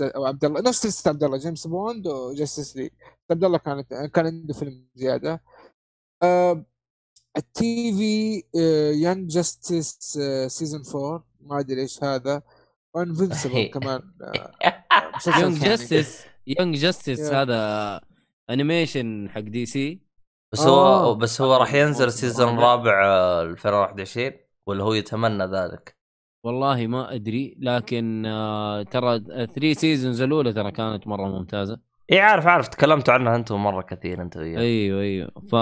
[0.02, 2.90] أو عبد الله نفس لستة عبد الله جيمس بوند و Justice League
[3.30, 5.42] عبد الله كانت كان عنده فيلم زيادة
[6.22, 6.64] آه،
[7.36, 8.42] ال TV
[9.02, 12.42] Young Justice season 4 ما أدري إيش هذا
[12.96, 14.52] و Invincible كمان آه،
[15.40, 15.68] Young ثاني.
[15.68, 17.20] Justice Young Justice.
[17.20, 18.00] هذا
[18.50, 20.00] animation حق DC
[20.52, 21.14] بس هو آه.
[21.14, 22.58] بس هو راح ينزل season.
[22.58, 24.32] رابع آه، 2021
[24.68, 25.95] ولا هو يتمنى ذلك؟
[26.46, 31.80] والله ما أدري لكن آه ترى 3 seasons الأولى ترى كانت مرة ممتازة.
[32.12, 35.30] إي عارف عارف تكلمتوا عنها أنتم مرة كثير أنت وياه أيوه أيوه.
[35.50, 35.54] ف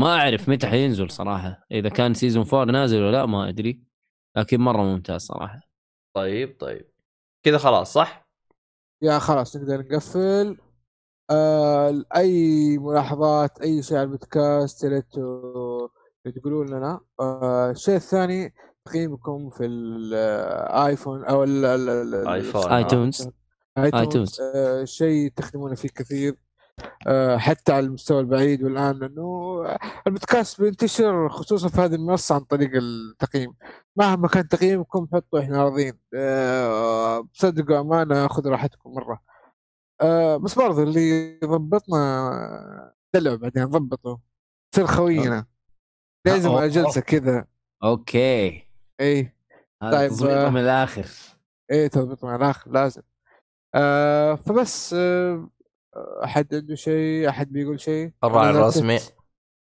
[0.00, 1.66] ما أعرف متى حينزل صراحة.
[1.72, 3.82] إذا كان season 4 نازل ولا لا ما أدري.
[4.36, 5.60] لكن مرة ممتاز صراحة.
[6.16, 6.90] طيب طيب.
[7.42, 8.28] كذا خلاص صح؟
[9.02, 10.58] يا خلاص نقدر نقفل.
[11.30, 15.18] آه أي ملاحظات أي شيء على البودكاست يا ريت
[16.30, 17.00] تقولون لنا.
[17.20, 22.72] آه، الشيء الثاني تقييمكم في الايفون أو ال- ال- ال- آيفون.
[22.72, 23.28] ايتونز
[23.78, 24.40] ايتونز.
[24.40, 26.36] آه، شيء تخدمون فيه كثير.
[27.06, 29.62] آه، حتى على المستوى البعيد والآن لأنه
[30.06, 33.54] البودكاست بينتشر خصوصا في هذه المنصة عن طريق التقييم.
[33.96, 35.98] مهما كان تقييمكم حطوا إحنا راضيين.
[36.14, 39.20] آه، صدقوا أمانة خذوا راحتكم مرة.
[40.00, 44.16] آه، بس برضه اللي ضبطنا دلعوا بعدين ضبطوا.
[44.74, 45.46] صير خوينا
[46.26, 46.66] لازم أوه.
[46.66, 47.46] جلسه كذا
[47.84, 48.68] أوكي.
[49.00, 49.32] اي
[49.82, 50.50] هذا طيب، تظبيطه.
[50.50, 51.06] من الآخر.
[51.70, 53.02] إيه تضبط مع الآخر لازم.
[53.74, 55.50] آه فبس آه
[56.24, 58.98] أحد عنده شيء؟ أحد بيقول شيء؟ الراعي الرسمي.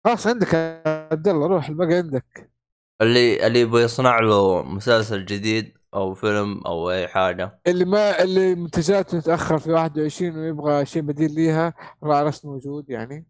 [0.05, 2.51] خلاص عندك يا عبد الله روح الباقي عندك.
[3.01, 7.61] اللي اللي يبغى يصنع له مسلسل جديد أو فيلم أو أي حاجة.
[7.67, 11.73] اللي ما اللي منتجاته تتأخر في 21 ويبغى شيء بديل ليها
[12.03, 13.27] راعي رسم موجود يعني.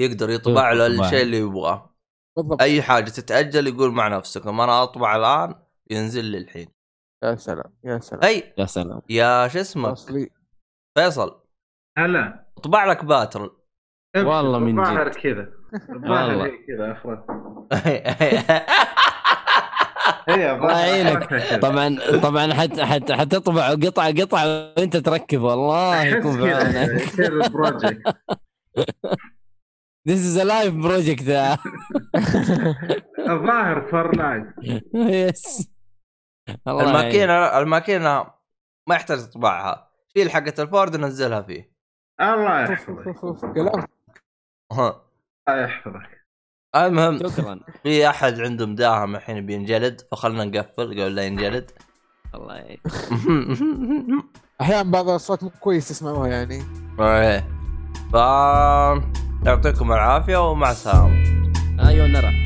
[0.00, 0.72] يقدر يطبع.
[0.72, 0.86] له.
[0.86, 1.95] الشيء اللي يبغاه.
[2.36, 2.62] بالضبط.
[2.62, 5.54] أي حاجة تتأجل يقول مع نفسكم أنا أطبع الآن
[5.90, 6.68] ينزل لي الحين.
[7.24, 8.22] يا سلام يا سلام.
[8.24, 8.54] أي.
[8.58, 9.00] يا سلام.
[9.10, 10.30] يا شو اسمك أصلي.
[10.98, 11.40] فيصل.
[11.98, 12.46] هلا.
[12.58, 13.50] أطبع لك باترل
[14.16, 15.14] والله من الظاهر جد.
[15.16, 15.48] كذا.
[15.90, 16.50] الظاهر والله.
[16.66, 17.24] كذا افراد
[20.28, 21.58] الله يعينك.
[21.62, 24.46] طبعا طبعا حت حت حتطبع قطعه قطعه
[24.78, 28.02] وانت تركب والله يكون في عونك
[30.06, 31.28] This is a live project
[33.28, 34.46] الظاهر فور لايف
[34.94, 35.68] يس.
[36.68, 38.26] الماكينه الماكينة
[38.88, 39.90] ما يحتاج تطبعها.
[40.16, 41.72] شيل حقه الفورد نزلها فيه.
[42.20, 43.14] الله يحفظك.
[43.54, 43.86] كلام.
[44.72, 45.02] ها.
[45.48, 46.26] الله يحفظك.
[46.76, 47.60] المهم شكرا.
[47.82, 51.70] في أحد عنده مداهم الحين بينجلد فخلنا نقفل قبل لا ينجلد.
[52.34, 52.80] الله يعينك.
[54.60, 56.62] أحيانا بعض الأصوات مو كويس تسمعوها يعني.
[57.00, 57.48] إيه.
[58.12, 58.16] ف
[59.46, 61.14] يعطيكم العافية ومع السلامة.
[61.80, 62.45] أيوه نرى.